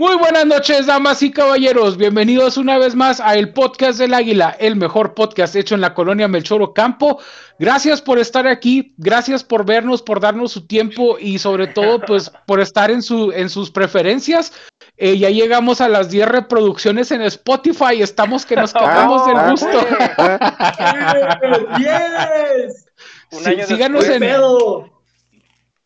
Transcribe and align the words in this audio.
Muy 0.00 0.16
buenas 0.16 0.46
noches, 0.46 0.86
damas 0.86 1.22
y 1.22 1.30
caballeros. 1.30 1.98
Bienvenidos 1.98 2.56
una 2.56 2.78
vez 2.78 2.94
más 2.94 3.20
a 3.20 3.34
el 3.34 3.52
podcast 3.52 3.98
del 3.98 4.14
Águila, 4.14 4.56
el 4.58 4.74
mejor 4.74 5.12
podcast 5.12 5.54
hecho 5.54 5.74
en 5.74 5.82
la 5.82 5.92
colonia 5.92 6.26
Melchoro 6.26 6.72
Campo. 6.72 7.18
Gracias 7.58 8.00
por 8.00 8.18
estar 8.18 8.48
aquí, 8.48 8.94
gracias 8.96 9.44
por 9.44 9.66
vernos, 9.66 10.00
por 10.00 10.18
darnos 10.18 10.52
su 10.52 10.66
tiempo 10.66 11.18
y 11.20 11.38
sobre 11.38 11.66
todo, 11.66 12.00
pues, 12.00 12.32
por 12.46 12.60
estar 12.60 12.90
en, 12.90 13.02
su, 13.02 13.30
en 13.32 13.50
sus 13.50 13.70
preferencias. 13.70 14.54
Eh, 14.96 15.18
ya 15.18 15.28
llegamos 15.28 15.82
a 15.82 15.88
las 15.90 16.08
10 16.08 16.28
reproducciones 16.30 17.10
en 17.10 17.20
Spotify. 17.20 18.00
Estamos 18.00 18.46
que 18.46 18.56
nos 18.56 18.72
cagamos 18.72 19.26
del 19.26 19.36
Ah, 19.36 19.50
gusto. 19.50 19.68
¡Yes! 21.78 22.86
Un 23.32 23.44
Sí, 23.44 23.50
año 23.50 23.66
síganos 23.66 24.08
en, 24.08 24.20
pedo! 24.20 24.99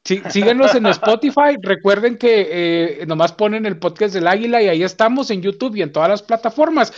Sí, 0.05 0.23
síguenos 0.29 0.75
en 0.75 0.85
Spotify. 0.87 1.57
Recuerden 1.63 2.19
que 2.19 2.49
eh, 2.51 3.07
nomás 3.07 3.33
ponen 3.33 3.65
el 3.65 3.79
podcast 3.79 4.13
del 4.13 4.27
Águila 4.29 4.61
y 4.61 4.69
ahí 4.69 4.83
estamos 4.83 5.31
en 5.31 5.41
YouTube 5.41 5.77
y 5.77 5.83
en 5.83 5.93
todas 5.93 6.11
las 6.11 6.23
plataformas. 6.23 6.93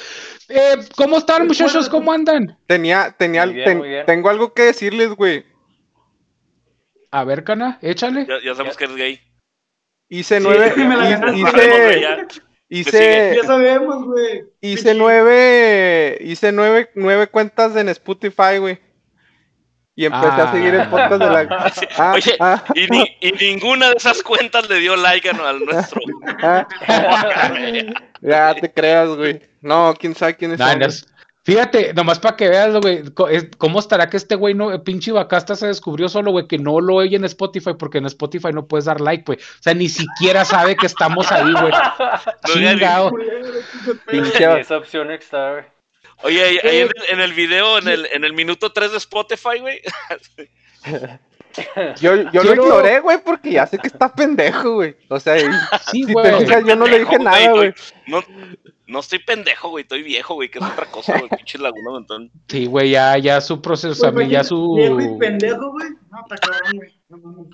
Eh, 0.48 0.76
¿Cómo 0.96 1.18
están, 1.18 1.46
muchachos? 1.46 1.88
¿Cómo 1.88 2.12
andan? 2.12 2.58
Tenía, 2.66 3.14
tenía, 3.16 3.46
bien, 3.46 3.64
ten- 3.64 4.06
tengo 4.06 4.28
algo 4.28 4.52
que 4.54 4.62
decirles, 4.62 5.10
güey. 5.10 5.44
A 7.12 7.22
ver, 7.24 7.44
Cana, 7.44 7.78
échale. 7.80 8.26
Ya, 8.28 8.34
ya 8.44 8.54
sabemos 8.54 8.76
que 8.76 8.84
eres 8.84 8.96
gay. 8.96 9.20
Hice 10.08 10.38
Sí, 10.38 10.42
nueve, 10.44 10.72
hice, 10.76 12.00
ya. 12.00 12.26
hice, 12.68 13.32
Ya 13.36 13.44
sabemos, 13.44 14.04
güey. 14.04 14.44
hice 14.60 14.94
nueve, 14.94 16.18
hice 16.20 16.52
nueve, 16.52 16.90
nueve 16.94 17.26
cuentas 17.28 17.74
en 17.76 17.88
Spotify, 17.88 18.58
güey. 18.58 18.78
Y 19.98 20.04
empecé 20.04 20.26
Ah. 20.26 20.48
a 20.48 20.52
seguir 20.52 20.74
el 20.74 20.88
podcast 20.88 21.22
de 21.22 21.26
la. 21.30 21.72
Ah, 21.98 22.12
Oye, 22.14 22.36
ah, 22.38 22.62
y, 22.74 22.86
ni- 22.88 23.16
y 23.20 23.32
ninguna 23.32 23.88
de 23.88 23.94
esas 23.96 24.22
cuentas 24.22 24.68
le 24.68 24.78
dio 24.78 24.94
like 24.94 25.30
a- 25.30 25.48
al 25.48 25.64
nuestro. 25.64 26.00
ah. 26.42 26.66
ya 28.20 28.54
te 28.54 28.70
creas, 28.72 29.08
güey. 29.08 29.40
No, 29.62 29.94
quién 29.98 30.14
sabe 30.14 30.36
quién 30.36 30.52
es. 30.52 30.58
Nah, 30.58 30.74
no 30.76 30.86
Fíjate, 31.44 31.94
nomás 31.94 32.18
para 32.18 32.34
que 32.36 32.48
veas, 32.48 32.74
güey, 32.74 33.04
cómo 33.56 33.78
estará 33.78 34.10
que 34.10 34.16
este 34.16 34.34
güey, 34.34 34.52
no, 34.52 34.82
pinche 34.82 35.12
Bacasta 35.12 35.54
se 35.54 35.68
descubrió 35.68 36.08
solo, 36.08 36.32
güey, 36.32 36.48
que 36.48 36.58
no 36.58 36.80
lo 36.80 36.96
oye 36.96 37.14
en 37.14 37.24
Spotify, 37.24 37.70
porque 37.78 37.98
en 37.98 38.06
Spotify 38.06 38.48
no 38.52 38.66
puedes 38.66 38.86
dar 38.86 39.00
like, 39.00 39.22
güey. 39.24 39.38
O 39.38 39.62
sea, 39.62 39.72
ni 39.72 39.88
siquiera 39.88 40.44
sabe 40.44 40.74
que 40.74 40.86
estamos 40.86 41.30
ahí, 41.30 41.52
güey. 41.52 41.72
Chingado. 42.46 43.12
Pinche- 44.08 44.58
esa 44.60 44.76
opción 44.76 45.12
está, 45.12 45.52
güey. 45.52 45.64
Oye, 46.26 46.42
ahí, 46.42 46.58
ahí 46.64 46.78
en, 46.80 46.88
el, 46.88 46.92
en 47.10 47.20
el 47.20 47.32
video, 47.32 47.78
en 47.78 47.86
el, 47.88 48.06
en 48.12 48.24
el 48.24 48.32
minuto 48.32 48.72
3 48.72 48.90
de 48.90 48.96
Spotify, 48.98 49.60
güey. 49.60 49.80
Yo, 52.00 52.30
yo 52.32 52.42
lo 52.42 52.52
ignoré, 52.52 53.00
güey, 53.00 53.18
porque 53.24 53.52
ya 53.52 53.66
sé 53.66 53.78
que 53.78 53.86
está 53.86 54.14
pendejo, 54.14 54.74
güey. 54.74 54.94
O 55.08 55.18
sea, 55.18 55.38
Sí, 55.90 56.02
si 56.02 56.06
te 56.06 56.12
güey. 56.12 56.38
fijas, 56.40 56.64
yo 56.66 56.76
no 56.76 56.86
le 56.86 56.98
dije 56.98 57.18
nada, 57.18 57.50
güey. 57.52 57.72
No, 58.06 58.22
no 58.86 59.00
estoy 59.00 59.20
pendejo, 59.20 59.70
güey. 59.70 59.82
Estoy 59.82 60.02
viejo, 60.02 60.34
güey. 60.34 60.50
Que 60.50 60.58
es 60.58 60.64
otra 60.64 60.84
cosa, 60.86 61.18
güey. 61.18 61.30
Pinche 61.36 61.56
laguna 61.58 61.92
montón. 61.92 62.30
Sí, 62.48 62.66
güey, 62.66 62.90
ya, 62.90 63.16
ya 63.16 63.40
su 63.40 63.62
proceso, 63.62 64.02
también, 64.02 64.28
ya 64.28 64.44
su... 64.44 64.74
Viejo 64.74 65.00
y 65.00 65.18
pendejo, 65.18 65.70
güey. 65.70 65.88
No, 66.10 66.20
está 66.20 66.36
cabrón, 66.36 66.72
güey. 66.76 66.94
No 67.08 67.16
mames. 67.18 67.46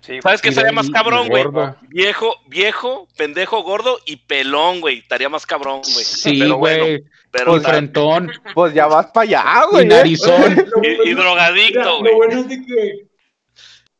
Sí, 0.00 0.20
¿Sabes 0.20 0.42
qué 0.42 0.52
sería 0.52 0.72
más 0.72 0.90
cabrón, 0.90 1.28
güey? 1.28 1.44
Viejo, 1.88 2.34
viejo, 2.48 3.08
pendejo, 3.16 3.62
gordo 3.62 3.98
y 4.04 4.16
pelón, 4.16 4.80
güey. 4.80 4.98
Estaría 4.98 5.28
más 5.28 5.46
cabrón, 5.46 5.80
güey. 5.82 6.04
Sí, 6.04 6.40
Pero 6.40 6.56
güey. 6.56 6.78
bueno, 6.80 7.04
pero 7.36 7.60
frentón 7.60 8.30
Pues 8.54 8.72
ya 8.74 8.86
vas 8.86 9.06
para 9.06 9.24
allá, 9.24 9.44
y 9.66 9.70
güey. 9.70 9.84
¿eh? 9.84 9.88
narizón. 9.88 10.66
Y, 10.82 11.10
y 11.10 11.14
drogadicto, 11.14 11.98
güey. 12.00 12.12
Lo 12.12 12.16
bueno 12.18 12.40
es 12.40 12.48
de 12.48 12.64
que, 12.64 13.06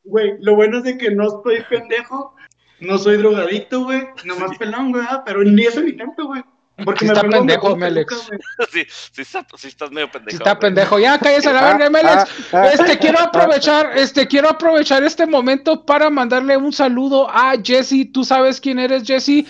güey, 0.05 0.33
lo 0.41 0.55
bueno 0.55 0.79
es 0.79 0.85
de 0.85 0.99
que 0.99 1.11
no 1.11 1.29
estoy 1.29 1.63
pendejo, 1.69 2.35
no 2.81 2.99
soy 2.99 3.17
drogadicto, 3.17 3.85
güey, 3.85 4.03
nomás 4.25 4.57
pelón, 4.59 4.93
güey, 4.93 5.05
ah, 5.09 5.23
pero 5.25 5.43
ni 5.43 5.63
eso 5.65 5.81
ni 5.81 5.93
tanto, 5.97 6.27
güey. 6.27 6.43
Porque 6.85 7.05
me 7.05 7.13
está 7.13 7.29
pendejo, 7.29 7.77
Melex. 7.77 8.29
Sí, 8.73 8.85
sí, 9.13 9.23
está- 9.23 9.47
sí 9.57 9.69
estás 9.69 9.93
medio 9.93 10.11
pendejo. 10.11 10.31
Sí 10.31 10.37
está 10.39 10.51
güey. 10.55 10.61
pendejo. 10.61 10.99
Ya 10.99 11.17
cállese 11.21 11.49
a 11.51 11.53
la 11.53 11.61
Ah, 11.71 11.77
verga, 11.77 11.89
Meles. 11.91 12.11
ah, 12.17 12.27
ah. 12.53 12.67
Este 12.73 12.99
quiero 12.99 13.21
aprovechar, 13.21 13.97
este 13.97 14.27
quiero 14.27 14.49
aprovechar 14.51 15.05
este 15.05 15.25
momento 15.25 15.87
para 15.87 16.11
mandarle 16.11 16.57
un 16.57 16.73
saludo 16.73 17.31
a 17.31 17.55
Jesse. 17.63 18.11
Tú 18.13 18.25
sabes 18.25 18.61
quién 18.61 18.81
eres, 18.81 19.05
Jesse. 19.07 19.45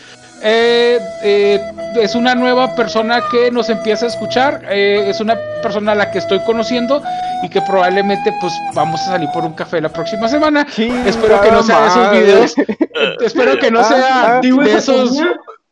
Eh, 0.47 0.99
eh, 1.22 1.60
es 1.97 2.15
una 2.15 2.34
nueva 2.34 2.75
persona 2.75 3.22
que 3.31 3.50
nos 3.50 3.71
empieza 3.71 4.05
a 4.05 4.09
escuchar. 4.09 4.62
eh, 4.69 5.06
es 5.09 5.21
una 5.21 5.37
persona 5.62 5.93
a 5.93 5.94
la 5.94 6.10
que 6.10 6.19
estoy 6.19 6.38
conociendo 6.41 7.03
y 7.43 7.49
que 7.49 7.62
probablemente 7.62 8.32
pues 8.41 8.53
vamos 8.75 9.00
a 9.03 9.05
salir 9.12 9.28
por 9.32 9.44
un 9.44 9.55
café 9.55 9.81
la 9.81 9.88
próxima 9.88 10.28
semana. 10.28 10.66
Espero 11.06 11.41
que 11.41 11.50
no 11.50 11.62
sea 11.62 11.81
de 11.81 11.87
esos 11.87 11.97
madre. 11.99 12.21
videos. 12.21 12.59
eh, 12.59 12.66
espero 13.22 13.59
que 13.59 13.71
no 13.71 13.81
Ah, 13.81 13.84
sea 13.84 14.37
ah. 14.37 14.41
De 14.41 14.72
esos. 14.75 15.19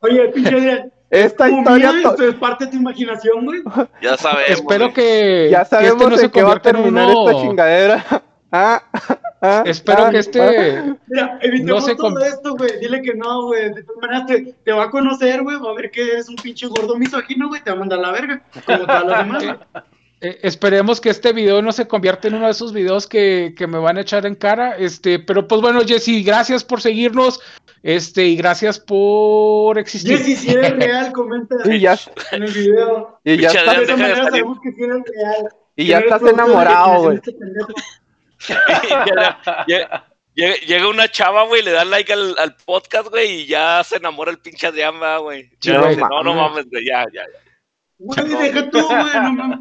Oye, 0.01 0.29
pinche 0.29 0.85
Esta 1.11 1.49
historia 1.51 1.93
esto 1.95 2.23
es 2.29 2.35
parte 2.37 2.65
de 2.65 2.71
tu 2.71 2.77
imaginación, 2.79 3.45
güey. 3.45 3.61
Ya 4.01 4.17
sabemos. 4.17 4.49
Espero 4.49 4.93
que, 4.95 5.49
ya 5.51 5.59
que 5.59 5.63
este 5.65 5.77
sabemos 5.77 6.09
no 6.09 6.15
en 6.15 6.21
se 6.21 6.31
qué 6.31 6.43
va 6.43 6.55
a 6.55 6.59
terminar 6.63 7.09
uno- 7.11 7.29
esta 7.31 7.43
chingadera. 7.43 8.05
Ah, 8.53 8.83
ah, 9.41 9.63
Espero 9.67 10.05
ah, 10.07 10.11
que 10.11 10.19
este. 10.19 10.83
Mira, 11.09 11.39
evitemos 11.41 11.83
No 11.83 11.87
sé 11.89 11.97
todo 11.97 12.13
con- 12.15 12.23
esto, 12.23 12.55
güey. 12.55 12.79
Dile 12.81 13.01
que 13.03 13.15
no, 13.15 13.47
güey. 13.47 13.73
De 13.75 13.83
todas 13.83 14.01
maneras 14.03 14.27
te, 14.27 14.55
te 14.65 14.73
va 14.73 14.85
a 14.85 14.91
conocer, 14.91 15.43
güey. 15.43 15.57
Va 15.59 15.71
a 15.71 15.75
ver 15.75 15.91
que 15.91 16.03
eres 16.03 16.29
un 16.29 16.37
pinche 16.37 16.67
gordo 16.67 16.97
misógino, 16.97 17.49
güey. 17.49 17.63
Te 17.65 17.71
va 17.71 17.77
a 17.77 17.81
mandar 17.81 17.99
a 17.99 18.03
la 18.03 18.13
verga. 18.13 18.43
Como 18.67 18.81
todas 18.81 19.05
las 19.07 19.19
demás, 19.27 19.45
güey. 19.45 19.57
Eh, 20.25 20.39
esperemos 20.45 21.01
que 21.01 21.11
este 21.11 21.33
video 21.33 21.61
no 21.63 21.73
se 21.73 21.89
convierta 21.89 22.29
en 22.29 22.35
uno 22.35 22.45
de 22.47 22.53
esos 22.53 22.73
videos 22.73 23.09
que, 23.09 23.55
que 23.59 23.67
me 23.67 23.79
van 23.79 23.99
a 23.99 24.03
echar 24.03 24.25
en 24.25 24.37
cara. 24.37 24.77
Este, 24.77 25.19
pero 25.19 25.49
pues 25.49 25.61
bueno, 25.61 25.81
Jesse, 25.85 26.25
gracias 26.25 26.63
por 26.63 26.81
seguirnos. 26.81 27.41
Este, 27.83 28.27
y 28.29 28.37
gracias 28.37 28.79
por 28.79 29.77
existir. 29.81 30.19
Jessy, 30.19 30.37
si 30.37 30.51
eres 30.53 30.77
real, 30.77 31.11
comenta 31.11 31.57
Y 31.65 31.81
ya, 31.81 31.99
en 32.31 32.45
el 32.45 32.53
video. 32.53 33.19
y 33.25 33.37
ya, 33.37 33.49
está- 33.49 33.75
De 33.75 33.83
esa 33.83 33.97
manera 33.97 34.25
sabemos 34.27 34.59
que 34.63 34.71
si 34.71 34.83
eres 34.85 35.03
real. 35.13 35.49
y 35.75 35.87
ya 35.87 35.99
estás 35.99 36.23
enamorado, 36.23 37.03
güey. 37.03 37.21
De. 38.49 38.55
Llega- 39.07 39.65
llega, 39.67 40.07
llega- 40.35 40.57
llega 40.67 40.89
una 40.89 41.09
chava, 41.11 41.45
güey, 41.45 41.63
le 41.63 41.73
da 41.73 41.85
like 41.85 42.13
al, 42.13 42.37
al 42.39 42.57
podcast, 42.65 43.09
güey, 43.09 43.43
y 43.43 43.47
ya 43.47 43.83
se 43.85 43.97
enamora 43.97 44.31
el 44.31 44.39
pinche 44.39 44.67
Adrián, 44.67 45.01
va, 45.03 45.19
güey. 45.19 45.51
Dice, 45.61 45.73
no, 45.97 46.23
no 46.23 46.35
mames, 46.35 46.67
güey, 46.71 46.85
ya, 46.87 47.05
ya, 47.13 47.23
ya. 47.23 47.41
Güey, 47.99 48.29
deja 48.29 48.71
tú, 48.71 48.81
güey. 48.87 49.15
No 49.23 49.33
mames. 49.33 49.59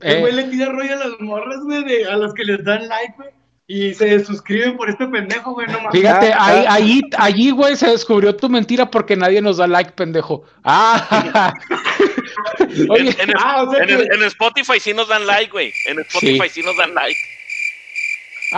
El 0.00 0.16
Eh, 0.16 0.20
güey 0.20 0.32
le 0.34 0.44
tira 0.44 0.66
rollo 0.66 0.92
a 0.92 0.96
las 1.08 1.20
morras, 1.20 1.58
güey, 1.64 1.82
de- 1.84 2.04
a 2.06 2.16
las 2.16 2.34
que 2.34 2.44
les 2.44 2.62
dan 2.64 2.86
like, 2.88 3.14
güey. 3.16 3.30
Y 3.68 3.94
se 3.94 4.24
suscriben 4.24 4.76
por 4.76 4.88
este 4.88 5.08
pendejo, 5.08 5.52
güey. 5.54 5.66
No 5.66 5.80
mames. 5.80 5.92
fíjate, 5.92 6.32
Ah, 6.32 6.46
ahí, 6.46 6.64
ah. 6.68 6.74
ahí, 6.74 7.00
allí, 7.18 7.50
güey, 7.50 7.74
se 7.76 7.88
descubrió 7.88 8.36
tu 8.36 8.48
mentira 8.48 8.88
porque 8.90 9.16
nadie 9.16 9.40
nos 9.42 9.56
da 9.56 9.66
like, 9.66 9.90
pendejo. 9.92 10.44
Ah, 10.62 11.52
oye, 12.90 13.10
En, 13.18 13.30
en- 13.30 13.36
Ah, 13.38 13.62
o 13.62 13.70
sea 13.72 13.82
en- 13.82 13.88
que- 13.88 14.14
en 14.14 14.22
Spotify 14.24 14.78
sí 14.78 14.92
nos 14.94 15.08
dan 15.08 15.26
like, 15.26 15.50
güey. 15.50 15.72
En 15.86 15.98
Spotify 16.00 16.48
sí. 16.48 16.62
nos 16.62 16.76
dan 16.76 16.94
like. 16.94 17.16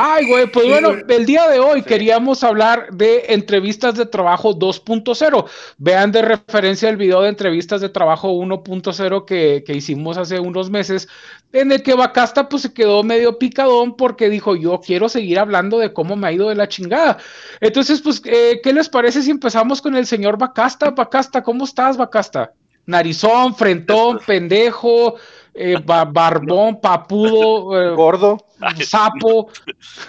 Ay, 0.00 0.28
güey, 0.28 0.46
pues 0.46 0.64
Sí, 0.64 0.70
bueno, 0.70 0.90
güey. 0.90 1.02
el 1.18 1.26
día 1.26 1.48
de 1.48 1.58
hoy 1.58 1.82
queríamos 1.82 2.44
hablar 2.44 2.86
de 2.92 3.24
entrevistas 3.30 3.96
de 3.96 4.06
trabajo 4.06 4.54
2.0. 4.54 5.46
Vean 5.78 6.12
de 6.12 6.22
referencia 6.22 6.88
el 6.88 6.96
video 6.96 7.22
de 7.22 7.30
entrevistas 7.30 7.80
de 7.80 7.88
trabajo 7.88 8.30
1.0 8.32 9.24
que, 9.24 9.64
que 9.66 9.72
hicimos 9.74 10.16
hace 10.16 10.38
unos 10.38 10.70
meses, 10.70 11.08
en 11.52 11.72
el 11.72 11.82
que 11.82 11.94
Bacasta 11.94 12.48
pues 12.48 12.62
se 12.62 12.72
quedó 12.72 13.02
medio 13.02 13.38
picadón 13.38 13.96
porque 13.96 14.28
dijo, 14.28 14.54
yo 14.54 14.80
quiero 14.80 15.08
seguir 15.08 15.40
hablando 15.40 15.78
de 15.80 15.92
cómo 15.92 16.14
me 16.14 16.28
ha 16.28 16.32
ido 16.32 16.48
de 16.48 16.54
la 16.54 16.68
chingada. 16.68 17.18
Entonces, 17.60 18.00
pues, 18.00 18.22
eh, 18.24 18.60
¿qué 18.62 18.72
les 18.72 18.88
parece 18.88 19.20
si 19.22 19.32
empezamos 19.32 19.82
con 19.82 19.96
el 19.96 20.06
señor 20.06 20.38
Bacasta? 20.38 20.90
Bacasta, 20.90 21.42
¿cómo 21.42 21.64
estás, 21.64 21.96
Bacasta? 21.96 22.52
Narizón, 22.86 23.54
frentón, 23.56 24.20
pendejo, 24.24 25.16
eh, 25.54 25.76
ba- 25.84 26.04
barbón, 26.04 26.80
papudo, 26.80 27.82
eh, 27.82 27.94
Gordo. 27.96 28.38
Sapo. 28.84 29.50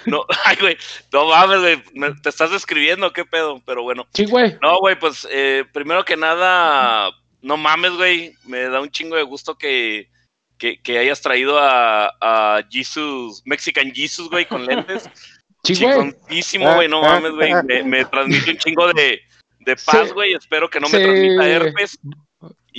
No, 0.06 0.26
ay, 0.46 0.58
güey, 0.60 0.78
no 1.14 1.28
mames, 1.28 1.60
güey, 1.60 1.84
me- 1.94 2.14
te 2.22 2.30
estás 2.30 2.52
describiendo, 2.52 3.12
qué 3.14 3.26
pedo, 3.26 3.62
pero 3.66 3.84
bueno. 3.84 4.08
Sí, 4.14 4.26
güey. 4.26 4.58
No, 4.62 4.80
güey, 4.80 4.98
pues 5.00 5.28
eh, 5.32 5.66
primero 5.74 6.04
que 6.06 6.18
nada, 6.18 7.12
no 7.42 7.58
mames, 7.58 7.92
güey, 7.94 8.34
me 8.46 8.62
da 8.64 8.82
un 8.82 8.90
chingo 8.92 9.16
de 9.16 9.24
gusto 9.24 9.58
que, 9.58 10.10
que, 10.58 10.82
que 10.82 10.98
hayas 10.98 11.22
traído 11.22 11.58
a, 11.60 12.08
a 12.22 12.62
Jesus, 12.70 13.42
Mexican 13.46 13.92
Jesus, 13.94 14.30
güey, 14.30 14.46
con 14.46 14.66
lentes. 14.66 15.10
Sí. 15.66 15.76
Chingoncísimo, 15.76 16.74
güey, 16.76 16.88
no 16.88 17.02
mames, 17.02 17.34
güey, 17.34 17.52
me, 17.66 17.84
me 17.84 18.06
transmite 18.06 18.52
un 18.52 18.58
chingo 18.58 18.94
de, 18.94 19.20
de 19.60 19.76
paz, 19.76 20.14
güey, 20.14 20.34
espero 20.34 20.70
que 20.70 20.80
no 20.80 20.88
me 20.88 21.00
transmita 21.04 21.50
herpes. 21.50 22.00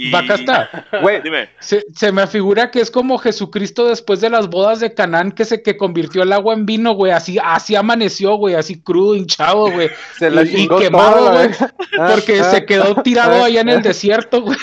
Y, 0.03 0.11
Bacasta, 0.11 0.87
Güey, 1.03 1.21
Dime, 1.21 1.51
se, 1.59 1.85
se 1.95 2.11
me 2.11 2.27
figura 2.27 2.71
que 2.71 2.81
es 2.81 2.91
como 2.91 3.19
Jesucristo 3.19 3.87
después 3.87 4.23
de 4.23 4.31
las 4.31 4.49
bodas 4.49 4.81
de 4.81 4.95
Canaán 4.95 5.31
que 5.31 5.45
se 5.45 5.63
que 5.63 5.77
convirtió 5.77 6.23
el 6.23 6.33
agua 6.33 6.55
en 6.55 6.65
vino, 6.65 6.95
güey. 6.95 7.13
Así, 7.13 7.37
así 7.43 7.77
amaneció, 7.77 8.37
güey, 8.37 8.55
así 8.55 8.81
crudo, 8.81 9.15
hinchado, 9.15 9.71
güey. 9.71 9.91
se 10.19 10.31
la 10.31 10.43
y- 10.43 10.67
quemado, 10.67 11.33
güey. 11.33 11.51
Ah, 11.99 12.09
Porque 12.15 12.41
ah, 12.41 12.45
se 12.45 12.65
quedó 12.65 12.95
tirado 13.03 13.45
allá 13.45 13.61
en 13.61 13.69
el 13.69 13.83
desierto, 13.83 14.41
güey. 14.41 14.57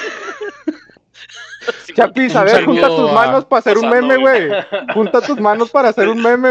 sí, 1.85 1.93
Chapis, 1.93 2.35
a 2.35 2.43
ver, 2.43 2.65
junta 2.65 2.87
tus 2.87 3.11
manos 3.11 3.45
para 3.45 3.59
hacer 3.59 3.77
un 3.77 3.89
meme, 3.91 4.17
güey. 4.17 4.49
Junta 4.95 5.21
tus 5.21 5.39
manos 5.39 5.69
para 5.69 5.89
hacer 5.89 6.09
un 6.09 6.19
meme, 6.19 6.49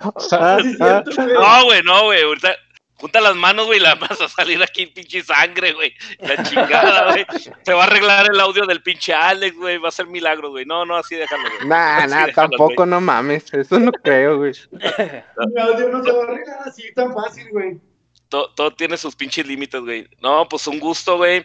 Ah, 0.00 0.58
Sí, 0.60 0.76
ah, 0.80 1.02
güey. 1.04 1.28
No, 1.32 1.64
güey, 1.64 1.82
no, 1.84 2.04
güey, 2.06 2.22
ahorita 2.24 2.56
junta 2.96 3.20
las 3.20 3.34
manos, 3.36 3.66
güey, 3.66 3.80
la 3.80 3.94
vas 3.96 4.20
a 4.20 4.28
salir 4.28 4.62
aquí 4.62 4.86
pinche 4.86 5.22
sangre, 5.22 5.72
güey. 5.72 5.92
La 6.20 6.42
chingada, 6.42 7.12
güey. 7.12 7.26
Se 7.62 7.72
va 7.72 7.82
a 7.84 7.86
arreglar 7.86 8.28
el 8.32 8.40
audio 8.40 8.66
del 8.66 8.82
pinche 8.82 9.12
Alex, 9.12 9.56
güey. 9.56 9.78
Va 9.78 9.88
a 9.88 9.92
ser 9.92 10.06
milagro, 10.06 10.50
güey. 10.50 10.64
No, 10.64 10.84
no, 10.84 10.96
así 10.96 11.16
déjalo, 11.16 11.42
güey. 11.42 11.68
Nah, 11.68 11.98
Así 11.98 12.10
nah, 12.10 12.26
déjalo, 12.26 12.48
tampoco, 12.50 12.74
güey. 12.76 12.88
no 12.88 13.00
mames. 13.00 13.52
Eso 13.52 13.78
no 13.78 13.92
creo, 13.92 14.38
güey. 14.38 14.52
Mi 14.72 15.60
audio 15.60 15.88
no 15.88 16.02
se 16.02 16.12
va 16.12 16.20
a 16.20 16.24
arreglar 16.24 16.58
así 16.66 16.92
tan 16.94 17.12
fácil, 17.12 17.48
güey. 17.50 17.80
Todo, 18.28 18.52
todo 18.54 18.70
tiene 18.72 18.96
sus 18.96 19.14
pinches 19.14 19.46
límites, 19.46 19.80
güey. 19.80 20.08
No, 20.20 20.48
pues 20.48 20.66
un 20.66 20.80
gusto, 20.80 21.16
güey. 21.18 21.44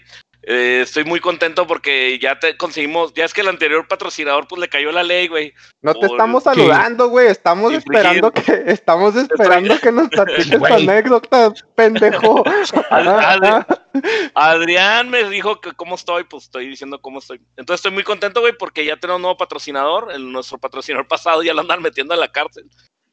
Eh, 0.51 0.81
estoy 0.81 1.04
muy 1.04 1.19
contento 1.19 1.68
porque 1.68 2.18
ya 2.18 2.40
te 2.40 2.57
conseguimos, 2.57 3.13
ya 3.13 3.24
es 3.24 3.36
que 3.36 3.42
el 3.42 3.50
anterior 3.50 3.88
patrocinador 3.88 4.48
pues 4.48 4.60
le 4.60 4.68
cayó 4.68 4.92
la 4.92 5.04
ley, 5.04 5.28
güey. 5.28 5.54
No 5.84 5.94
te 5.94 6.07
Por- 6.07 6.10
estamos 6.18 6.44
saludando, 6.44 7.07
güey. 7.10 7.28
Estamos 7.28 7.72
esperando 7.72 8.31
que, 8.31 8.63
estamos 8.66 9.16
esperando 9.16 9.80
que 9.80 9.92
nos 9.92 10.10
platiques 10.10 10.50
tu 10.50 10.66
anécdota, 10.66 11.54
pendejo. 11.75 12.44
Ad- 12.90 13.63
Adrián 14.34 15.12
me 15.12 15.30
dijo 15.30 15.62
que 15.62 15.74
cómo 15.74 15.94
estoy, 15.94 16.24
pues 16.24 16.46
estoy 16.46 16.68
diciendo 16.68 17.00
cómo 17.00 17.19
estoy. 17.19 17.40
Entonces 17.56 17.81
estoy 17.81 17.92
muy 17.92 18.04
contento, 18.04 18.40
güey, 18.42 18.54
porque 18.57 18.84
ya 18.84 18.98
tenemos 18.98 19.18
un 19.18 19.22
nuevo 19.22 19.38
patrocinador. 19.38 20.12
El, 20.12 20.31
nuestro 20.31 20.57
patrocinador 20.57 21.07
pasado 21.07 21.44
ya 21.44 21.54
lo 21.54 21.62
andan 21.62 21.84
metiendo 21.84 22.16
a 22.16 22.18
la 22.18 22.31
cárcel 22.31 22.68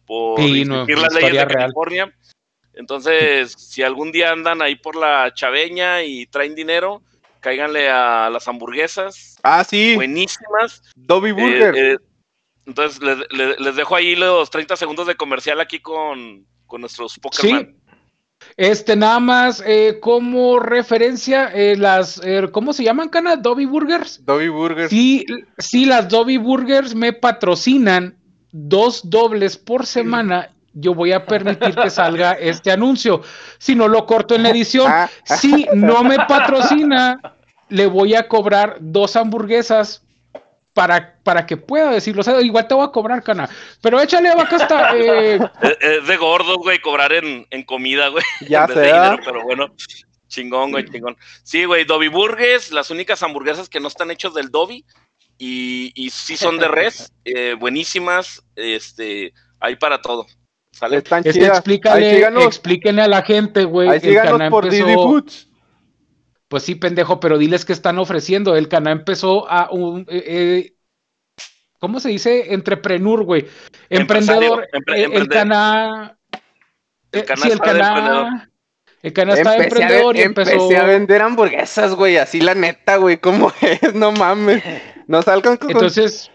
por 0.06 0.40
Sí, 0.40 0.64
no, 0.64 0.86
las 0.86 1.12
leyes 1.12 1.32
de 1.32 1.44
real. 1.44 1.48
California. 1.48 2.16
Entonces, 2.72 3.52
si 3.52 3.82
algún 3.82 4.10
día 4.10 4.32
andan 4.32 4.62
ahí 4.62 4.76
por 4.76 4.96
la 4.96 5.34
chaveña 5.34 6.02
y 6.02 6.24
traen 6.26 6.54
dinero, 6.54 7.02
cáiganle 7.46 7.88
a 7.88 8.28
las 8.28 8.48
hamburguesas, 8.48 9.36
Ah, 9.44 9.62
sí, 9.62 9.94
buenísimas. 9.94 10.82
Dobby 10.96 11.30
Burger. 11.30 11.76
Eh, 11.76 11.92
eh, 11.92 11.96
entonces, 12.66 13.00
les, 13.00 13.18
les- 13.30 13.60
les 13.60 13.76
dejo 13.76 13.94
ahí 13.94 14.16
los 14.16 14.50
30 14.50 14.74
segundos 14.74 15.06
de 15.06 15.14
comercial 15.14 15.60
aquí 15.60 15.78
con, 15.78 16.44
con 16.66 16.80
nuestros 16.80 17.16
Pokémon. 17.20 17.60
Sí. 17.68 17.76
Este, 18.56 18.96
nada 18.96 19.20
más 19.20 19.62
eh, 19.64 19.98
como 20.00 20.58
referencia, 20.58 21.52
eh, 21.54 21.76
las, 21.76 22.20
eh, 22.24 22.48
¿cómo 22.50 22.72
se 22.72 22.82
llaman, 22.82 23.10
Cana? 23.10 23.36
Dobby 23.36 23.64
Burgers. 23.64 24.24
Dobby 24.24 24.48
Burger. 24.48 24.88
Sí, 24.88 25.24
sí, 25.56 25.84
las 25.84 26.08
Dobby 26.08 26.38
Burgers 26.38 26.96
me 26.96 27.12
patrocinan 27.12 28.18
dos 28.50 29.08
dobles 29.08 29.56
por 29.56 29.86
semana. 29.86 30.50
Yo 30.78 30.92
voy 30.94 31.12
a 31.12 31.24
permitir 31.24 31.74
que 31.74 31.88
salga 31.88 32.32
este 32.40 32.70
anuncio. 32.72 33.22
Si 33.58 33.74
no 33.76 33.86
lo 33.88 34.04
corto 34.04 34.34
en 34.34 34.42
la 34.42 34.50
edición. 34.50 34.90
Ah, 34.92 35.08
Si 35.24 35.66
no 35.72 36.02
me 36.04 36.16
patrocina, 36.16 37.18
le 37.68 37.86
voy 37.86 38.14
a 38.14 38.28
cobrar 38.28 38.76
dos 38.80 39.16
hamburguesas 39.16 40.02
para, 40.72 41.16
para 41.22 41.46
que 41.46 41.56
pueda 41.56 41.90
decirlo. 41.90 42.20
O 42.20 42.24
sea, 42.24 42.40
igual 42.40 42.68
te 42.68 42.74
voy 42.74 42.84
a 42.86 42.92
cobrar, 42.92 43.22
cana. 43.22 43.48
Pero 43.80 44.00
échale 44.00 44.34
vaca 44.34 44.56
hasta. 44.56 44.96
eh, 44.96 45.38
Es, 45.62 45.78
es 45.80 46.06
de 46.06 46.16
gordos, 46.16 46.58
güey, 46.58 46.78
cobrar 46.80 47.12
en, 47.12 47.46
en 47.50 47.62
comida, 47.64 48.08
güey. 48.08 48.24
Ya 48.48 48.62
en 48.62 48.66
vez 48.68 48.76
de 48.76 48.84
sé, 48.84 48.92
¿verdad? 48.92 49.10
dinero, 49.12 49.22
pero 49.24 49.42
bueno, 49.44 49.74
chingón, 50.28 50.70
güey, 50.72 50.84
chingón. 50.84 51.16
Sí, 51.42 51.64
güey, 51.64 51.84
Dobby 51.84 52.08
Burgers, 52.08 52.72
las 52.72 52.90
únicas 52.90 53.22
hamburguesas 53.22 53.68
que 53.68 53.80
no 53.80 53.88
están 53.88 54.10
hechos 54.10 54.34
del 54.34 54.50
Dobby 54.50 54.84
y, 55.38 55.92
y 55.94 56.10
sí 56.10 56.36
son 56.36 56.58
de 56.58 56.68
res, 56.68 57.10
eh, 57.24 57.54
buenísimas, 57.58 58.42
este, 58.54 59.32
hay 59.60 59.76
para 59.76 60.00
todo. 60.02 60.26
¿Sale? 60.72 60.98
Están 60.98 61.22
es 61.24 61.32
que 61.38 61.46
explíquenle 62.44 63.00
a 63.00 63.08
la 63.08 63.22
gente, 63.22 63.64
güey. 63.64 63.88
ahí 63.88 64.00
síganos 64.00 64.50
por 64.50 64.66
empezó- 64.66 64.84
Didi 64.84 64.94
Foods. 64.94 65.45
Pues 66.48 66.62
sí, 66.62 66.74
pendejo, 66.76 67.18
pero 67.18 67.38
diles 67.38 67.64
que 67.64 67.72
están 67.72 67.98
ofreciendo. 67.98 68.54
El 68.56 68.68
Cana 68.68 68.92
empezó 68.92 69.50
a 69.50 69.70
un. 69.70 70.02
eh, 70.08 70.24
eh, 70.26 70.72
¿Cómo 71.78 72.00
se 72.00 72.08
dice? 72.08 72.54
Entrepreneur, 72.54 73.22
güey. 73.24 73.46
Emprendedor. 73.90 74.66
empre- 74.72 74.94
el 74.96 75.04
emprender. 75.04 75.28
Cana. 75.28 76.18
El 77.12 77.20
eh, 77.20 77.24
Cana 77.24 77.42
sí, 77.42 77.48
el 77.48 77.54
está 77.54 77.74
de 77.74 77.80
emprendedor. 77.80 78.24
Cana. 78.24 78.50
El 79.02 79.12
Cana 79.12 79.34
está 79.34 79.56
emprendedor 79.56 80.16
y 80.16 80.22
empezó. 80.22 80.50
empecé 80.52 80.76
a 80.78 80.84
vender 80.84 81.22
hamburguesas, 81.22 81.94
güey, 81.94 82.16
así 82.16 82.40
la 82.40 82.54
neta, 82.54 82.96
güey, 82.96 83.18
¿cómo 83.18 83.52
es? 83.60 83.94
No 83.94 84.10
mames. 84.10 84.62
No 85.06 85.22
salgan 85.22 85.56
con... 85.58 85.70
Entonces, 85.70 86.30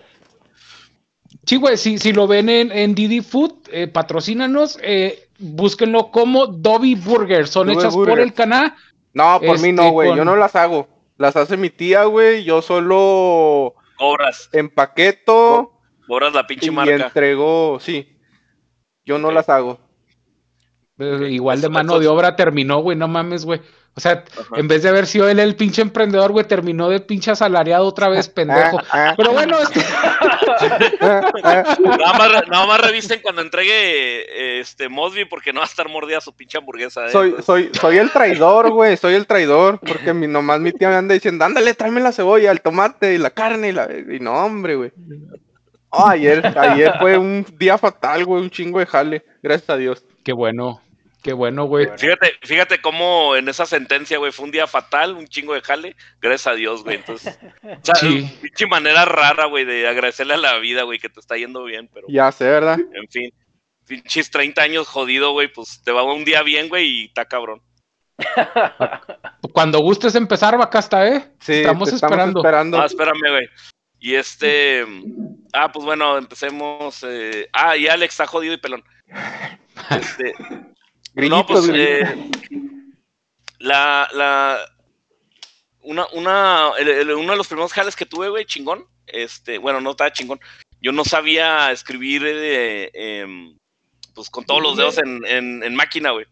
sí, 1.46 1.58
güey, 1.58 1.76
si, 1.76 1.98
si 1.98 2.14
lo 2.14 2.28
ven 2.28 2.48
en, 2.50 2.72
en 2.72 2.96
Didi 2.96 3.22
Food, 3.22 3.68
eh, 3.72 3.88
patrocínanos, 3.88 4.80
eh, 4.84 5.28
búsquenlo 5.40 6.12
como 6.12 6.48
Dobby 6.48 6.96
Burger. 6.96 7.48
Son 7.48 7.68
Dobby 7.68 7.80
hechas 7.80 7.94
por 7.96 8.20
el 8.20 8.34
Cana. 8.34 8.78
No, 9.14 9.40
por 9.40 9.60
mí 9.60 9.72
no, 9.72 9.84
este, 9.84 9.92
güey, 9.92 10.16
yo 10.16 10.26
no 10.26 10.36
las 10.36 10.56
hago. 10.56 10.88
Las 11.18 11.36
hace 11.36 11.58
mi 11.58 11.70
tía, 11.70 12.06
güey, 12.06 12.44
yo 12.44 12.62
solo 12.62 13.76
Cobras, 13.98 14.50
empaqueto 14.54 15.80
cobras 16.08 16.34
la 16.34 16.48
pinche 16.48 16.68
y 16.68 16.72
marca. 16.72 16.96
entrego, 16.96 17.80
sí. 17.80 18.18
Yo 19.06 19.18
no 19.18 19.32
las 19.32 19.50
hago. 19.50 19.80
Igual 20.98 21.62
de 21.62 21.70
mano 21.70 22.00
de 22.00 22.08
obra 22.08 22.36
terminó, 22.36 22.80
güey, 22.80 22.98
no 22.98 23.08
mames, 23.08 23.46
güey. 23.46 23.62
O 23.94 24.00
sea, 24.00 24.24
Ajá. 24.40 24.56
en 24.56 24.68
vez 24.70 24.84
de 24.84 24.90
haber 24.90 25.06
sido 25.06 25.28
él 25.28 25.38
el 25.40 25.56
pinche 25.58 25.82
emprendedor, 25.82 26.32
güey, 26.32 26.46
terminó 26.48 26.88
de 26.88 27.02
pinche 27.02 27.30
asalariado 27.32 27.86
otra 27.86 28.08
vez, 28.08 28.30
pendejo. 28.30 28.80
Ah, 28.90 29.10
ah, 29.10 29.14
Pero 29.18 29.32
bueno, 29.34 29.58
este. 29.60 29.82
Nada 31.02 32.14
más, 32.18 32.48
nada 32.48 32.66
más 32.68 32.82
revisten 32.82 33.20
cuando 33.22 33.42
entregue 33.42 34.60
este 34.60 34.90
Mosby 34.90 35.26
porque 35.26 35.54
no 35.54 35.60
va 35.60 35.66
a 35.66 35.70
estar 35.70 35.90
mordida 35.90 36.22
su 36.22 36.34
pinche 36.34 36.58
hamburguesa. 36.58 37.08
eh. 37.08 37.12
Soy, 37.12 37.36
soy, 37.44 37.70
soy 37.74 37.98
el 37.98 38.12
traidor, 38.12 38.72
güey, 38.72 38.98
soy 38.98 39.16
el 39.16 39.28
traidor, 39.28 39.80
porque 39.80 40.14
mi, 40.14 40.28
nomás 40.28 40.60
mi 40.60 40.72
tía 40.72 40.90
me 40.90 40.96
anda 40.96 41.14
diciendo, 41.14 41.46
ándale, 41.46 41.74
tráeme 41.74 42.02
la 42.02 42.12
cebolla, 42.12 42.52
el 42.52 42.62
tomate 42.62 43.14
y 43.14 43.18
la 43.18 43.30
carne 43.32 43.70
y 43.70 43.72
la... 43.72 43.90
Y 43.92 44.20
no, 44.20 44.34
hombre, 44.34 44.76
güey. 44.76 44.92
Oh, 45.90 46.08
ayer, 46.08 46.46
ayer 46.58 46.94
fue 47.00 47.18
un 47.18 47.46
día 47.58 47.78
fatal, 47.78 48.26
güey, 48.26 48.42
un 48.42 48.50
chingo 48.50 48.80
de 48.80 48.86
jale, 48.86 49.26
gracias 49.44 49.70
a 49.70 49.78
Dios. 49.78 50.04
qué 50.24 50.32
bueno, 50.34 50.82
qué 51.24 51.34
bueno, 51.34 51.66
güey. 51.66 51.88
Fíjate, 51.98 52.34
fíjate 52.44 52.82
cómo 52.82 53.36
en 53.36 53.48
esa 53.50 53.66
sentencia, 53.66 54.18
güey, 54.18 54.32
fue 54.32 54.46
un 54.46 54.52
día 54.52 54.68
fatal, 54.68 55.16
un 55.16 55.28
chingo 55.28 55.54
de 55.54 55.62
jale, 55.62 55.96
gracias 56.22 56.48
a 56.48 56.56
Dios, 56.56 56.84
güey. 56.84 56.98
Entonces, 56.98 57.38
o 57.64 57.80
sea, 57.84 57.96
Sí. 57.96 58.30
pinche 58.42 58.68
manera 58.68 59.06
rara, 59.06 59.46
güey, 59.46 59.66
de 59.66 59.88
agradecerle 59.88 60.34
a 60.36 60.38
la 60.38 60.58
vida, 60.60 60.84
güey, 60.84 61.00
que 61.00 61.10
te 61.10 61.20
está 61.20 61.38
yendo 61.38 61.64
bien, 61.64 61.90
pero 61.94 62.08
Ya 62.10 62.32
sé, 62.32 62.46
¿verdad? 62.46 62.80
en 62.80 63.08
fin, 63.10 63.30
pinches 63.88 64.30
30 64.32 64.62
años 64.62 64.88
jodido, 64.88 65.32
güey, 65.34 65.48
pues 65.52 65.82
te 65.84 65.92
va 65.92 66.04
un 66.04 66.24
día 66.26 66.44
bien, 66.44 66.70
güey, 66.70 66.88
y 66.88 67.06
está 67.06 67.26
cabrón. 67.26 67.62
Cuando 69.54 69.80
gustes 69.80 70.16
empezar, 70.16 70.58
vaca 70.58 70.80
hasta, 70.80 71.08
¿eh? 71.08 71.32
Sí, 71.40 71.54
estamos 71.54 71.90
te 71.90 71.96
esperando. 71.96 72.40
esperando. 72.40 72.80
Ah, 72.80 72.86
espérame, 72.86 73.30
güey. 73.30 73.48
Y 74.00 74.16
este, 74.16 74.86
ah, 75.54 75.72
pues 75.72 75.86
bueno, 75.86 76.18
empecemos. 76.18 77.04
eh, 77.08 77.48
Ah, 77.54 77.76
y 77.78 77.88
Alex 77.88 78.14
está 78.14 78.28
jodido 78.28 78.54
y 78.54 78.58
pelón. 78.58 78.84
Este, 79.90 80.34
no, 81.14 81.46
pues, 81.46 81.70
eh, 81.74 82.30
la, 83.60 84.08
la, 84.14 84.60
una, 85.84 86.06
una, 86.14 86.70
el- 86.80 86.88
el- 86.90 87.12
uno 87.14 87.32
de 87.32 87.38
los 87.38 87.48
primeros 87.48 87.74
jales 87.74 87.96
que 87.96 88.06
tuve, 88.06 88.30
güey, 88.30 88.46
chingón, 88.46 88.86
este, 89.08 89.58
bueno, 89.58 89.82
no 89.82 89.92
estaba 89.92 90.12
chingón, 90.14 90.40
yo 90.82 90.92
no 90.92 91.04
sabía 91.06 91.72
escribir, 91.72 92.24
eh, 92.26 92.90
em, 92.94 93.58
pues, 94.16 94.30
con 94.30 94.46
todos 94.46 94.62
los 94.62 94.78
dedos 94.78 94.98
en, 94.98 95.26
en, 95.26 95.64
en 95.64 95.76
máquina, 95.76 96.12
güey. 96.12 96.26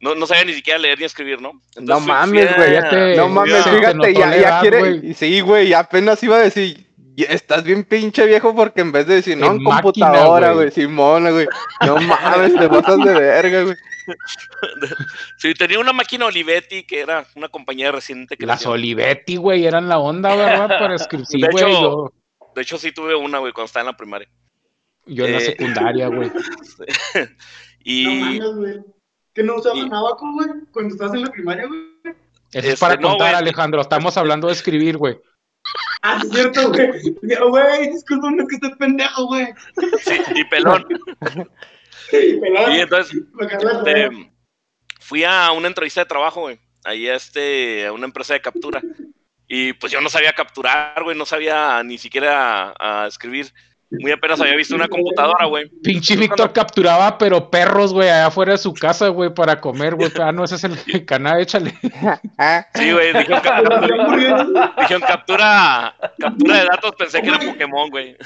No, 0.00 0.16
no 0.16 0.26
sabía 0.26 0.44
ni 0.44 0.52
siquiera 0.54 0.80
leer 0.80 0.98
ni 0.98 1.04
escribir, 1.04 1.40
¿no? 1.40 1.52
No 1.80 2.00
mames, 2.00 2.56
güey, 2.56 2.72
ya 2.72 2.90
te- 2.90 3.16
No 3.16 3.28
mames, 3.28 3.64
fíjate, 3.64 4.14
ya, 4.14 4.36
ya 4.36 4.60
quiere. 4.60 4.78
güey. 4.80 5.10
y 5.10 5.14
Sí, 5.14 5.40
güey, 5.40 5.72
apenas 5.72 6.20
iba 6.24 6.36
a 6.36 6.40
decir. 6.40 6.91
"Ya 7.16 7.26
Estás 7.26 7.62
bien 7.64 7.84
pinche 7.84 8.26
viejo 8.26 8.54
porque 8.54 8.80
en 8.80 8.92
vez 8.92 9.06
de 9.06 9.16
decir, 9.16 9.36
no, 9.36 9.46
En 9.46 9.52
en 9.58 9.62
máquina, 9.62 9.82
computadora, 9.82 10.52
güey. 10.52 10.70
Simona, 10.70 11.30
güey. 11.30 11.46
No 11.86 11.96
mames, 12.00 12.54
te 12.54 12.68
pasas 12.68 12.98
de 12.98 13.12
verga, 13.14 13.62
güey. 13.64 13.76
Sí, 15.38 15.54
tenía 15.54 15.78
una 15.78 15.92
máquina 15.92 16.26
Olivetti, 16.26 16.84
que 16.84 17.00
era 17.00 17.24
una 17.36 17.48
compañía 17.48 17.92
reciente 17.92 18.36
que 18.36 18.46
Las 18.46 18.66
Olivetti, 18.66 19.36
güey, 19.36 19.64
eran 19.66 19.88
la 19.88 19.98
onda, 19.98 20.34
¿verdad? 20.34 20.68
Para 20.68 20.94
escribir. 20.96 21.26
Sí, 21.26 21.40
De 21.40 21.48
güey, 21.48 21.64
hecho, 21.64 21.80
yo, 21.80 22.12
De 22.54 22.62
hecho, 22.62 22.78
sí 22.78 22.92
tuve 22.92 23.14
una, 23.14 23.38
güey, 23.38 23.52
cuando 23.52 23.66
estaba 23.66 23.82
en 23.82 23.86
la 23.88 23.96
primaria. 23.96 24.28
yo 25.06 25.24
en 25.26 25.32
la 25.32 25.38
eh, 25.38 25.40
secundaria, 25.42 26.08
güey. 26.08 26.30
No 27.14 27.26
Y 27.84 28.06
mames, 28.20 28.54
güey. 28.56 28.80
¿Que 29.34 29.42
no 29.42 29.56
usabas 29.56 29.78
y- 29.78 29.92
abaco, 29.92 30.32
güey? 30.34 30.48
Cuando 30.72 30.94
estás 30.94 31.14
en 31.14 31.22
la 31.22 31.30
primaria, 31.32 31.66
güey. 31.66 31.80
Eso 32.04 32.14
es 32.52 32.64
este, 32.64 32.76
para 32.78 32.96
no, 32.96 33.10
contar. 33.10 33.34
Alejandro. 33.34 33.80
Estamos 33.80 34.16
hablando 34.16 34.46
de 34.48 34.52
escribir, 34.52 34.98
güey. 34.98 35.18
Ah, 36.02 36.20
es 36.22 36.30
cierto, 36.30 36.70
güey. 36.70 36.90
Güey, 37.22 37.90
discúlpame 37.92 38.46
que 38.48 38.56
estoy 38.56 38.74
pendejo, 38.76 39.26
güey. 39.26 39.46
sí, 40.00 40.20
y 40.34 40.44
pelón. 40.44 40.86
Sí, 42.10 42.38
pelón. 42.40 42.72
Y 42.72 42.80
entonces, 42.80 43.22
este, 43.40 44.10
fui 45.00 45.24
a 45.24 45.52
una 45.52 45.68
entrevista 45.68 46.00
de 46.00 46.06
trabajo, 46.06 46.42
güey. 46.42 46.58
Ahí 46.84 47.08
a 47.08 47.14
este, 47.14 47.86
a 47.86 47.92
una 47.92 48.06
empresa 48.06 48.34
de 48.34 48.40
captura. 48.40 48.82
Y 49.46 49.74
pues 49.74 49.92
yo 49.92 50.00
no 50.00 50.08
sabía 50.08 50.32
capturar, 50.32 51.02
güey, 51.02 51.16
no 51.16 51.26
sabía 51.26 51.82
ni 51.82 51.98
siquiera 51.98 52.74
a, 52.78 53.06
escribir. 53.06 53.52
Muy 54.00 54.10
apenas 54.10 54.40
había 54.40 54.56
visto 54.56 54.74
una 54.74 54.88
computadora, 54.88 55.44
güey. 55.46 55.68
Pinche 55.82 56.14
Yo 56.14 56.20
Víctor 56.20 56.36
cuando- 56.38 56.52
capturaba, 56.54 57.18
pero 57.18 57.50
perros, 57.50 57.92
güey, 57.92 58.08
allá 58.08 58.26
afuera 58.26 58.52
de 58.52 58.58
su 58.58 58.72
casa, 58.72 59.08
güey, 59.08 59.32
para 59.34 59.60
comer, 59.60 59.94
güey. 59.96 60.10
Ah, 60.20 60.32
no, 60.32 60.44
ese 60.44 60.54
es 60.54 60.64
el 60.64 61.04
canal, 61.04 61.40
échale. 61.40 61.74
Ah, 62.38 62.66
Sí, 62.74 62.90
güey, 62.90 63.12
dijeron, 63.12 63.40
captura, 63.42 63.80
dijeron 64.78 65.02
captura, 65.06 65.94
captura 66.18 66.56
de 66.58 66.64
datos, 66.64 66.94
pensé 66.96 67.20
que 67.20 67.28
era 67.28 67.38
Pokémon, 67.38 67.90
güey. 67.90 68.16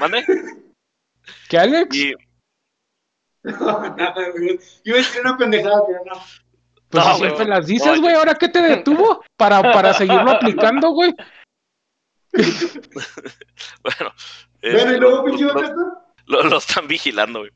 ¿Mande? 0.00 0.24
¿Qué, 1.48 1.58
Alex? 1.58 1.96
Y 1.96 2.14
No, 3.42 3.94
nada, 3.96 4.14
güey. 4.32 4.58
Iba 4.84 4.96
a 4.96 4.98
decir 4.98 5.20
una 5.22 5.36
pendejada, 5.36 5.82
pero 5.86 6.00
no. 6.04 6.22
Pues 6.88 7.04
No, 7.04 7.14
siempre 7.16 7.46
las 7.46 7.66
dices, 7.66 7.96
No, 7.96 8.00
güey, 8.00 8.14
¿ahora 8.14 8.34
qué 8.34 8.48
te 8.48 8.62
detuvo? 8.62 9.22
Para, 9.36 9.60
para 9.72 9.92
seguirlo 9.92 10.30
aplicando, 10.30 10.90
güey. 10.90 11.12
Bueno, 13.82 14.12
eh, 14.62 14.94
y 14.96 15.00
luego, 15.00 15.16
lo- 15.18 15.24
pinche 15.24 15.44
lo, 16.26 16.42
lo- 16.42 16.58
están 16.58 16.88
vigilando, 16.88 17.40
güey. 17.40 17.50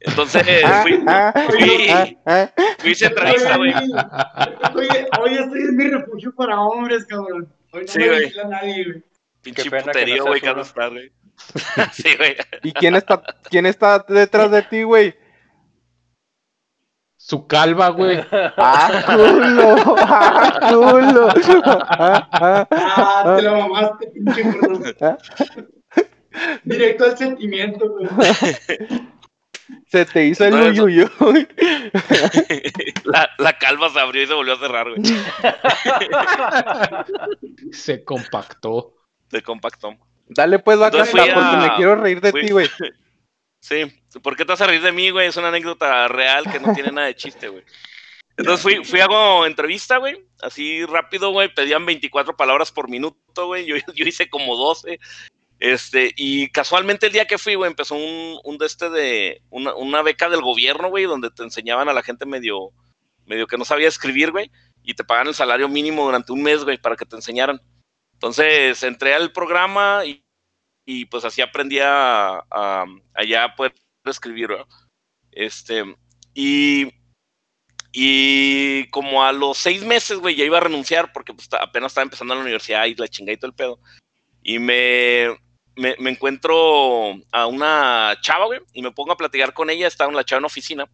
Entonces, 0.00 0.42
Ah, 0.64 0.82
fui, 0.82 1.02
ah, 1.06 1.32
fui- 1.48 1.88
ah, 2.26 2.50
fui 2.78 2.90
a 2.90 2.92
esa 2.92 3.06
entrevista, 3.06 3.56
güey. 3.56 3.72
Oye, 4.74 5.06
oye, 5.20 5.40
estoy 5.40 5.60
en 5.60 5.76
mi 5.76 5.88
refugio 5.88 6.32
para 6.34 6.60
hombres, 6.60 7.04
cabrón. 7.06 7.52
Hoy 7.72 7.82
no 7.82 7.88
Sí, 7.88 7.98
me 7.98 8.06
güey. 8.08 8.20
vigila 8.24 8.44
nadie, 8.44 8.84
güey. 8.84 9.02
Pinche 9.42 9.62
Qué 9.64 9.70
pena 9.70 9.82
que 9.82 9.86
no 9.86 9.92
puterío, 9.92 10.24
güey, 10.26 10.40
de 10.40 10.60
estar, 10.62 10.90
güey. 10.90 11.12
Sí, 11.92 12.16
güey. 12.16 12.36
¿Y 12.62 12.72
quién 12.72 12.94
está, 12.96 13.22
quién 13.50 13.66
está 13.66 14.04
detrás 14.08 14.50
de 14.50 14.62
ti, 14.62 14.82
güey? 14.82 15.14
Su 17.28 17.46
calva, 17.46 17.88
güey. 17.90 18.24
¡Ah, 18.56 19.02
culo! 19.04 19.96
¡Ah, 19.98 20.60
culo! 20.70 21.28
Ah, 21.66 22.28
ah, 22.32 22.66
Ah, 22.70 23.34
te 23.36 23.42
la 23.42 23.52
mamaste, 23.52 24.06
pinche. 24.14 24.42
Directo 26.64 27.04
al 27.04 27.18
sentimiento, 27.18 27.86
güey. 27.90 28.08
Se 29.88 30.06
te 30.06 30.24
hizo 30.26 30.44
el 30.46 30.54
Entonces- 30.54 30.80
uyuyuy. 30.82 31.48
La, 33.04 33.28
la 33.38 33.58
calva 33.58 33.90
se 33.90 34.00
abrió 34.00 34.22
y 34.22 34.26
se 34.26 34.32
volvió 34.34 34.54
a 34.54 34.58
cerrar, 34.58 34.86
güey. 34.88 35.02
Se 37.72 38.04
compactó. 38.04 38.94
De 39.30 39.42
compacto. 39.42 39.96
Dale 40.28 40.58
pues, 40.60 40.78
vaca, 40.78 41.04
porque 41.10 41.30
a- 41.30 41.56
me 41.60 41.74
quiero 41.76 41.96
reír 41.96 42.20
de 42.22 42.30
fui- 42.30 42.46
ti, 42.46 42.52
güey. 42.52 42.68
Sí, 43.60 43.97
¿por 44.22 44.36
qué 44.36 44.44
te 44.44 44.52
vas 44.52 44.60
a 44.60 44.66
reír 44.66 44.82
de 44.82 44.92
mí, 44.92 45.10
güey? 45.10 45.28
Es 45.28 45.36
una 45.36 45.48
anécdota 45.48 46.08
real 46.08 46.50
que 46.50 46.60
no 46.60 46.72
tiene 46.74 46.92
nada 46.92 47.06
de 47.08 47.16
chiste, 47.16 47.48
güey. 47.48 47.64
Entonces 48.36 48.62
fui, 48.62 48.84
fui 48.84 49.00
a 49.00 49.04
hago 49.04 49.44
entrevista, 49.46 49.96
güey, 49.96 50.24
así 50.42 50.84
rápido, 50.86 51.30
güey, 51.30 51.52
pedían 51.52 51.84
24 51.84 52.36
palabras 52.36 52.70
por 52.70 52.88
minuto, 52.88 53.46
güey, 53.46 53.66
yo, 53.66 53.74
yo 53.94 54.04
hice 54.04 54.30
como 54.30 54.56
12, 54.56 55.00
este, 55.58 56.12
y 56.16 56.48
casualmente 56.50 57.06
el 57.06 57.12
día 57.12 57.26
que 57.26 57.36
fui, 57.36 57.56
güey, 57.56 57.68
empezó 57.68 57.96
un, 57.96 58.38
un 58.44 58.58
de 58.58 58.66
este 58.66 58.90
de, 58.90 59.42
una, 59.50 59.74
una 59.74 60.02
beca 60.02 60.28
del 60.28 60.40
gobierno, 60.40 60.88
güey, 60.88 61.04
donde 61.04 61.30
te 61.30 61.42
enseñaban 61.42 61.88
a 61.88 61.92
la 61.92 62.04
gente 62.04 62.26
medio, 62.26 62.70
medio 63.26 63.48
que 63.48 63.58
no 63.58 63.64
sabía 63.64 63.88
escribir, 63.88 64.30
güey, 64.30 64.52
y 64.84 64.94
te 64.94 65.02
pagan 65.02 65.26
el 65.26 65.34
salario 65.34 65.68
mínimo 65.68 66.04
durante 66.04 66.32
un 66.32 66.42
mes, 66.44 66.62
güey, 66.62 66.78
para 66.78 66.94
que 66.94 67.06
te 67.06 67.16
enseñaran. 67.16 67.60
Entonces 68.12 68.80
entré 68.84 69.14
al 69.14 69.32
programa 69.32 70.04
y, 70.04 70.24
y 70.84 71.06
pues 71.06 71.24
así 71.24 71.42
aprendí 71.42 71.80
a, 71.80 72.38
a, 72.50 72.84
a 73.14 73.24
ya 73.24 73.54
poder 73.56 73.74
escribir, 74.10 74.48
¿verdad? 74.48 74.66
Este, 75.32 75.84
y, 76.34 76.92
y 77.92 78.88
como 78.90 79.24
a 79.24 79.32
los 79.32 79.58
seis 79.58 79.84
meses, 79.84 80.18
güey, 80.18 80.36
ya 80.36 80.44
iba 80.44 80.58
a 80.58 80.62
renunciar 80.62 81.12
porque 81.12 81.34
pues, 81.34 81.48
apenas 81.60 81.92
estaba 81.92 82.04
empezando 82.04 82.34
la 82.34 82.42
universidad 82.42 82.86
y 82.86 82.94
la 82.94 83.08
chingada 83.08 83.38
el 83.42 83.54
pedo. 83.54 83.80
Y 84.42 84.58
me, 84.58 85.36
me, 85.76 86.10
encuentro 86.10 87.14
a 87.32 87.46
una 87.46 88.16
chava, 88.20 88.46
güey, 88.46 88.60
y 88.72 88.82
me 88.82 88.92
pongo 88.92 89.12
a 89.12 89.16
platicar 89.16 89.52
con 89.52 89.70
ella, 89.70 89.86
estaba 89.86 90.12
la 90.12 90.24
chava 90.24 90.40
en 90.40 90.44
oficina. 90.46 90.88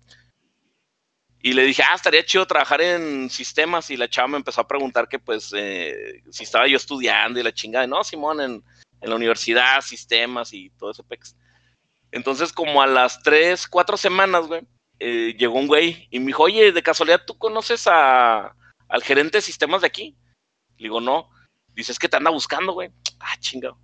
Y 1.40 1.52
le 1.52 1.64
dije, 1.64 1.82
ah, 1.82 1.94
estaría 1.94 2.24
chido 2.24 2.46
trabajar 2.46 2.80
en 2.80 3.28
sistemas. 3.28 3.90
Y 3.90 3.98
la 3.98 4.08
chava 4.08 4.28
me 4.28 4.38
empezó 4.38 4.62
a 4.62 4.66
preguntar 4.66 5.08
que, 5.08 5.18
pues, 5.18 5.52
eh, 5.54 6.22
si 6.30 6.44
estaba 6.44 6.66
yo 6.66 6.78
estudiando 6.78 7.38
y 7.38 7.42
la 7.42 7.52
chingada. 7.52 7.86
No, 7.86 8.02
Simón, 8.02 8.40
en, 8.40 8.64
en 9.02 9.10
la 9.10 9.14
universidad, 9.14 9.82
sistemas 9.82 10.54
y 10.54 10.70
todo 10.70 10.92
ese 10.92 11.04
pex. 11.04 11.36
Entonces, 12.14 12.52
como 12.52 12.80
a 12.80 12.86
las 12.86 13.24
tres, 13.24 13.66
cuatro 13.66 13.96
semanas, 13.96 14.46
güey, 14.46 14.62
eh, 15.00 15.34
llegó 15.36 15.58
un 15.58 15.66
güey 15.66 16.06
y 16.12 16.20
me 16.20 16.26
dijo, 16.26 16.44
oye, 16.44 16.70
de 16.70 16.82
casualidad, 16.82 17.24
¿tú 17.26 17.36
conoces 17.36 17.88
a, 17.88 18.54
al 18.88 19.02
gerente 19.02 19.38
de 19.38 19.42
sistemas 19.42 19.80
de 19.80 19.88
aquí? 19.88 20.16
Le 20.76 20.84
digo, 20.84 21.00
no. 21.00 21.28
Dice, 21.74 21.90
es 21.90 21.98
que 21.98 22.08
te 22.08 22.16
anda 22.16 22.30
buscando, 22.30 22.72
güey. 22.72 22.88
Ah, 23.18 23.36
chingado. 23.40 23.76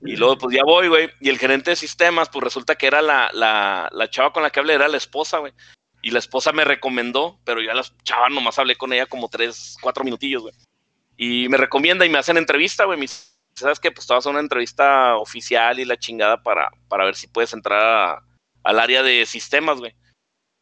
Y 0.00 0.14
luego, 0.14 0.38
pues 0.38 0.54
ya 0.54 0.62
voy, 0.64 0.86
güey. 0.86 1.10
Y 1.20 1.28
el 1.28 1.40
gerente 1.40 1.70
de 1.70 1.76
sistemas, 1.76 2.28
pues 2.28 2.44
resulta 2.44 2.76
que 2.76 2.86
era 2.86 3.02
la, 3.02 3.30
la, 3.32 3.88
la 3.90 4.08
chava 4.08 4.32
con 4.32 4.44
la 4.44 4.50
que 4.50 4.60
hablé, 4.60 4.74
era 4.74 4.86
la 4.86 4.96
esposa, 4.96 5.38
güey. 5.38 5.52
Y 6.02 6.12
la 6.12 6.20
esposa 6.20 6.52
me 6.52 6.64
recomendó, 6.64 7.40
pero 7.44 7.60
yo 7.60 7.72
a 7.72 7.74
la 7.74 7.84
chava 8.04 8.28
nomás 8.28 8.60
hablé 8.60 8.76
con 8.76 8.92
ella 8.92 9.06
como 9.06 9.28
tres, 9.28 9.76
cuatro 9.82 10.04
minutillos, 10.04 10.42
güey. 10.42 10.54
Y 11.16 11.48
me 11.48 11.56
recomienda 11.56 12.06
y 12.06 12.10
me 12.10 12.18
hacen 12.18 12.36
entrevista, 12.36 12.84
güey. 12.84 12.96
Me 12.96 13.02
dice, 13.02 13.31
¿sabes 13.54 13.80
qué? 13.80 13.90
Pues 13.90 14.06
te 14.06 14.14
vas 14.14 14.26
a 14.26 14.30
una 14.30 14.40
entrevista 14.40 15.16
oficial 15.16 15.78
y 15.80 15.84
la 15.84 15.96
chingada 15.96 16.42
para, 16.42 16.70
para 16.88 17.04
ver 17.04 17.14
si 17.14 17.26
puedes 17.28 17.52
entrar 17.52 17.82
a- 17.82 18.22
al 18.64 18.78
área 18.78 19.02
de 19.02 19.24
sistemas, 19.26 19.78
güey. 19.78 19.94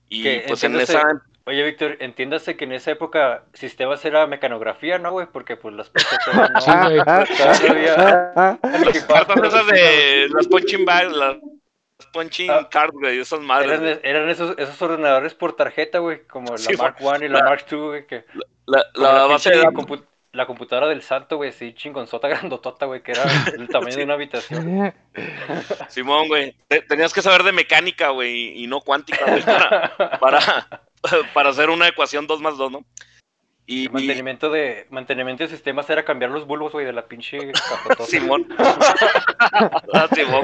Y 0.09 0.23
Que 0.23 0.44
pues 0.49 0.64
en 0.64 0.76
esa... 0.80 1.02
Oye, 1.47 1.64
Víctor, 1.64 1.97
entiéndase 2.00 2.56
que 2.56 2.64
en 2.64 2.73
esa 2.73 2.90
época 2.92 3.44
sistemas 3.54 4.04
era 4.04 4.26
mecanografía, 4.26 4.99
¿no, 4.99 5.11
güey? 5.12 5.26
Porque 5.32 5.56
pues 5.56 5.75
las 5.75 5.88
cosas 5.90 6.18
todavía 6.25 6.49
no... 6.54 6.61
Sí, 6.61 6.70
güey. 6.70 7.87
todavía- 7.94 8.59
Las 8.85 9.04
cartas 9.04 9.42
esas 9.44 9.66
de 9.66 10.28
las 10.30 10.47
punching 10.49 10.85
bags, 10.85 11.12
las 11.12 11.37
punching 12.12 12.50
Ah. 12.50 12.68
cards, 12.70 12.92
güey, 12.92 13.18
esas 13.18 13.40
madres. 13.40 14.00
Eran, 14.02 14.28
esos, 14.28 14.54
esos 14.59 14.80
ordenadores 14.82 15.35
por 15.35 15.54
tarjeta, 15.56 15.99
güey, 15.99 16.26
como 16.26 16.52
la 16.52 16.59
Sí, 16.59 16.76
Mark 16.76 16.97
I 17.00 17.25
y 17.25 17.28
la 17.28 17.38
la- 17.40 17.44
Mark 17.44 17.66
II, 17.70 17.78
güey, 17.78 18.06
que 18.06 18.25
La, 18.66 18.85
la 18.94 19.12
la, 19.12 19.26
base 19.26 19.50
de 19.50 19.56
la, 19.56 19.70
compu- 19.70 20.04
la 20.32 20.46
computadora 20.46 20.87
del 20.88 21.02
santo, 21.02 21.37
güey, 21.37 21.52
sí, 21.52 21.75
chingonzota, 21.75 22.28
grandotota, 22.28 22.87
güey, 22.87 23.02
que 23.02 23.12
era 23.12 23.25
el 23.56 23.68
tamaño 23.68 23.96
de 23.96 24.04
una 24.04 24.14
habitación. 24.14 24.94
Simón, 25.88 26.28
güey. 26.28 26.54
Te- 26.68 26.82
tenías 26.82 27.12
que 27.12 27.22
saber 27.22 27.42
de 27.42 27.52
mecánica, 27.52 28.10
güey, 28.10 28.62
y 28.62 28.66
no 28.66 28.80
cuántica, 28.80 29.25
güey, 29.26 29.42
para, 29.42 29.96
para, 30.20 30.40
para 31.34 31.50
hacer 31.50 31.70
una 31.70 31.88
ecuación 31.88 32.26
2 32.26 32.40
más 32.40 32.56
2, 32.56 32.72
¿no? 32.72 32.84
Y, 33.66 33.87
El 33.87 33.92
mantenimiento 33.92 34.50
de, 34.50 34.87
mantenimiento 34.90 35.44
de 35.44 35.50
sistemas 35.50 35.88
era 35.90 36.04
cambiar 36.04 36.32
los 36.32 36.44
bulbos, 36.44 36.72
güey, 36.72 36.84
de 36.84 36.92
la 36.92 37.06
pinche 37.06 37.52
cajotota. 37.52 38.04
Simón. 38.04 38.49
Ah, 38.58 40.08
Simón, 40.12 40.42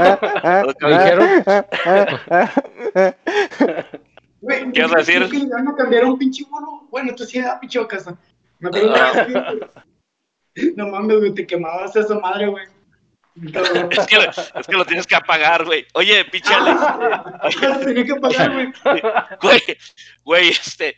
¿Qué 4.72 4.82
vas 4.82 4.92
a 4.92 4.98
decir? 4.98 5.28
que 5.28 5.38
le 5.38 5.46
van 5.48 5.66
a 5.66 5.74
cambiar 5.74 6.04
a 6.04 6.06
un 6.06 6.18
pinche 6.18 6.44
bolo. 6.48 6.86
Bueno, 6.90 7.14
tú 7.16 7.24
sí 7.24 7.38
era 7.38 7.58
pinche 7.58 7.84
casa. 7.88 8.16
Me 8.58 8.68
acuerdo 8.68 8.92
de- 10.54 10.72
No 10.76 10.88
mames, 10.88 11.18
güey, 11.18 11.34
te 11.34 11.46
quemabas 11.46 11.94
esa 11.96 12.18
madre, 12.18 12.46
güey. 12.48 12.64
Es 13.90 14.06
que, 14.06 14.16
es 14.60 14.66
que 14.66 14.72
lo 14.76 14.86
tienes 14.86 15.06
que 15.06 15.14
apagar, 15.14 15.66
güey. 15.66 15.86
Oye, 15.92 16.24
pinche 16.24 16.54
Alex, 16.54 16.80
Tenía 17.84 18.04
que 18.06 18.14
pagar, 18.14 18.50
güey. 18.52 18.72
güey, 19.42 19.60
güey, 20.24 20.48
este, 20.48 20.96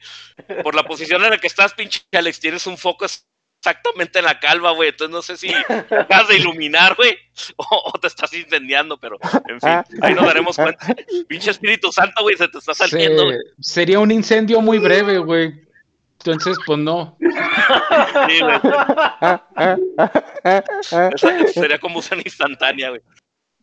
por 0.62 0.77
la 0.77 0.85
posición 0.85 1.25
en 1.25 1.31
la 1.31 1.38
que 1.38 1.49
estás, 1.49 1.75
pinche 1.75 2.00
Alex, 2.12 2.38
tienes 2.38 2.65
un 2.69 2.79
foco 2.79 3.05
exactamente 3.07 4.21
en 4.21 4.27
la 4.27 4.38
calva, 4.38 4.71
güey. 4.71 4.91
Entonces 4.91 5.12
no 5.12 5.21
sé 5.23 5.37
si 5.37 5.53
acabas 5.53 6.29
de 6.29 6.37
iluminar, 6.37 6.95
güey, 6.95 7.19
o, 7.57 7.91
o 7.93 7.99
te 7.99 8.07
estás 8.07 8.33
incendiando, 8.35 8.99
pero 9.00 9.19
en 9.49 9.61
fin, 9.61 9.99
ahí 10.00 10.15
nos 10.15 10.25
daremos 10.27 10.55
cuenta. 10.55 10.95
Pinche 11.27 11.50
Espíritu 11.50 11.91
Santo, 11.91 12.23
güey, 12.23 12.37
se 12.37 12.47
te 12.47 12.59
está 12.59 12.73
saliendo, 12.73 13.25
güey. 13.25 13.37
se- 13.59 13.73
sería 13.73 13.99
un 13.99 14.12
incendio 14.12 14.61
muy 14.61 14.79
breve, 14.79 15.19
güey. 15.19 15.67
Entonces, 16.32 16.58
pues 16.66 16.78
no. 16.78 17.16
Sí, 17.20 18.40
güey. 18.40 18.61
Esa- 20.44 21.47
Sería 21.52 21.78
combustión 21.80 22.20
instantánea, 22.25 22.90
güey. 22.90 23.00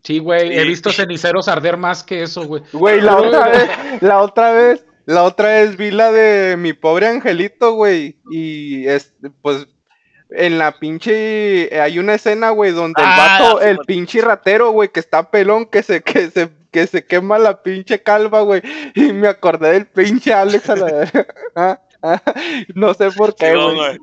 Sí, 0.03 0.19
güey, 0.19 0.55
he 0.57 0.63
visto 0.65 0.91
ceniceros 0.91 1.47
arder 1.47 1.77
más 1.77 2.03
que 2.03 2.21
eso, 2.23 2.45
güey. 2.45 2.61
Güey, 2.73 3.01
la 3.01 3.17
otra 3.17 3.47
vez, 3.47 3.69
la 4.01 4.21
otra 4.21 4.51
vez, 4.51 4.85
la 5.05 5.23
otra 5.23 5.47
vez 5.49 5.77
vi 5.77 5.89
la 5.89 6.11
de 6.11 6.57
mi 6.57 6.73
pobre 6.73 7.07
angelito, 7.07 7.73
güey. 7.73 8.19
Y 8.29 8.87
es, 8.87 9.15
pues, 9.41 9.67
en 10.29 10.59
la 10.59 10.73
pinche, 10.77 11.79
hay 11.81 11.97
una 11.97 12.13
escena, 12.15 12.51
güey, 12.51 12.71
donde 12.71 13.01
el 13.01 13.07
Ah, 13.07 13.39
vato, 13.39 13.59
sí, 13.61 13.67
el 13.67 13.75
güey. 13.77 13.87
pinche 13.87 14.21
ratero, 14.21 14.69
güey, 14.71 14.89
que 14.89 14.99
está 14.99 15.31
pelón, 15.31 15.65
que 15.65 15.81
se, 15.81 16.03
que 16.03 16.29
se, 16.29 16.49
que 16.71 16.85
se 16.85 17.03
quema 17.05 17.39
la 17.39 17.63
pinche 17.63 18.03
calva, 18.03 18.41
güey. 18.41 18.61
Y 18.93 19.11
me 19.11 19.27
acordé 19.27 19.71
del 19.71 19.87
pinche 19.87 20.33
Alex 20.33 20.69
a 20.69 20.75
la 20.75 20.87
ah, 21.55 21.79
No 22.75 22.93
sé 22.93 23.11
por 23.11 23.35
qué, 23.35 23.55
güey. 23.55 23.97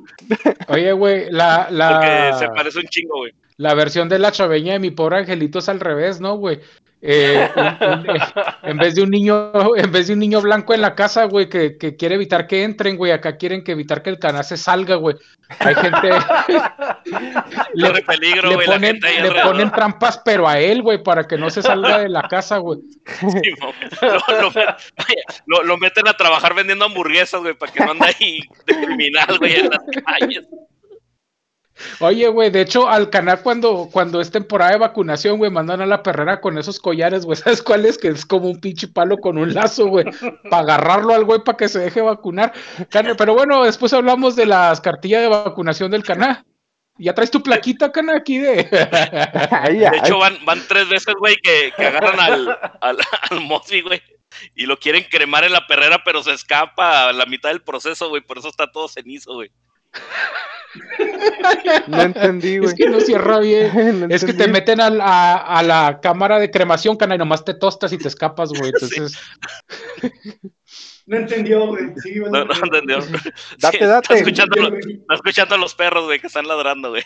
Oye, 0.68 0.92
güey, 0.92 1.30
la, 1.30 1.66
Porque 1.68 2.32
se 2.38 2.47
la, 2.47 2.52
parece 2.54 2.78
un 2.80 2.87
chingo, 2.87 3.16
güey. 3.18 3.32
la 3.56 3.75
versión 3.75 4.09
de 4.09 4.18
la 4.18 4.32
chaveña 4.32 4.75
de 4.75 4.78
mi 4.78 4.90
pobre 4.90 5.18
angelito 5.18 5.59
es 5.61 5.68
al 5.68 5.80
revés, 5.80 6.21
¿no, 6.21 6.37
güey? 6.37 6.61
Eh, 7.04 7.50
un- 7.56 7.88
un- 7.88 8.11
eh, 8.11 8.18
en 8.62 8.76
vez 8.78 8.94
de 8.94 9.02
un 9.02 9.11
niño, 9.11 9.50
en 9.76 9.90
vez 9.90 10.06
de 10.06 10.12
un 10.12 10.21
niño 10.21 10.40
blanco 10.40 10.73
en 10.73 10.80
la 10.82 10.94
casa, 10.94 11.25
güey, 11.25 11.49
que, 11.49 11.76
que 11.76 11.97
quiere 11.97 12.14
evitar 12.14 12.47
que 12.47 12.62
entren, 12.62 12.97
güey, 12.97 13.11
acá 13.11 13.37
quieren 13.37 13.64
que 13.64 13.73
evitar 13.73 14.02
que 14.02 14.11
el 14.11 14.18
canace 14.21 14.56
salga, 14.56 14.94
güey. 14.94 15.16
Hay 15.59 15.75
gente, 15.75 16.09
le, 17.75 18.02
peligro, 18.02 18.49
le 18.50 18.54
güey, 18.54 18.66
la 18.68 18.75
ponen, 18.75 19.00
gente 19.00 19.23
le 19.23 19.42
ponen 19.42 19.71
trampas, 19.73 20.21
pero 20.25 20.49
a 20.49 20.59
él, 20.61 20.82
güey, 20.82 21.02
para 21.02 21.26
que 21.26 21.37
no 21.37 21.50
se 21.50 21.62
salga 21.62 21.99
de 21.99 22.09
la 22.09 22.23
casa, 22.28 22.59
güey. 22.59 22.78
Sí, 23.18 23.50
lo, 24.00 24.52
lo- 25.47 25.62
lo 25.64 25.76
meten 25.78 26.09
a 26.09 26.14
trabajar 26.16 26.54
vendiendo 26.54 26.85
hamburguesas, 26.85 27.40
güey, 27.42 27.54
para 27.54 27.73
que 27.73 27.85
no 27.85 27.90
ande 27.92 28.06
ahí 28.06 28.40
de 28.66 28.75
criminal, 28.87 29.38
güey, 29.38 29.54
en 29.56 29.71
las 29.71 29.80
calles. 30.06 30.44
Oye, 32.01 32.29
güey, 32.29 32.51
de 32.51 32.61
hecho, 32.61 32.89
al 32.89 33.11
canal 33.11 33.43
cuando, 33.43 33.89
cuando 33.93 34.21
es 34.21 34.31
temporada 34.31 34.73
de 34.73 34.79
vacunación, 34.79 35.39
güey, 35.39 35.51
mandan 35.51 35.81
a 35.81 35.87
la 35.87 36.03
perrera 36.03 36.41
con 36.41 36.59
esos 36.59 36.79
collares, 36.79 37.25
güey. 37.25 37.37
¿Sabes 37.39 37.62
cuál 37.62 37.87
es? 37.87 37.99
Que 37.99 38.09
es 38.09 38.27
como 38.27 38.49
un 38.49 38.61
pinche 38.61 38.89
palo 38.89 39.19
con 39.19 39.39
un 39.39 39.55
lazo, 39.55 39.87
güey. 39.87 40.07
Para 40.51 40.62
agarrarlo 40.62 41.15
al 41.15 41.25
güey 41.25 41.41
para 41.45 41.57
que 41.57 41.69
se 41.69 41.79
deje 41.79 42.01
vacunar. 42.01 42.53
Pero 42.91 43.35
bueno, 43.35 43.65
después 43.65 43.93
hablamos 43.93 44.37
de 44.37 44.47
las 44.47 44.81
cartillas 44.81 45.23
de 45.23 45.29
vacunación 45.29 45.91
del 45.91 46.05
canal. 46.05 46.45
Ya 46.99 47.15
traes 47.15 47.31
tu 47.31 47.43
plaquita, 47.43 47.91
cana, 47.91 48.17
aquí 48.17 48.39
de. 48.39 48.69
Ay, 49.51 49.79
De 49.79 49.97
hecho, 49.97 50.19
van, 50.19 50.39
van 50.45 50.62
tres 50.69 50.89
veces, 50.89 51.15
güey, 51.19 51.37
que, 51.43 51.73
que 51.77 51.87
agarran 51.87 52.21
al, 52.21 52.59
al, 52.81 52.99
al 53.31 53.41
Mosby, 53.41 53.81
güey. 53.81 54.03
Y 54.55 54.67
lo 54.67 54.79
quieren 54.79 55.05
cremar 55.11 55.45
en 55.45 55.53
la 55.53 55.67
perrera, 55.67 56.03
pero 56.05 56.23
se 56.23 56.33
escapa 56.33 57.09
a 57.09 57.12
la 57.12 57.27
mitad 57.27 57.49
del 57.49 57.62
proceso, 57.62 58.09
güey. 58.09 58.23
Por 58.23 58.39
eso 58.39 58.49
está 58.49 58.71
todo 58.71 58.89
cenizo, 58.89 59.35
güey. 59.35 59.51
No 61.88 62.00
entendí, 62.02 62.59
güey. 62.59 62.71
es 62.71 62.75
que 62.75 62.88
no 62.88 63.00
cierra 63.00 63.38
bien. 63.41 63.73
No 64.09 64.14
Es 64.14 64.25
que 64.25 64.33
te 64.33 64.49
meten 64.49 64.81
al- 64.81 65.00
a, 65.00 65.35
a 65.59 65.62
la 65.62 66.00
cámara 66.02 66.38
de 66.38 66.50
cremación, 66.50 66.97
cana, 66.97 67.14
y 67.14 67.19
nomás 67.19 67.45
te 67.45 67.55
tostas 67.55 67.93
y 67.93 67.99
te 67.99 68.09
escapas, 68.09 68.50
güey. 68.50 68.71
Entonces, 68.73 69.19
No 71.07 71.17
entendió, 71.17 71.67
güey. 71.67 71.87
Sí, 72.02 72.14
No, 72.21 72.45
no 72.45 72.55
entendió. 72.55 72.99
Date, 73.59 73.79
Sí, 73.79 73.85
date. 73.85 74.02
Está 74.02 74.14
escuchando, 74.14 74.76
está 74.79 75.14
escuchando 75.14 75.55
a 75.55 75.59
los 75.59 75.75
perros, 75.75 76.05
güey, 76.05 76.21
que 76.21 76.29
están 76.29 76.47
ladrando, 76.47 76.91
güey. 76.91 77.02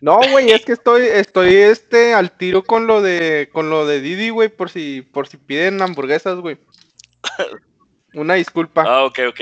No, 0.00 0.20
güey, 0.30 0.50
es 0.50 0.64
que 0.64 0.72
estoy, 0.72 1.02
estoy 1.06 1.54
este 1.54 2.14
al 2.14 2.30
tiro 2.36 2.62
con 2.62 2.86
lo 2.86 3.02
de, 3.02 3.48
con 3.52 3.68
lo 3.70 3.86
de 3.86 4.00
Didi, 4.00 4.30
güey, 4.30 4.48
por 4.48 4.70
si, 4.70 5.02
por 5.02 5.26
si 5.26 5.36
piden 5.38 5.82
hamburguesas, 5.82 6.38
güey. 6.38 6.58
Una 8.14 8.34
disculpa. 8.34 8.84
Ah, 8.86 9.04
ok, 9.04 9.18
ok. 9.28 9.40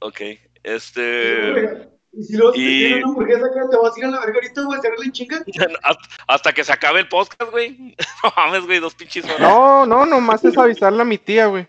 Ok. 0.00 0.20
Este. 0.62 1.88
Y 2.14 2.22
si 2.24 2.36
luego 2.36 2.52
te 2.52 2.58
Y- 2.58 2.78
tienen 2.80 2.98
una 3.04 3.08
hamburguesa 3.12 3.40
que 3.54 3.68
te 3.70 3.76
vas 3.78 3.96
a 3.96 3.98
ir 3.98 4.04
a 4.04 4.10
la 4.10 4.20
verga 4.20 4.34
ahorita, 4.34 4.62
güey, 4.62 4.76
a 4.76 4.78
hacerle 4.78 5.04
en 5.06 5.12
chinga. 5.12 5.44
hasta- 5.82 6.08
Hasta 6.28 6.52
que 6.52 6.64
se 6.64 6.72
acabe 6.72 7.00
el 7.00 7.08
podcast, 7.08 7.50
güey. 7.50 7.96
No 8.24 8.32
mames, 8.36 8.66
güey, 8.66 8.80
dos 8.80 8.94
pinches 8.94 9.24
horas. 9.24 9.40
No, 9.40 9.86
no, 9.86 10.04
nomás 10.04 10.44
es 10.44 10.56
avisarle 10.58 11.02
a 11.02 11.04
mi 11.06 11.18
tía, 11.18 11.46
güey. 11.46 11.66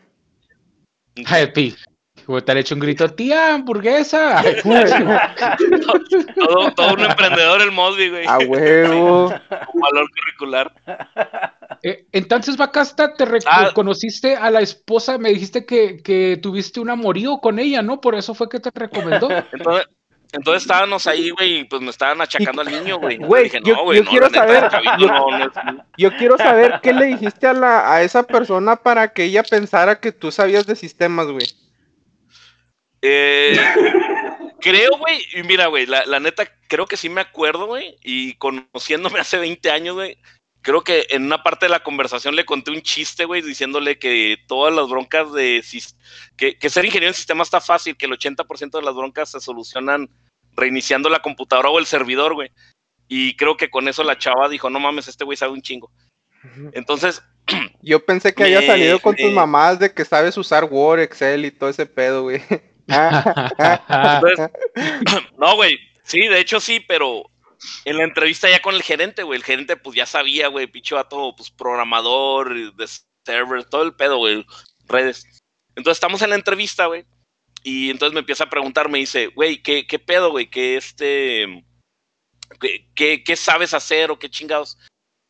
happy. 1.26 1.76
Te 2.46 2.52
han 2.52 2.58
hecho 2.58 2.76
un 2.76 2.82
grito, 2.82 3.10
tía, 3.10 3.56
hamburguesa. 3.56 4.42
Todo, 6.36 6.72
todo 6.74 6.94
un 6.94 7.02
emprendedor 7.02 7.62
el 7.62 7.72
Mosby, 7.72 8.10
güey. 8.10 8.26
A 8.28 8.38
huevo. 8.40 9.30
Con 9.72 9.82
valor 9.82 10.08
curricular. 10.10 10.72
Eh, 11.84 12.06
entonces, 12.12 12.58
Bacasta, 12.58 13.14
te 13.14 13.26
Ah. 13.46 13.66
reconociste 13.68 14.36
a 14.36 14.50
la 14.52 14.62
esposa, 14.62 15.18
me 15.18 15.30
dijiste 15.30 15.66
que, 15.66 15.98
que 16.04 16.40
tuviste 16.42 16.80
un 16.80 16.90
amorío 16.90 17.40
con 17.40 17.60
ella, 17.60 17.82
¿no? 17.82 18.00
Por 18.02 18.16
eso 18.16 18.34
fue 18.34 18.50
que 18.50 18.60
te 18.60 18.70
recomendó. 18.74 19.30
Entonces, 19.54 19.88
entonces 20.36 20.64
estábamos 20.64 21.06
ahí, 21.06 21.30
güey, 21.30 21.60
y 21.60 21.64
pues 21.66 21.80
me 21.84 21.92
estaban 21.92 22.20
achacando 22.20 22.64
al 22.64 22.72
niño, 22.72 22.98
güey. 22.98 23.18
Güey, 23.18 23.52
yo- 23.64 23.76
no, 23.76 23.84
güey, 23.84 24.00
yo 24.00 24.04
no, 24.04 24.10
quiero 24.10 24.26
neta, 24.30 24.40
saber- 24.40 24.72
yo- 24.98 25.08
no- 25.08 25.86
Yo 25.96 26.18
quiero 26.18 26.38
saber 26.40 26.80
qué 26.82 26.92
le 26.92 27.06
dijiste 27.06 27.46
a, 27.46 27.54
la, 27.54 27.94
a 27.94 28.02
esa 28.02 28.24
persona 28.24 28.76
para 28.78 29.10
que 29.14 29.26
ella 29.26 29.44
pensara 29.44 30.00
que 30.00 30.12
tú 30.12 30.32
sabías 30.32 30.66
de 30.66 30.76
sistemas, 30.76 31.28
güey. 31.28 31.46
Eh, 33.06 33.58
creo, 34.62 34.98
güey, 34.98 35.22
y 35.34 35.44
mira, 35.44 35.68
güey, 35.68 35.86
la, 35.86 36.06
la 36.06 36.20
neta, 36.22 36.48
creo 36.70 36.86
que 36.86 36.96
sí 36.98 37.10
me 37.10 37.22
acuerdo, 37.22 37.68
güey, 37.68 37.98
y 38.02 38.36
conociéndome 38.36 39.20
hace 39.20 39.38
20 39.38 39.70
años, 39.70 39.96
güey, 39.96 40.18
creo 40.62 40.84
que 40.84 41.06
en 41.10 41.26
una 41.26 41.44
parte 41.44 41.66
de 41.66 41.72
la 41.72 41.84
conversación 41.84 42.36
le 42.36 42.46
conté 42.46 42.72
un 42.72 42.82
chiste, 42.82 43.26
güey, 43.26 43.42
diciéndole 43.42 44.00
que 44.00 44.38
todas 44.48 44.74
las 44.74 44.88
broncas 44.88 45.34
de... 45.34 45.62
Que, 46.38 46.58
que 46.58 46.70
ser 46.70 46.86
ingeniero 46.86 47.12
en 47.12 47.16
sistema 47.16 47.44
está 47.44 47.60
fácil, 47.60 47.98
que 47.98 48.06
el 48.06 48.14
80% 48.14 48.72
de 48.72 48.82
las 48.82 48.96
broncas 48.96 49.32
se 49.32 49.42
solucionan 49.42 50.10
reiniciando 50.56 51.10
la 51.10 51.22
computadora 51.22 51.70
o 51.70 51.80
el 51.80 51.86
servidor, 51.86 52.34
güey. 52.34 52.50
Y 53.10 53.36
creo 53.36 53.58
que 53.58 53.70
con 53.70 53.90
eso 53.90 54.04
la 54.06 54.18
chava 54.18 54.48
dijo, 54.48 54.70
no 54.70 54.80
mames, 54.80 55.10
este 55.10 55.26
güey 55.26 55.36
sabe 55.36 55.52
un 55.52 55.62
chingo. 55.62 55.92
Entonces, 56.72 57.22
Yo 57.82 58.06
pensé 58.06 58.34
que 58.34 58.44
había 58.44 58.62
Me- 58.62 58.68
salido 58.68 59.00
con 59.00 59.16
tus 59.16 59.32
mamás 59.32 59.80
de 59.80 59.94
que 59.94 60.06
sabes 60.06 60.38
usar 60.38 60.66
Word, 60.66 61.02
Excel 61.02 61.46
y 61.46 61.52
todo 61.52 61.70
ese 61.70 61.86
pedo, 61.86 62.24
güey. 62.24 62.42
Entonces, 62.88 64.52
no, 65.38 65.56
güey. 65.56 65.78
Sí, 66.04 66.28
de 66.28 66.40
hecho 66.40 66.60
sí, 66.60 66.82
pero 66.82 67.30
en 67.86 67.98
la 67.98 68.04
entrevista 68.04 68.50
ya 68.50 68.62
con 68.62 68.76
el 68.76 68.84
gerente, 68.84 69.24
güey. 69.24 69.38
El 69.38 69.46
gerente, 69.46 69.78
pues 69.78 69.96
ya 69.96 70.06
sabía, 70.06 70.48
güey, 70.48 70.68
pinche 70.68 70.96
vato, 70.96 71.34
pues 71.36 71.50
programador, 71.52 72.76
de 72.76 72.88
server, 73.26 73.64
todo 73.66 73.84
el 73.84 73.96
pedo, 73.96 74.18
güey. 74.18 74.46
Redes. 74.86 75.26
Entonces 75.76 75.98
estamos 75.98 76.22
en 76.22 76.32
la 76.32 76.36
entrevista, 76.36 76.88
güey. 76.88 77.06
Y 77.64 77.90
entonces 77.90 78.14
me 78.14 78.20
empieza 78.20 78.44
a 78.44 78.50
preguntar, 78.50 78.90
me 78.90 79.00
dice, 79.00 79.28
güey, 79.28 79.62
¿qué, 79.62 79.88
qué 79.88 79.98
pedo, 80.00 80.32
güey? 80.32 80.50
¿Qué 80.50 80.76
este. 80.76 81.66
¿qué, 82.60 82.90
qué, 82.94 83.24
qué 83.24 83.36
sabes 83.36 83.74
hacer 83.74 84.12
o 84.12 84.20
qué 84.20 84.30
chingados? 84.30 84.78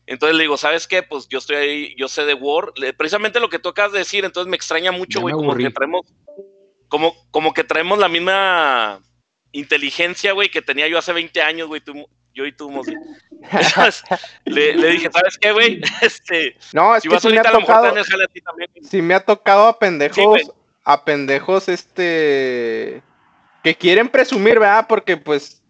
Entonces 0.05 0.35
le 0.35 0.43
digo, 0.43 0.57
¿sabes 0.57 0.87
qué? 0.87 1.03
Pues 1.03 1.27
yo 1.29 1.37
estoy 1.37 1.55
ahí, 1.55 1.95
yo 1.97 2.07
sé 2.07 2.25
de 2.25 2.33
Word. 2.33 2.73
Precisamente 2.97 3.39
lo 3.39 3.49
que 3.49 3.59
tú 3.59 3.69
acabas 3.69 3.93
de 3.93 3.99
decir, 3.99 4.25
entonces 4.25 4.49
me 4.49 4.57
extraña 4.57 4.91
mucho, 4.91 5.21
güey, 5.21 5.33
como 5.33 5.55
que 5.55 5.69
traemos 5.69 6.01
como, 6.93 7.15
como 7.31 7.55
que 7.55 7.63
traemos 7.63 7.97
la 7.97 8.07
misma 8.07 8.99
inteligencia, 9.51 10.31
güey, 10.33 10.49
que 10.49 10.61
tenía 10.61 10.87
yo 10.87 10.99
hace 10.99 11.11
20 11.11 11.41
años, 11.41 11.67
güey, 11.67 11.81
tú- 11.81 12.07
yo 12.35 12.45
y 12.45 12.51
tú. 12.51 12.69
Entonces, 12.69 14.03
le, 14.45 14.75
le 14.75 14.87
dije, 14.89 15.09
¿sabes 15.11 15.39
qué, 15.39 15.51
güey? 15.53 15.81
Este, 16.01 16.55
No, 16.71 16.95
es 16.95 17.01
si 17.01 17.09
que 17.09 17.15
vas 17.15 17.23
sí 17.23 17.29
me 17.29 17.37
ahorita, 17.39 17.49
ha 17.49 17.59
tocado, 17.61 17.83
jale 17.95 18.23
a 18.25 18.27
ti 18.27 18.41
también. 18.41 18.69
sí 18.87 19.01
me 19.01 19.15
ha 19.15 19.25
tocado 19.25 19.65
a 19.69 19.79
pendejos, 19.79 20.41
Sí, 20.43 20.51
a 20.83 21.03
pendejos, 21.03 21.67
este, 21.67 23.01
que 23.63 23.73
quieren 23.75 24.07
presumir, 24.07 24.59
¿verdad? 24.59 24.85
Porque, 24.87 25.17
pues, 25.17 25.62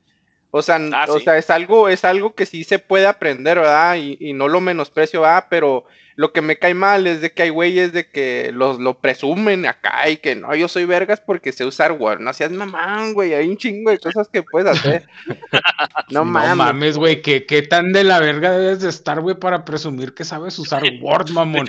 o 0.55 0.61
sea, 0.61 0.77
Ah, 0.93 1.05
o 1.09 1.17
sí. 1.17 1.23
sea, 1.25 1.37
es 1.37 1.49
algo, 1.49 1.89
es 1.89 2.05
algo 2.05 2.35
que 2.35 2.45
sí 2.45 2.63
se 2.63 2.77
puede 2.77 3.07
aprender, 3.07 3.57
¿verdad? 3.57 3.95
Y, 3.95 4.17
y 4.19 4.33
no 4.33 4.47
lo 4.47 4.61
menosprecio, 4.61 5.21
¿verdad? 5.21 5.47
Pero 5.49 5.85
lo 6.15 6.31
que 6.31 6.41
me 6.41 6.59
cae 6.59 6.75
mal 6.75 7.07
es 7.07 7.21
de 7.21 7.31
que 7.33 7.41
hay 7.41 7.49
güeyes 7.49 7.91
de 7.91 8.07
que 8.07 8.51
los 8.53 8.79
lo 8.79 8.99
presumen 8.99 9.65
acá 9.65 10.07
y 10.09 10.17
que 10.17 10.35
no, 10.35 10.53
yo 10.53 10.67
soy 10.67 10.85
vergas 10.85 11.19
porque 11.19 11.51
sé 11.51 11.65
usar 11.65 11.93
Word. 11.93 12.19
No 12.19 12.31
seas 12.33 12.51
mamán, 12.51 13.13
güey, 13.15 13.33
hay 13.33 13.49
un 13.49 13.57
chingo 13.57 13.89
de 13.89 13.97
cosas 13.97 14.29
que 14.31 14.43
puedes 14.43 14.69
hacer. 14.77 15.07
no, 16.09 16.19
No 16.19 16.25
mames. 16.25 16.55
mames, 16.55 16.97
güey, 16.97 17.23
¿qué, 17.23 17.47
qué 17.47 17.63
tan 17.63 17.91
de 17.91 18.03
la 18.03 18.19
verga 18.19 18.51
debes 18.51 18.81
de 18.81 18.89
estar, 18.89 19.21
güey, 19.21 19.35
para 19.35 19.65
presumir 19.65 20.13
que 20.13 20.23
sabes 20.23 20.59
usar 20.59 20.83
Word, 21.01 21.29
mamón. 21.31 21.65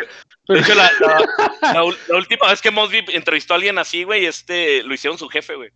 De 0.46 0.58
hecho, 0.58 0.74
la, 0.74 0.90
la- 1.00 1.72
la 2.08 2.16
última 2.18 2.48
vez 2.50 2.60
que 2.60 2.70
Mosby 2.70 3.02
entrevistó 3.14 3.54
a 3.54 3.56
alguien 3.56 3.78
así, 3.78 4.04
güey, 4.04 4.26
este, 4.26 4.82
lo 4.82 4.92
hicieron 4.92 5.16
su 5.18 5.26
jefe, 5.30 5.54
güey. 5.56 5.70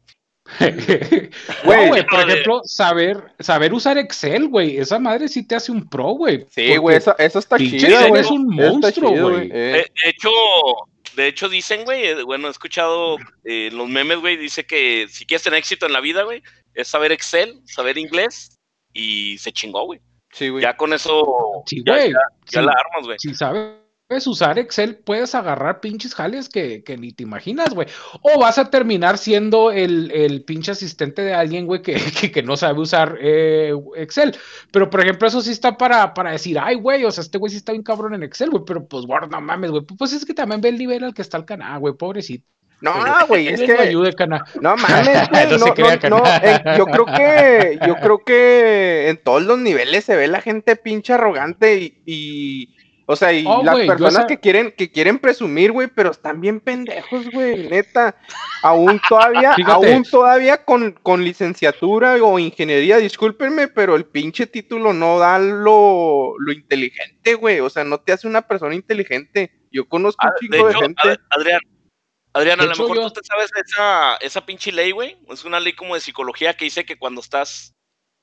Güey, 1.64 2.06
por 2.06 2.20
ejemplo, 2.20 2.60
saber, 2.64 3.22
saber 3.38 3.72
usar 3.74 3.98
Excel, 3.98 4.48
güey, 4.48 4.78
esa 4.78 4.98
madre 4.98 5.28
sí 5.28 5.46
te 5.46 5.54
hace 5.56 5.72
un 5.72 5.88
pro, 5.88 6.08
güey. 6.12 6.46
Sí, 6.50 6.76
güey, 6.76 6.96
eso, 6.96 7.14
eso 7.18 7.38
está 7.38 7.58
chido, 7.58 7.76
Excel 7.88 8.08
güey. 8.08 8.20
es 8.22 8.30
un 8.30 8.46
monstruo, 8.48 9.10
güey. 9.10 9.48
eh. 9.52 9.52
De, 9.52 9.72
de 10.04 10.10
hecho, 10.10 10.30
de 11.16 11.26
hecho 11.26 11.48
dicen, 11.48 11.84
güey, 11.84 12.04
eh, 12.06 12.22
bueno, 12.22 12.48
he 12.48 12.50
escuchado 12.50 13.16
eh, 13.44 13.70
los 13.72 13.88
memes, 13.88 14.18
güey, 14.20 14.36
dice 14.36 14.64
que 14.64 15.06
si 15.10 15.26
quieres 15.26 15.42
tener 15.42 15.58
éxito 15.58 15.86
en 15.86 15.92
la 15.92 16.00
vida, 16.00 16.22
güey, 16.22 16.42
es 16.74 16.88
saber 16.88 17.12
Excel, 17.12 17.60
saber 17.64 17.98
inglés 17.98 18.56
y 18.92 19.36
se 19.38 19.52
chingó, 19.52 19.84
güey. 19.84 20.00
Sí, 20.32 20.48
güey. 20.50 20.62
Ya 20.62 20.76
con 20.76 20.92
eso 20.92 21.62
Sí, 21.66 21.82
ya, 21.84 21.94
güey. 21.94 22.10
ya- 22.10 22.18
ya 22.46 22.60
sí. 22.60 22.66
la 22.66 22.72
armas, 22.72 23.06
güey. 23.06 23.16
si 23.18 23.34
sabes 23.34 23.72
usar 24.26 24.58
Excel, 24.58 24.96
puedes 24.96 25.34
agarrar 25.34 25.80
pinches 25.80 26.14
jales 26.14 26.48
que, 26.48 26.82
que 26.82 26.96
ni 26.96 27.12
te 27.12 27.22
imaginas, 27.22 27.74
güey. 27.74 27.88
O 28.22 28.40
vas 28.40 28.58
a 28.58 28.70
terminar 28.70 29.18
siendo 29.18 29.70
el, 29.70 30.10
el 30.12 30.42
pinche 30.44 30.72
asistente 30.72 31.22
de 31.22 31.34
alguien, 31.34 31.66
güey, 31.66 31.82
que, 31.82 31.94
que, 32.20 32.32
que 32.32 32.42
no 32.42 32.56
sabe 32.56 32.80
usar 32.80 33.18
eh, 33.20 33.72
Excel. 33.96 34.34
Pero, 34.72 34.88
por 34.88 35.00
ejemplo, 35.00 35.28
eso 35.28 35.40
sí 35.42 35.50
está 35.50 35.76
para, 35.76 36.14
para 36.14 36.32
decir, 36.32 36.58
ay, 36.58 36.76
güey, 36.76 37.04
o 37.04 37.10
sea, 37.10 37.22
este 37.22 37.38
güey 37.38 37.50
sí 37.50 37.58
está 37.58 37.72
bien 37.72 37.82
cabrón 37.82 38.14
en 38.14 38.22
Excel, 38.22 38.50
güey, 38.50 38.62
pero 38.66 38.86
pues, 38.86 39.04
Word, 39.04 39.30
no 39.30 39.40
mames, 39.40 39.70
güey. 39.70 39.82
Pues 39.82 40.12
es 40.12 40.24
que 40.24 40.34
también 40.34 40.60
ve 40.60 40.70
el 40.70 40.78
nivel 40.78 41.04
al 41.04 41.14
que 41.14 41.22
está 41.22 41.36
el 41.36 41.44
canal, 41.44 41.78
güey, 41.80 41.94
pobrecito. 41.94 42.46
No, 42.80 42.94
güey, 43.26 43.48
es 43.48 43.60
que 43.60 43.72
ayude, 43.72 44.14
cana. 44.14 44.44
no 44.60 44.76
mames, 44.76 45.28
güey, 45.30 45.50
No 45.50 45.58
no, 45.58 45.74
crea, 45.74 45.98
no, 46.08 46.22
eh, 46.24 46.62
yo 46.78 46.86
creo 46.86 47.06
que 47.06 47.78
yo 47.84 47.96
creo 47.96 48.18
que 48.24 49.08
en 49.08 49.20
todos 49.20 49.42
los 49.42 49.58
niveles 49.58 50.04
se 50.04 50.14
ve 50.14 50.28
la 50.28 50.40
gente 50.40 50.76
pinche 50.76 51.12
arrogante 51.12 51.76
y, 51.80 52.02
y 52.06 52.77
o 53.10 53.16
sea, 53.16 53.32
y 53.32 53.42
Oh, 53.46 53.62
las 53.64 53.74
personas 53.86 54.26
que 54.26 54.38
quieren 54.38 54.70
que 54.76 54.92
quieren 54.92 55.18
presumir, 55.18 55.72
güey, 55.72 55.88
pero 55.88 56.10
están 56.10 56.42
bien 56.42 56.60
pendejos, 56.60 57.30
güey, 57.30 57.66
neta. 57.68 58.14
Aún 58.62 59.00
todavía, 59.08 59.54
aún 59.66 60.02
todavía 60.02 60.62
con, 60.64 60.92
con 60.92 61.24
licenciatura 61.24 62.16
o 62.22 62.38
ingeniería, 62.38 62.98
discúlpenme, 62.98 63.68
pero 63.68 63.96
el 63.96 64.04
pinche 64.04 64.46
título 64.46 64.92
no 64.92 65.18
da 65.18 65.38
lo, 65.38 66.34
lo 66.38 66.52
inteligente, 66.52 67.34
güey, 67.34 67.60
o 67.60 67.70
sea, 67.70 67.82
no 67.84 67.98
te 67.98 68.12
hace 68.12 68.28
una 68.28 68.42
persona 68.42 68.74
inteligente. 68.74 69.52
Yo 69.72 69.88
conozco 69.88 70.26
Ah, 70.26 70.32
un 70.40 70.48
de 70.48 70.56
chingo 70.56 70.68
de, 70.68 70.74
gente. 70.74 71.08
Ad- 71.08 71.16
Adrián, 71.30 71.60
Adrián, 72.34 72.60
a 72.60 72.64
lo 72.64 72.70
mejor 72.76 72.96
yo- 72.96 73.06
tú 73.12 73.20
te 73.20 73.26
sabes 73.26 73.50
esa, 73.66 74.16
esa 74.16 74.44
pinche 74.44 74.70
ley, 74.70 74.90
güey. 74.90 75.16
Es 75.30 75.46
una 75.46 75.60
ley 75.60 75.72
como 75.72 75.94
de 75.94 76.02
psicología 76.02 76.52
que 76.54 76.66
dice 76.66 76.84
que 76.84 76.98
cuando 76.98 77.22
estás, 77.22 77.72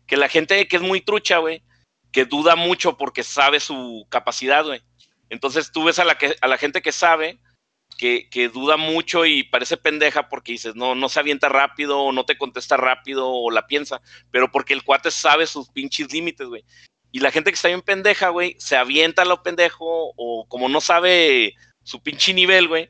que 0.06 0.16
la 0.16 0.30
gente 0.30 0.68
que 0.68 0.76
es 0.76 0.82
muy 0.84 1.02
trucha, 1.02 1.40
güey, 1.40 1.64
que 2.16 2.24
duda 2.24 2.56
mucho 2.56 2.96
porque 2.96 3.24
sabe 3.24 3.60
su 3.60 4.06
capacidad, 4.08 4.64
güey. 4.64 4.82
Entonces 5.30 5.74
tú 5.74 5.84
ves 5.84 6.00
a 6.00 6.06
la, 6.06 6.18
que, 6.18 6.34
a 6.40 6.48
la 6.48 6.58
gente 6.58 6.82
que 6.82 6.94
sabe 6.94 7.40
que, 7.98 8.30
que 8.30 8.48
duda 8.48 8.78
mucho 8.78 9.26
y 9.26 9.44
parece 9.44 9.76
pendeja 9.76 10.30
porque 10.30 10.54
dices, 10.54 10.78
no, 10.78 10.96
no 10.96 11.10
se 11.10 11.20
avienta 11.20 11.50
rápido, 11.50 12.00
o 12.00 12.14
no 12.14 12.24
te 12.24 12.38
contesta 12.38 12.78
rápido, 12.78 13.28
o 13.30 13.52
la 13.52 13.68
piensa, 13.68 14.00
pero 14.32 14.50
porque 14.50 14.74
el 14.74 14.84
cuate 14.86 15.12
sabe 15.12 15.46
sus 15.46 15.68
pinches 15.68 16.14
límites, 16.14 16.48
güey. 16.48 16.64
Y 17.12 17.20
la 17.20 17.32
gente 17.32 17.52
que 17.52 17.56
está 17.56 17.68
bien 17.68 17.82
pendeja, 17.82 18.30
güey, 18.30 18.56
se 18.60 18.78
avienta 18.78 19.24
a 19.24 19.26
lo 19.26 19.44
pendejo, 19.44 20.14
o 20.16 20.46
como 20.48 20.70
no 20.70 20.80
sabe 20.80 21.54
su 21.84 22.02
pinche 22.02 22.34
nivel, 22.34 22.70
güey, 22.70 22.90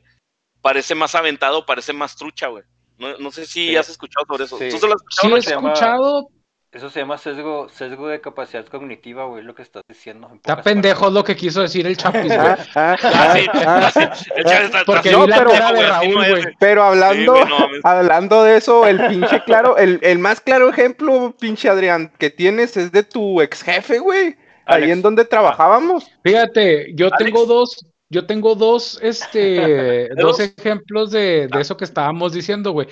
parece 0.62 0.94
más 0.94 1.16
aventado, 1.16 1.66
parece 1.66 1.92
más 1.92 2.14
trucha, 2.14 2.46
güey. 2.46 2.62
No, 2.96 3.18
no 3.18 3.32
sé 3.32 3.44
si 3.44 3.70
Sí. 3.70 3.76
has 3.76 3.88
escuchado 3.88 4.24
sobre 4.24 4.44
eso. 4.44 4.56
Sí. 4.56 4.68
¿Tú 4.70 4.78
se 4.78 4.86
lo 4.86 4.94
has 4.94 5.02
Sí, 5.10 5.26
escuchado? 5.26 5.36
he 5.36 5.72
escuchado. 5.72 6.28
Eso 6.76 6.90
se 6.90 7.00
llama 7.00 7.16
sesgo, 7.16 7.70
sesgo 7.70 8.06
de 8.08 8.20
capacidad 8.20 8.66
cognitiva, 8.66 9.24
güey, 9.24 9.42
lo 9.42 9.54
que 9.54 9.62
estás 9.62 9.82
diciendo. 9.88 10.28
en 10.30 10.36
Está 10.36 10.60
pendejo 10.60 11.08
lo 11.08 11.24
que 11.24 11.34
quiso 11.34 11.62
decir 11.62 11.86
el 11.86 11.96
Chapis, 11.96 12.26
güey. 12.26 12.36
Ah, 12.38 12.58
ah, 12.74 12.96
Ah, 13.02 13.32
sí, 13.34 13.46
ah, 13.54 13.62
ah, 13.66 13.92
ah. 13.94 14.14
sí. 14.14 14.30
El 14.36 14.44
Chávez 14.44 14.64
está- 14.66 14.84
Porque 14.84 15.08
de 15.08 15.16
güey, 15.16 15.32
así 15.32 15.86
Raúl, 15.86 16.14
no 16.14 16.28
güey. 16.28 16.44
Pero 16.60 16.82
hablando, 16.82 17.34
Sí, 17.34 17.42
no 17.48 17.66
hablando 17.82 18.44
de 18.44 18.58
eso, 18.58 18.86
el 18.86 19.00
pinche 19.06 19.42
claro, 19.44 19.78
el, 19.78 19.98
el 20.02 20.18
más 20.18 20.42
claro 20.42 20.68
ejemplo, 20.68 21.34
pinche 21.40 21.70
Adrián, 21.70 22.12
que 22.18 22.28
tienes 22.28 22.76
es 22.76 22.92
de 22.92 23.02
tu 23.04 23.40
ex 23.40 23.62
jefe, 23.62 23.98
güey. 23.98 24.36
Ahí 24.66 24.90
en 24.90 25.00
donde 25.00 25.24
trabajábamos. 25.24 26.06
Fíjate, 26.22 26.92
yo 26.94 27.06
Alex. 27.06 27.24
tengo 27.24 27.46
dos, 27.46 27.86
yo 28.10 28.26
tengo 28.26 28.54
dos, 28.54 28.98
este, 29.00 30.08
dos? 30.14 30.36
dos 30.38 30.40
ejemplos 30.40 31.10
de, 31.10 31.48
de 31.50 31.60
eso 31.60 31.74
que 31.78 31.84
estábamos 31.84 32.34
diciendo, 32.34 32.72
güey. 32.72 32.86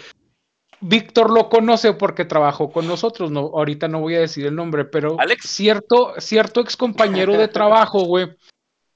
Víctor 0.87 1.31
lo 1.31 1.49
conoce 1.49 1.95
porque 1.95 2.25
trabajó 2.27 2.71
con 2.71 2.87
nosotros, 2.87 3.31
no, 3.31 3.41
ahorita 3.55 3.89
no 3.89 4.01
voy 4.01 4.17
a 4.17 4.21
decir 4.21 4.45
el 4.47 4.55
nombre, 4.55 4.85
pero 4.85 5.19
¿Alex? 5.19 5.49
cierto, 5.49 6.13
cierto 6.19 6.61
ex 6.61 6.77
compañero 6.77 7.33
de 7.39 7.49
trabajo, 7.49 8.05
güey, 8.05 8.29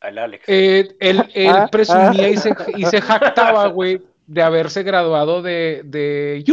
Al 0.01 0.19
Alex. 0.19 0.45
eh, 0.49 0.95
él, 1.01 1.25
él 1.35 1.49
Ah, 1.57 1.69
presumía 1.71 2.29
y 2.29 2.37
se, 2.37 2.55
y 2.77 2.85
se 2.85 3.01
jactaba, 3.01 3.69
güey, 3.69 4.03
de 4.27 4.43
haberse 4.43 4.83
graduado 4.83 5.41
de, 5.41 5.81
de 5.85 6.45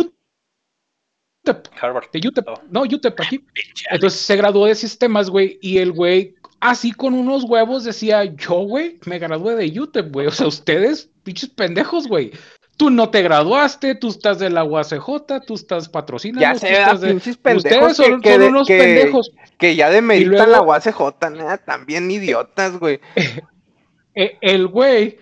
UTEP, 1.43 1.67
Harvard. 1.81 2.05
de 2.11 2.27
UTEP, 2.27 2.47
Oh. 2.47 2.61
no, 2.71 2.81
UTEP 2.83 3.19
aquí. 3.19 3.39
Pinche 3.39 3.85
Entonces 3.91 4.19
se 4.19 4.35
graduó 4.37 4.65
de 4.67 4.75
sistemas, 4.75 5.29
güey, 5.29 5.59
y 5.61 5.79
el 5.79 5.91
güey, 5.91 6.35
así 6.59 6.91
con 6.91 7.13
unos 7.13 7.43
huevos, 7.43 7.83
decía, 7.83 8.23
yo, 8.23 8.55
güey, 8.61 8.99
me 9.05 9.19
gradué 9.19 9.55
de 9.55 9.79
UTEP, 9.79 10.11
güey. 10.13 10.27
O 10.27 10.31
sea, 10.31 10.47
ustedes, 10.47 11.09
pinches 11.23 11.49
pendejos, 11.49 12.07
güey. 12.07 12.31
Tú 12.77 12.89
no 12.89 13.09
te 13.09 13.21
graduaste, 13.21 13.95
tú 13.95 14.09
estás 14.09 14.37
de 14.39 14.49
la 14.49 14.63
UACJ, 14.65 15.41
tú 15.47 15.53
estás 15.53 15.87
patrocinado. 15.87 16.41
Ya 16.41 16.53
tú 16.53 16.59
sé, 16.59 16.73
estás 16.73 17.01
de- 17.01 17.13
Ustedes 17.15 17.95
son, 17.97 18.21
que, 18.21 18.33
son 18.35 18.43
unos 18.43 18.67
que- 18.67 18.77
pendejos. 18.77 19.31
que 19.57 19.75
ya 19.77 19.89
demeritan 19.89 20.33
luego- 20.49 20.51
la 20.51 20.61
UACJ, 20.61 21.29
nada, 21.31 21.57
también 21.57 22.11
idiotas, 22.11 22.77
güey. 22.79 22.99
Eh, 24.17 24.37
el 24.39 24.67
güey 24.67 25.17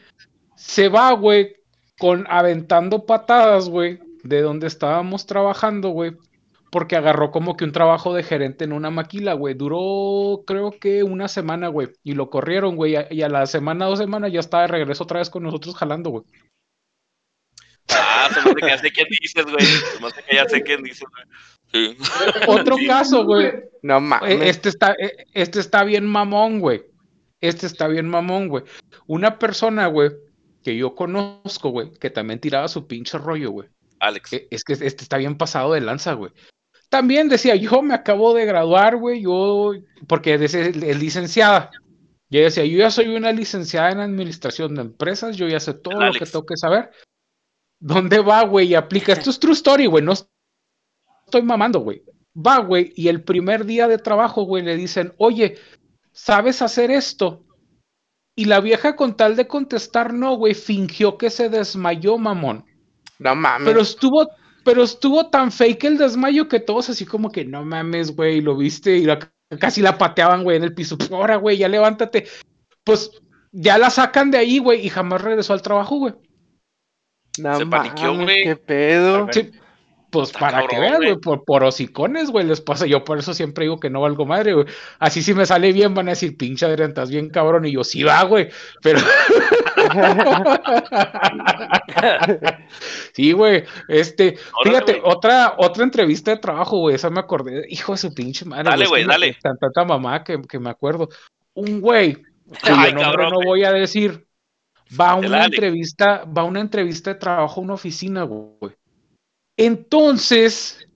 se 0.56 0.88
va, 0.88 1.12
güey, 1.14 1.56
con 1.98 2.28
aventando 2.30 3.08
patadas, 3.08 3.68
güey, 3.68 4.00
de 4.24 4.42
donde 4.44 4.68
estábamos 4.68 5.26
trabajando, 5.26 5.90
güey, 5.90 6.12
porque 6.72 6.96
agarró 6.96 7.32
como 7.32 7.58
que 7.58 7.66
un 7.66 7.72
trabajo 7.72 8.14
de 8.14 8.22
gerente 8.22 8.66
en 8.66 8.72
una 8.72 8.92
maquila, 8.92 9.34
güey. 9.34 9.56
Duró, 9.56 10.44
creo 10.46 10.70
que 10.80 11.02
una 11.04 11.28
semana, 11.28 11.70
güey, 11.70 11.90
y 12.04 12.14
lo 12.14 12.30
corrieron, 12.30 12.76
güey, 12.76 12.96
y 13.10 13.22
a 13.24 13.30
la 13.30 13.48
semana, 13.48 13.86
dos 13.88 13.98
semanas 13.98 14.32
ya 14.32 14.40
estaba 14.42 14.62
de 14.62 14.68
regreso 14.70 15.06
otra 15.06 15.20
vez 15.20 15.32
con 15.32 15.42
nosotros 15.42 15.76
jalando, 15.76 16.12
güey. 16.12 16.24
Ah, 17.90 18.30
se 18.34 18.42
me 18.42 18.52
hace 18.52 18.56
que 18.56 18.68
ya 18.68 18.78
sé 18.78 18.92
quién 18.92 19.08
dices, 19.22 19.46
güey. 19.46 19.66
Se 19.66 20.00
me 20.02 20.08
hace 20.08 20.24
que 20.24 20.36
ya 20.36 20.46
sé 20.50 20.64
quién 20.64 20.84
dices, 20.84 21.04
güey. 21.12 21.26
Sí. 21.72 21.98
Otro 22.48 22.78
Sí. 22.78 22.88
caso, 22.88 23.26
güey. 23.26 23.52
No 23.82 23.98
Eh, 23.98 24.02
mames. 24.02 24.42
Este 24.42 24.70
está, 24.70 24.94
eh, 25.00 25.26
este 25.34 25.60
está 25.60 25.84
bien 25.84 26.06
mamón, 26.06 26.60
güey. 26.60 26.84
Este 27.42 27.66
está 27.66 27.88
bien 27.88 28.08
mamón, 28.08 28.48
güey. 28.48 28.64
Una 29.08 29.38
persona, 29.40 29.88
güey, 29.88 30.12
que 30.64 30.78
yo 30.78 30.96
conozco, 30.96 31.70
güey, 31.70 31.92
que 32.00 32.10
también 32.10 32.40
tiraba 32.40 32.68
su 32.68 32.88
pinche 32.88 33.18
rollo, 33.18 33.52
güey. 33.52 33.70
Alex. 34.00 34.34
Eh, 34.34 34.48
Es 34.52 34.64
que 34.64 34.74
este 34.74 34.88
está 34.88 35.18
bien 35.18 35.36
pasado 35.38 35.74
de 35.74 35.82
lanza, 35.82 36.14
güey. 36.14 36.32
También 36.90 37.28
decía, 37.28 37.56
yo 37.56 37.82
me 37.82 37.96
acabo 37.96 38.34
de 38.34 38.46
graduar, 38.46 38.96
güey, 38.98 39.24
yo, 39.24 39.74
porque 40.08 40.36
es, 40.36 40.54
es 40.54 40.76
licenciada. 41.00 41.72
Y 42.30 42.38
ella 42.38 42.46
decía, 42.46 42.66
yo 42.66 42.78
ya 42.78 42.92
soy 42.92 43.08
una 43.16 43.32
licenciada 43.32 43.92
en 43.92 44.00
administración 44.00 44.76
de 44.76 44.82
empresas, 44.82 45.36
yo 45.36 45.48
ya 45.48 45.60
sé 45.60 45.74
todo 45.74 46.00
lo 46.00 46.14
que 46.14 46.26
tengo 46.26 46.46
que 46.46 46.56
saber. 46.58 46.92
¿Dónde 47.86 48.20
va, 48.20 48.46
güey? 48.46 48.68
Y 48.70 48.76
aplica. 48.76 49.12
Esto 49.12 49.30
es 49.30 49.40
true 49.40 49.52
story, 49.52 49.88
güey. 49.88 50.02
No 50.04 50.14
estoy 50.14 51.42
mamando, 51.42 51.80
güey. 51.80 52.02
Va, 52.36 52.60
güey, 52.60 52.94
y 52.96 53.10
el 53.10 53.24
primer 53.24 53.66
día 53.66 53.90
de 53.90 53.98
trabajo, 53.98 54.44
güey, 54.44 54.64
le 54.64 54.78
dicen, 54.78 55.14
oye, 55.18 55.58
¿sabes 56.14 56.62
hacer 56.62 56.92
esto? 56.92 57.46
Y 58.36 58.46
la 58.46 58.62
vieja, 58.62 58.96
con 58.96 59.18
tal 59.18 59.36
de 59.36 59.48
contestar 59.48 60.14
no, 60.14 60.36
güey, 60.38 60.54
fingió 60.54 61.18
que 61.18 61.30
se 61.30 61.50
desmayó, 61.50 62.18
mamón. 62.18 62.66
No 63.20 63.36
mames. 63.36 63.68
Pero 63.68 63.82
estuvo, 63.82 64.30
pero 64.64 64.84
estuvo 64.84 65.30
tan 65.30 65.52
fake 65.52 65.84
el 65.84 65.98
desmayo 65.98 66.48
que 66.48 66.62
todos 66.62 66.90
así 66.90 67.06
como 67.06 67.32
que 67.32 67.44
no 67.44 67.66
mames, 67.66 68.16
güey, 68.16 68.40
lo 68.40 68.56
viste 68.56 68.98
y 68.98 69.04
la- 69.06 69.20
casi 69.60 69.82
la 69.82 69.98
pateaban, 69.98 70.44
güey, 70.44 70.56
en 70.56 70.64
el 70.64 70.74
piso. 70.74 70.98
Ahora, 71.12 71.36
güey, 71.36 71.58
ya 71.58 71.68
levántate. 71.68 72.28
Pues 72.86 73.12
ya 73.52 73.78
la 73.78 73.90
sacan 73.90 74.32
de 74.32 74.38
ahí, 74.38 74.58
güey, 74.60 74.86
y 74.86 74.90
jamás 74.90 75.22
regresó 75.22 75.52
al 75.52 75.62
trabajo, 75.62 75.98
güey. 75.98 76.14
No 77.38 77.58
se 77.58 77.66
paniqueó, 77.66 78.14
mames, 78.14 78.26
güey. 78.26 78.44
qué 78.44 78.56
pedo. 78.56 79.28
Sí, 79.32 79.52
pues 80.10 80.30
Está 80.30 80.40
para 80.40 80.62
que 80.68 80.76
cabrón, 80.76 80.80
vean, 80.80 80.98
güey. 80.98 81.16
por, 81.18 81.44
por 81.44 81.64
hocicones, 81.64 82.30
güey, 82.30 82.46
les 82.46 82.62
pasa. 82.62 82.86
Yo 82.86 83.04
por 83.04 83.18
eso 83.18 83.34
siempre 83.34 83.66
digo 83.66 83.80
que 83.80 83.90
no 83.90 84.02
valgo 84.02 84.26
madre, 84.28 84.54
güey. 84.54 84.68
Así 85.00 85.24
si 85.24 85.34
me 85.34 85.46
sale 85.48 85.74
bien, 85.74 85.96
van 85.96 86.08
a 86.08 86.12
decir, 86.12 86.38
pinche 86.38 86.66
Adrián, 86.68 86.90
estás 86.90 87.10
bien 87.10 87.30
cabrón. 87.30 87.66
Y 87.66 87.72
yo, 87.74 87.84
sí 87.84 88.04
va, 88.04 88.22
güey. 88.24 88.50
Pero. 88.82 89.00
sí, 93.14 93.32
güey. 93.32 93.64
Este, 93.88 94.38
Órale, 94.54 94.80
fíjate, 94.86 95.02
otra, 95.04 95.56
otra 95.58 95.84
entrevista 95.84 96.32
de 96.32 96.38
trabajo, 96.38 96.78
güey. 96.78 96.96
Esa 96.96 97.10
me 97.10 97.20
acordé. 97.20 97.66
Hijo 97.70 97.94
de 97.94 97.98
su 97.98 98.14
pinche 98.14 98.46
madre. 98.46 98.66
Dale, 98.66 98.86
güey, 98.88 99.04
que 99.04 99.10
dale. 99.10 99.38
Tanta, 99.42 99.68
tanta 99.72 99.86
mamá 99.86 100.24
que, 100.24 100.40
que 100.44 100.60
me 100.60 100.70
acuerdo. 100.70 101.10
Un 101.56 101.82
güey, 101.82 102.18
Ay, 102.62 102.94
nombre 102.94 103.04
cabrón, 103.04 103.30
no 103.32 103.40
voy 103.46 103.64
a 103.64 103.72
decir, 103.72 104.26
va 105.00 105.12
a 105.12 105.16
una 105.16 105.46
entrevista, 105.46 106.26
va 106.26 106.42
a 106.42 106.46
una 106.46 106.62
entrevista 106.62 107.14
de 107.14 107.20
trabajo 107.20 107.60
a 107.60 107.64
una 107.64 107.74
oficina, 107.74 108.24
güey. 108.24 108.74
Entonces, 109.58 110.88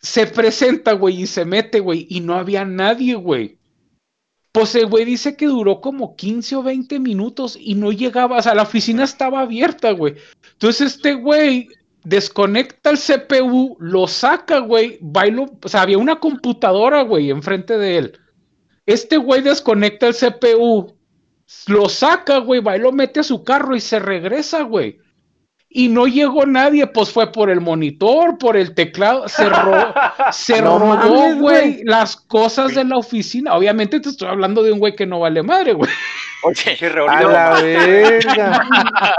se 0.00 0.26
presenta, 0.26 0.92
güey, 0.92 1.22
y 1.22 1.26
se 1.26 1.44
mete, 1.44 1.80
güey, 1.80 2.06
y 2.08 2.20
no 2.20 2.34
había 2.34 2.64
nadie, 2.64 3.14
güey. 3.14 3.58
Pues 4.52 4.74
el 4.74 4.86
güey 4.86 5.04
dice 5.04 5.36
que 5.36 5.46
duró 5.46 5.80
como 5.80 6.16
15 6.16 6.56
o 6.56 6.62
20 6.62 6.98
minutos 6.98 7.56
y 7.60 7.74
no 7.76 7.92
llegaba, 7.92 8.38
o 8.38 8.42
sea, 8.42 8.54
la 8.54 8.62
oficina 8.62 9.04
estaba 9.04 9.40
abierta, 9.42 9.92
güey. 9.92 10.16
Entonces 10.54 10.94
este 10.96 11.14
güey 11.14 11.68
desconecta 12.02 12.90
el 12.90 12.98
CPU, 12.98 13.76
lo 13.78 14.08
saca, 14.08 14.58
güey, 14.58 14.98
va 15.02 15.28
y 15.28 15.30
lo- 15.30 15.56
o 15.62 15.68
sea, 15.68 15.82
había 15.82 15.98
una 15.98 16.18
computadora, 16.18 17.02
güey, 17.02 17.30
enfrente 17.30 17.78
de 17.78 17.98
él. 17.98 18.18
Este 18.86 19.18
güey 19.18 19.42
desconecta 19.42 20.08
el 20.08 20.14
CPU, 20.14 20.96
lo 21.66 21.88
saca, 21.88 22.38
güey, 22.38 22.60
va 22.60 22.76
y 22.76 22.80
lo 22.80 22.92
mete 22.92 23.20
a 23.20 23.24
su 23.24 23.44
carro 23.44 23.76
y 23.76 23.80
se 23.80 23.98
regresa, 23.98 24.62
güey. 24.62 24.98
Y 25.72 25.88
no 25.88 26.08
llegó 26.08 26.46
nadie, 26.46 26.88
pues 26.88 27.12
fue 27.12 27.30
por 27.30 27.48
el 27.48 27.60
monitor, 27.60 28.38
por 28.38 28.56
el 28.56 28.74
teclado, 28.74 29.28
se, 29.28 29.48
ro- 29.48 29.94
se 30.32 30.60
No 30.60 30.80
robó, 30.80 31.36
güey, 31.36 31.84
las 31.84 32.16
cosas 32.16 32.74
de 32.74 32.82
la 32.82 32.96
oficina. 32.96 33.54
Obviamente 33.54 34.00
te 34.00 34.08
estoy 34.08 34.26
hablando 34.28 34.64
de 34.64 34.72
un 34.72 34.80
güey 34.80 34.96
que 34.96 35.06
no 35.06 35.20
vale 35.20 35.44
madre, 35.44 35.74
güey. 35.74 35.88
Oye, 36.42 36.76
A 37.08 37.20
no, 37.20 37.30
la 37.30 37.50
verga. 37.60 38.66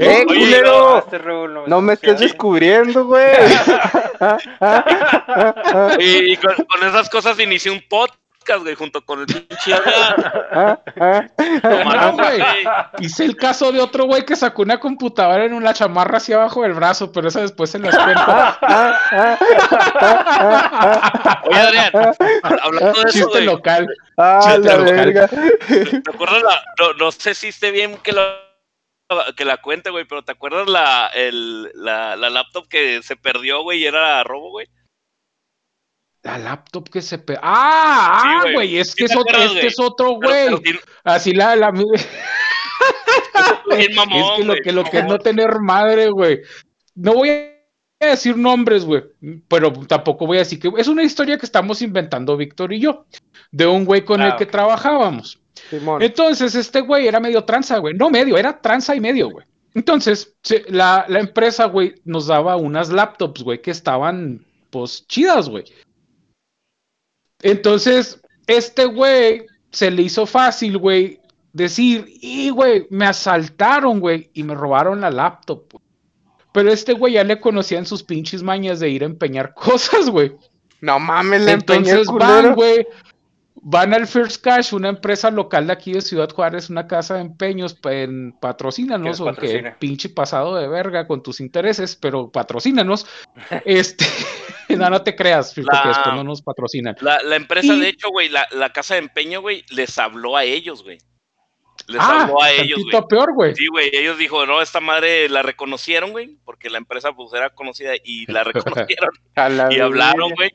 ¡Eh, 0.00 0.24
culero! 0.26 1.06
no, 1.48 1.66
No 1.68 1.80
me 1.80 1.92
estés 1.92 2.14
estés 2.14 2.30
descubriendo, 2.30 3.06
güey. 3.06 3.26
y, 6.00 6.32
y 6.32 6.36
con, 6.36 6.54
con 6.54 6.88
esas 6.88 7.08
cosas 7.10 7.38
inicié 7.38 7.70
un 7.70 7.82
podcast, 7.88 8.18
güey, 8.62 8.74
junto 8.74 9.04
con 9.04 9.20
el 9.20 9.26
pinche 9.26 9.72
No, 10.52 12.12
güey. 12.12 12.38
güey. 12.38 12.42
Hice 13.00 13.24
el 13.24 13.36
caso 13.36 13.72
de 13.72 13.80
otro 13.80 14.04
güey 14.04 14.24
que 14.24 14.36
sacó 14.36 14.62
una 14.62 14.78
computadora 14.78 15.44
en 15.44 15.54
una 15.54 15.72
chamarra 15.74 16.18
hacia 16.18 16.36
abajo 16.36 16.62
del 16.62 16.74
brazo, 16.74 17.10
pero 17.12 17.28
esa 17.28 17.40
después 17.40 17.70
se 17.70 17.78
las 17.78 17.96
cuento. 18.04 18.32
Oye, 21.44 21.58
Adrián, 21.60 21.90
hablando 22.62 22.92
de 22.92 23.00
eso, 23.00 23.08
Chiste 23.08 23.24
güey, 23.30 23.44
local. 23.44 23.86
A 24.16 24.40
Chiste 24.42 24.58
la 24.68 24.76
local. 24.76 24.94
verga. 24.96 25.28
¿te 25.28 26.10
acuerdas 26.12 26.42
la, 26.42 26.62
no, 26.78 26.92
no 26.94 27.12
sé 27.12 27.34
si 27.34 27.48
esté 27.48 27.70
bien 27.70 27.96
que 27.98 28.12
la, 28.12 28.38
que 29.36 29.44
la 29.44 29.56
cuente, 29.58 29.90
güey, 29.90 30.04
pero 30.04 30.22
¿te 30.22 30.32
acuerdas 30.32 30.68
la, 30.68 31.08
el, 31.14 31.70
la, 31.74 32.16
la 32.16 32.30
laptop 32.30 32.68
que 32.68 33.02
se 33.02 33.16
perdió, 33.16 33.62
güey, 33.62 33.80
y 33.80 33.86
era 33.86 34.22
robo, 34.24 34.50
güey? 34.50 34.68
La 36.22 36.38
laptop 36.38 36.88
que 36.88 37.02
se 37.02 37.18
pe... 37.18 37.36
Ah, 37.42 38.20
Sí, 38.22 38.28
ah, 38.28 38.40
güey. 38.42 38.54
güey, 38.54 38.78
es 38.78 38.90
Sí 38.90 38.94
que 38.98 39.04
es 39.06 39.16
otro, 39.16 39.36
este 39.38 39.54
güey. 39.54 39.66
es 39.66 39.80
otro 39.80 40.18
Pero- 40.20 40.30
pero 40.32 40.58
güey. 40.60 40.74
Así 41.04 41.32
la, 41.32 41.56
la 41.56 41.70
bien 43.76 43.94
mamón, 43.94 44.22
es 44.22 44.30
que 44.38 44.44
lo 44.44 44.54
que 44.54 44.72
lo 44.72 44.84
que 44.84 44.98
es 44.98 45.04
no 45.06 45.18
tener 45.18 45.58
madre, 45.60 46.10
güey. 46.10 46.40
No 46.94 47.14
voy 47.14 47.30
a 47.30 48.06
decir 48.06 48.36
nombres, 48.36 48.84
güey, 48.84 49.02
pero 49.48 49.72
tampoco 49.72 50.26
voy 50.26 50.36
a 50.38 50.40
decir 50.40 50.58
que 50.60 50.70
es 50.76 50.88
una 50.88 51.02
historia 51.02 51.38
que 51.38 51.46
estamos 51.46 51.82
inventando 51.82 52.36
Víctor 52.36 52.72
y 52.72 52.80
yo, 52.80 53.06
de 53.50 53.66
un 53.66 53.84
güey 53.84 54.04
con 54.04 54.20
Ah, 54.20 54.28
el 54.28 54.36
que 54.36 54.44
ok. 54.44 54.50
trabajábamos. 54.50 55.38
Simón. 55.70 56.02
Entonces, 56.02 56.54
este 56.54 56.80
güey 56.80 57.06
era 57.06 57.20
medio 57.20 57.44
tranza, 57.44 57.78
güey. 57.78 57.94
No 57.94 58.10
medio, 58.10 58.36
era 58.36 58.60
tranza 58.60 58.94
y 58.94 59.00
medio, 59.00 59.30
güey. 59.30 59.46
Entonces, 59.74 60.34
la, 60.68 61.04
la 61.08 61.20
empresa, 61.20 61.66
güey, 61.66 61.94
nos 62.04 62.26
daba 62.26 62.56
unas 62.56 62.90
laptops, 62.90 63.42
güey, 63.42 63.62
que 63.62 63.70
estaban, 63.70 64.44
pues, 64.70 65.06
chidas, 65.06 65.48
güey. 65.48 65.64
Entonces, 67.42 68.20
este 68.46 68.86
güey 68.86 69.46
se 69.70 69.90
le 69.90 70.02
hizo 70.02 70.26
fácil, 70.26 70.78
güey, 70.78 71.20
decir, 71.52 72.06
y, 72.20 72.50
güey, 72.50 72.86
me 72.90 73.06
asaltaron, 73.06 74.00
güey, 74.00 74.30
y 74.32 74.42
me 74.42 74.54
robaron 74.54 75.00
la 75.00 75.10
laptop. 75.10 75.64
güey". 75.70 75.82
Pero 76.52 76.72
este 76.72 76.92
güey 76.92 77.14
ya 77.14 77.24
le 77.24 77.40
conocían 77.40 77.86
sus 77.86 78.02
pinches 78.02 78.42
mañas 78.42 78.80
de 78.80 78.90
ir 78.90 79.02
a 79.02 79.06
empeñar 79.06 79.54
cosas, 79.54 80.08
güey. 80.08 80.32
No 80.80 80.98
mames, 80.98 81.42
le 81.42 81.52
Entonces 81.52 82.06
van, 82.08 82.54
güey, 82.54 82.86
van 83.64 83.94
al 83.94 84.06
First 84.08 84.42
Cash, 84.42 84.74
una 84.74 84.88
empresa 84.88 85.30
local 85.30 85.68
de 85.68 85.72
aquí 85.72 85.92
de 85.92 86.00
Ciudad 86.00 86.28
Juárez, 86.30 86.68
una 86.68 86.86
casa 86.88 87.14
de 87.14 87.20
empeños, 87.20 87.74
pa- 87.74 87.92
en, 87.94 88.32
patrocínanos, 88.40 89.04
Que 89.04 89.08
nos 89.10 89.20
aunque 89.20 89.40
patrocine. 89.46 89.76
pinche 89.78 90.08
pasado 90.08 90.56
de 90.56 90.66
verga 90.68 91.06
con 91.06 91.22
tus 91.22 91.40
intereses, 91.40 91.94
pero 91.96 92.30
patrocínanos. 92.30 93.06
este, 93.64 94.04
no, 94.76 94.90
no 94.90 95.02
te 95.02 95.14
creas, 95.14 95.54
porque 95.54 95.68
La- 95.72 95.88
después 95.88 96.14
no 96.16 96.24
nos 96.24 96.42
patrocinan. 96.42 96.96
La, 97.00 97.22
la 97.22 97.36
empresa, 97.36 97.72
Y- 97.74 97.80
de 97.80 97.88
hecho, 97.88 98.08
güey, 98.10 98.28
la, 98.28 98.46
la 98.50 98.70
casa 98.72 98.94
de 98.94 99.00
empeño, 99.00 99.40
güey, 99.40 99.64
les 99.70 99.96
habló 99.96 100.36
a 100.36 100.44
ellos, 100.44 100.82
güey. 100.82 100.98
Les 101.86 102.00
ah, 102.00 102.22
habló 102.24 102.42
a 102.42 102.50
ellos, 102.50 102.80
güey. 102.84 103.02
peor, 103.08 103.32
güey. 103.34 103.54
Sí, 103.56 103.66
güey, 103.66 103.90
ellos 103.92 104.18
dijo, 104.18 104.44
no, 104.46 104.60
esta 104.60 104.80
madre 104.80 105.28
la 105.28 105.42
reconocieron, 105.42 106.10
güey, 106.10 106.36
porque 106.44 106.68
la 106.70 106.78
empresa 106.78 107.12
pues 107.12 107.32
era 107.32 107.50
conocida 107.50 107.92
y 108.04 108.30
la 108.30 108.44
reconocieron 108.44 109.10
y 109.70 109.80
hablaron, 109.80 110.30
güey. 110.36 110.50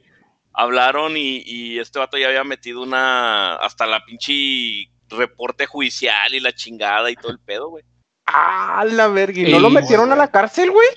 Hablaron 0.60 1.16
y, 1.18 1.44
y 1.46 1.78
este 1.78 2.00
vato 2.00 2.18
ya 2.18 2.30
había 2.30 2.44
metido 2.44 2.82
una, 2.82 3.58
hasta 3.58 3.86
la 3.86 4.04
pinche 4.04 4.90
reporte 5.08 5.68
judicial 5.68 6.34
y 6.34 6.40
la 6.40 6.52
chingada 6.52 7.12
y 7.12 7.16
todo 7.16 7.32
el 7.32 7.38
pedo, 7.40 7.70
güey. 7.70 7.84
Ah, 8.26 8.84
la 8.90 9.08
verga. 9.08 9.40
¿Y 9.40 9.52
no 9.52 9.60
lo 9.60 9.70
metieron 9.70 10.12
a 10.12 10.16
la 10.16 10.32
cárcel, 10.32 10.72
güey? 10.72 10.88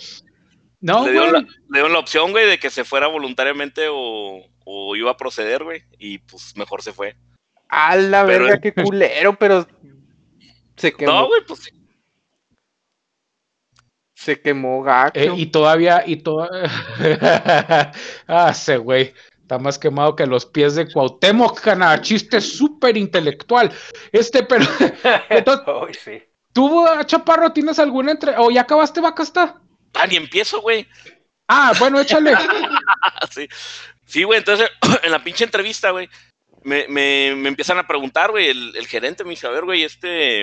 No, 0.80 1.04
le, 1.04 1.12
dieron 1.12 1.32
la, 1.34 1.40
le 1.40 1.46
dieron 1.70 1.92
la 1.92 1.98
opción, 1.98 2.30
güey, 2.30 2.46
de 2.46 2.58
que 2.58 2.70
se 2.70 2.84
fuera 2.84 3.06
voluntariamente 3.06 3.88
o, 3.92 4.40
o 4.64 4.96
iba 4.96 5.10
a 5.10 5.16
proceder, 5.18 5.62
güey, 5.62 5.84
y 5.98 6.16
pues 6.18 6.56
mejor 6.56 6.80
se 6.82 6.94
fue. 6.94 7.14
A 7.68 7.96
la 7.96 8.24
Pero- 8.24 8.46
verga, 8.46 8.60
qué 8.62 8.72
culero, 8.72 9.36
pero 9.38 9.66
se 10.76 10.92
quemó, 10.92 11.12
No, 11.12 11.26
güey, 11.28 11.42
pues 11.46 11.60
sí. 11.64 11.70
se 14.14 14.40
quemó 14.40 14.82
gacho. 14.82 15.20
Eh, 15.20 15.30
y 15.36 15.46
todavía, 15.46 16.02
y 16.06 16.16
todavía. 16.16 16.70
ah, 18.26 18.48
ese 18.50 18.78
güey. 18.78 19.12
Está 19.50 19.58
más 19.58 19.80
quemado 19.80 20.14
que 20.14 20.28
los 20.28 20.46
pies 20.46 20.76
de 20.76 20.88
Cuauhtémoc, 20.88 21.60
cana. 21.60 22.00
Chiste 22.00 22.40
súper 22.40 22.96
intelectual. 22.96 23.72
Este, 24.12 24.44
pero. 24.44 24.64
Entonces, 25.28 25.98
sí. 26.04 26.22
¿Tú, 26.52 26.86
Chaparro, 27.04 27.52
tienes 27.52 27.80
alguna 27.80 28.12
entre. 28.12 28.36
¿O 28.38 28.52
ya 28.52 28.60
acabaste, 28.60 29.00
vaca 29.00 29.24
está? 29.24 29.60
Ah, 29.94 30.06
ni 30.06 30.14
empiezo, 30.14 30.60
güey. 30.60 30.86
Ah, 31.48 31.72
bueno, 31.80 31.98
échale. 31.98 32.32
Sí. 33.32 33.48
Sí, 34.06 34.22
güey, 34.22 34.38
entonces 34.38 34.70
en 35.02 35.10
la 35.10 35.24
pinche 35.24 35.42
entrevista, 35.42 35.90
güey, 35.90 36.08
me, 36.62 36.86
me, 36.86 37.34
me 37.34 37.48
empiezan 37.48 37.78
a 37.78 37.88
preguntar, 37.88 38.30
güey, 38.30 38.50
el, 38.50 38.76
el 38.76 38.86
gerente 38.86 39.24
me 39.24 39.30
dice, 39.30 39.48
a 39.48 39.50
ver, 39.50 39.64
güey, 39.64 39.82
este, 39.82 40.42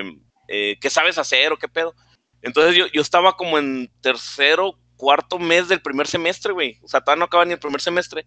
eh, 0.50 0.78
¿qué 0.82 0.90
sabes 0.90 1.18
hacer 1.18 1.54
o 1.54 1.58
qué 1.58 1.70
pedo? 1.70 1.96
Entonces 2.42 2.76
yo, 2.76 2.88
yo 2.88 3.02
estaba 3.02 3.38
como 3.38 3.58
en 3.58 3.90
tercero, 4.02 4.78
cuarto 4.98 5.40
mes 5.40 5.70
del 5.70 5.82
primer 5.82 6.08
semestre, 6.08 6.52
güey. 6.52 6.78
O 6.82 6.90
sea, 6.90 7.00
todavía 7.00 7.20
no 7.20 7.26
acaba 7.26 7.46
ni 7.46 7.54
el 7.54 7.60
primer 7.60 7.80
semestre. 7.80 8.26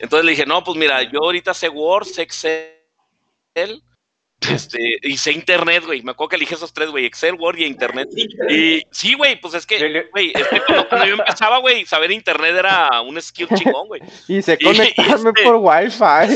Entonces 0.00 0.24
le 0.24 0.30
dije, 0.32 0.46
no, 0.46 0.64
pues 0.64 0.76
mira, 0.76 1.02
yo 1.02 1.20
ahorita 1.22 1.54
sé 1.54 1.68
Word, 1.68 2.06
sé 2.06 2.22
Excel, 2.22 3.82
este, 4.50 4.96
y 5.02 5.18
sé 5.18 5.32
Internet, 5.32 5.84
güey. 5.84 6.00
Me 6.02 6.12
acuerdo 6.12 6.30
que 6.30 6.36
elige 6.36 6.54
esos 6.54 6.72
tres, 6.72 6.88
güey, 6.90 7.04
Excel, 7.04 7.34
Word 7.34 7.58
y 7.58 7.64
Internet. 7.66 8.08
Y 8.48 8.82
sí, 8.90 9.12
güey, 9.12 9.38
pues 9.38 9.52
es 9.52 9.66
que, 9.66 10.06
güey, 10.10 10.32
es 10.34 10.48
que 10.48 10.60
cuando, 10.66 10.88
cuando 10.88 11.06
yo 11.06 11.14
empezaba, 11.16 11.58
güey, 11.58 11.84
saber 11.84 12.10
Internet 12.10 12.54
era 12.58 13.02
un 13.02 13.20
skill 13.20 13.48
chingón, 13.54 13.86
güey. 13.88 14.00
Y 14.28 14.40
se 14.40 14.54
y- 14.58 14.64
conectarme 14.64 15.30
este- 15.30 15.42
por 15.44 15.56
wifi. 15.56 15.98
Ah, 16.00 16.26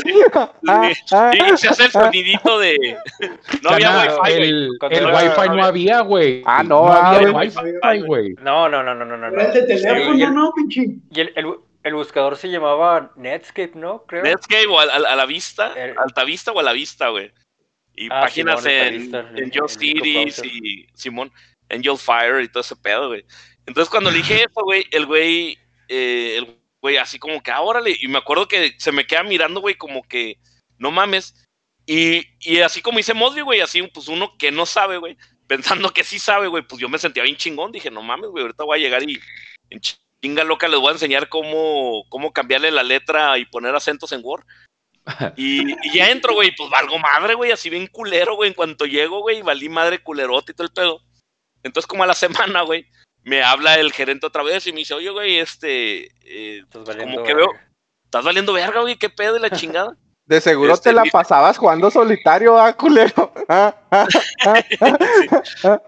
ah, 1.13 1.33
Y 1.33 1.57
se 1.57 1.69
hace 1.69 1.85
el 1.85 1.91
sonidito 1.91 2.59
de. 2.59 2.99
No 3.63 3.71
había 3.71 4.01
wifi, 4.03 4.19
güey. 4.19 4.43
el, 4.43 4.69
el 4.91 5.03
no 5.05 5.17
wifi 5.17 5.49
no 5.57 5.65
había, 5.65 6.01
güey. 6.03 6.43
Ah, 6.45 6.63
no, 6.63 6.85
no 6.87 6.93
había 6.93 7.31
wifi, 7.33 8.01
güey. 8.05 8.35
No, 8.43 8.69
no, 8.69 8.83
no, 8.83 8.95
no, 8.95 9.07
no, 9.07 9.17
no. 9.17 9.41
el 9.41 9.53
de 9.53 9.61
Sí, 9.63 9.67
teléfono, 9.83 10.19
y 10.19 10.23
el, 10.23 10.35
¿no, 10.35 10.53
pinche? 10.55 10.87
y 11.11 11.21
el, 11.21 11.33
el- 11.37 11.55
el 11.85 11.95
buscador 11.95 12.37
se 12.37 12.49
llamaba 12.49 13.13
Netscape, 13.17 13.73
¿no? 13.77 14.05
Creo. 14.07 14.23
Netscape 14.25 14.67
o 14.67 14.81
a, 14.81 14.85
a- 14.85 15.13
a 15.13 15.17
la 15.17 15.27
vista, 15.27 15.73
El- 15.75 15.97
Altavista 15.99 16.51
o 16.53 16.59
a 16.59 16.63
la 16.63 16.73
vista, 16.73 17.09
güey. 17.11 17.31
Y 17.95 18.07
Ah, 18.11 18.23
páginas 18.23 18.63
Simón, 18.63 18.77
en, 18.77 19.15
el- 19.15 19.39
en 19.45 19.51
GeoCities 19.53 20.03
microbrowser. 20.41 20.47
y 20.47 20.87
Simón, 20.95 21.33
Angel 21.71 21.97
Fire 21.97 22.43
y 22.43 22.49
todo 22.49 22.63
ese 22.63 22.75
pedo, 22.77 23.09
güey. 23.09 23.25
Entonces 23.67 23.89
cuando 23.91 24.11
le 24.11 24.17
dije 24.19 24.35
eso, 24.51 24.63
güey, 24.65 24.85
el 24.91 25.07
güey, 25.07 25.59
eh, 25.89 26.37
el 26.39 26.59
güey 26.81 26.97
así 26.97 27.19
como 27.19 27.43
que, 27.43 27.51
ah, 27.53 27.61
órale. 27.61 27.97
Y 28.01 28.09
me 28.09 28.19
acuerdo 28.19 28.49
que 28.49 28.75
se 28.79 28.91
me 28.91 29.07
queda 29.07 29.23
mirando, 29.23 29.61
güey, 29.61 29.75
como 29.77 30.03
que, 30.03 30.39
no 30.79 30.91
mames. 30.91 31.47
Y, 31.87 32.23
y 32.41 32.61
así 32.61 32.81
como 32.81 32.99
hice 32.99 33.13
Mosby, 33.15 33.43
güey, 33.43 33.61
así, 33.61 33.83
pues 33.83 34.09
uno 34.09 34.37
que 34.39 34.51
no 34.51 34.65
sabe, 34.67 34.97
güey, 34.97 35.17
pensando 35.47 35.91
que 35.93 36.03
sí 36.03 36.19
sabe, 36.19 36.49
güey, 36.49 36.67
pues 36.67 36.81
yo 36.81 36.89
me 36.89 36.99
sentía 36.99 37.23
bien 37.23 37.37
chingón. 37.37 37.71
Dije, 37.73 37.91
no 37.91 38.03
mames, 38.03 38.31
güey, 38.31 38.43
ahorita 38.43 38.65
voy 38.65 38.79
a 38.79 38.83
llegar 38.83 39.03
y 39.09 39.21
en 39.71 39.81
chinga 40.25 40.43
loca 40.43 40.69
les 40.69 40.81
voy 40.81 40.89
a 40.89 40.93
enseñar 40.93 41.29
cómo, 41.29 42.05
cómo 42.09 42.33
cambiarle 42.33 42.71
la 42.71 42.83
letra 42.83 43.37
y 43.37 43.45
poner 43.45 43.75
acentos 43.75 44.11
en 44.13 44.23
Word. 44.25 44.45
Y, 45.37 45.71
y 45.87 45.93
ya 45.95 46.09
entro, 46.11 46.33
güey, 46.33 46.55
pues 46.57 46.71
valgo 46.71 46.99
madre, 46.99 47.35
güey, 47.35 47.53
así 47.53 47.69
bien 47.69 47.87
culero, 47.89 48.37
güey, 48.37 48.49
en 48.49 48.55
cuanto 48.55 48.87
llego, 48.87 49.21
güey, 49.21 49.43
valí 49.43 49.69
madre 49.69 50.03
culerote 50.03 50.53
y 50.53 50.55
todo 50.55 50.67
el 50.67 50.73
pedo. 50.73 51.01
Entonces, 51.63 51.87
como 51.87 52.05
a 52.05 52.07
la 52.07 52.15
semana, 52.55 52.63
güey, 52.63 52.87
me 53.23 53.43
habla 53.43 53.75
el 53.79 53.93
gerente 53.93 54.25
otra 54.27 54.43
vez 54.43 54.67
y 54.67 54.73
me 54.73 54.79
dice, 54.79 54.95
oye, 54.95 55.11
güey, 55.11 55.39
este, 55.39 56.05
eh, 56.25 56.61
Estás 56.63 56.85
valiendo 56.85 57.17
como 57.17 57.27
que 57.27 57.35
veo, 57.35 57.49
verga. 57.49 57.69
estás 58.07 58.25
valiendo 58.25 58.53
verga, 58.55 58.81
güey, 58.81 58.97
qué 58.97 59.11
pedo 59.11 59.37
y 59.37 59.41
la 59.41 59.51
chingada. 59.61 59.95
De 60.27 60.41
seguro 60.41 60.73
Este, 60.73 60.89
te 60.89 60.95
la 60.95 61.03
mi- 61.03 61.11
pasabas 61.11 61.59
jugando 61.59 61.91
solitario, 61.91 62.57
ah, 62.59 62.73
culero. 62.73 63.31
Ah, 63.47 63.77
ah, 63.91 64.07
ah, 64.47 64.61
ah. 65.65 65.83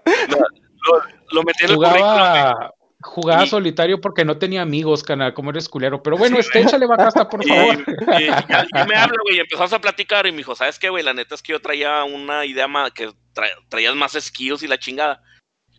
Lo, 0.85 1.01
lo 1.31 1.43
metí 1.43 1.65
en 1.65 1.71
el 1.71 1.75
currículum, 1.77 2.29
güey. 2.29 2.53
Jugaba, 3.01 3.45
Y- 3.45 3.47
solitario 3.49 4.01
porque 4.01 4.25
no 4.25 4.37
tenía 4.39 4.63
amigos, 4.63 5.03
cana, 5.03 5.33
como 5.33 5.51
eres 5.51 5.69
culero. 5.69 6.01
Pero 6.01 6.17
bueno, 6.17 6.39
este, 6.39 6.61
échale 6.61 6.87
vaca 6.87 7.07
hasta, 7.07 7.29
por 7.29 7.45
Y, 7.45 7.49
favor. 7.49 7.83
y 8.19 8.25
ya, 8.25 8.45
ya 8.47 8.85
me 8.87 8.95
habla, 8.95 9.17
güey, 9.23 9.37
y 9.37 9.39
empezamos 9.39 9.71
a 9.73 9.79
platicar 9.81 10.25
y 10.25 10.31
me 10.31 10.39
dijo, 10.39 10.55
¿sabes 10.55 10.79
qué, 10.79 10.89
güey? 10.89 11.03
La 11.03 11.13
neta 11.13 11.35
es 11.35 11.41
que 11.43 11.51
yo 11.53 11.59
traía 11.61 12.03
una 12.03 12.43
idea 12.45 12.67
más, 12.67 12.91
que 12.91 13.09
tra- 13.35 13.53
traías 13.69 13.95
más 13.95 14.13
skills 14.19 14.63
y 14.63 14.67
la 14.67 14.79
chingada. 14.79 15.21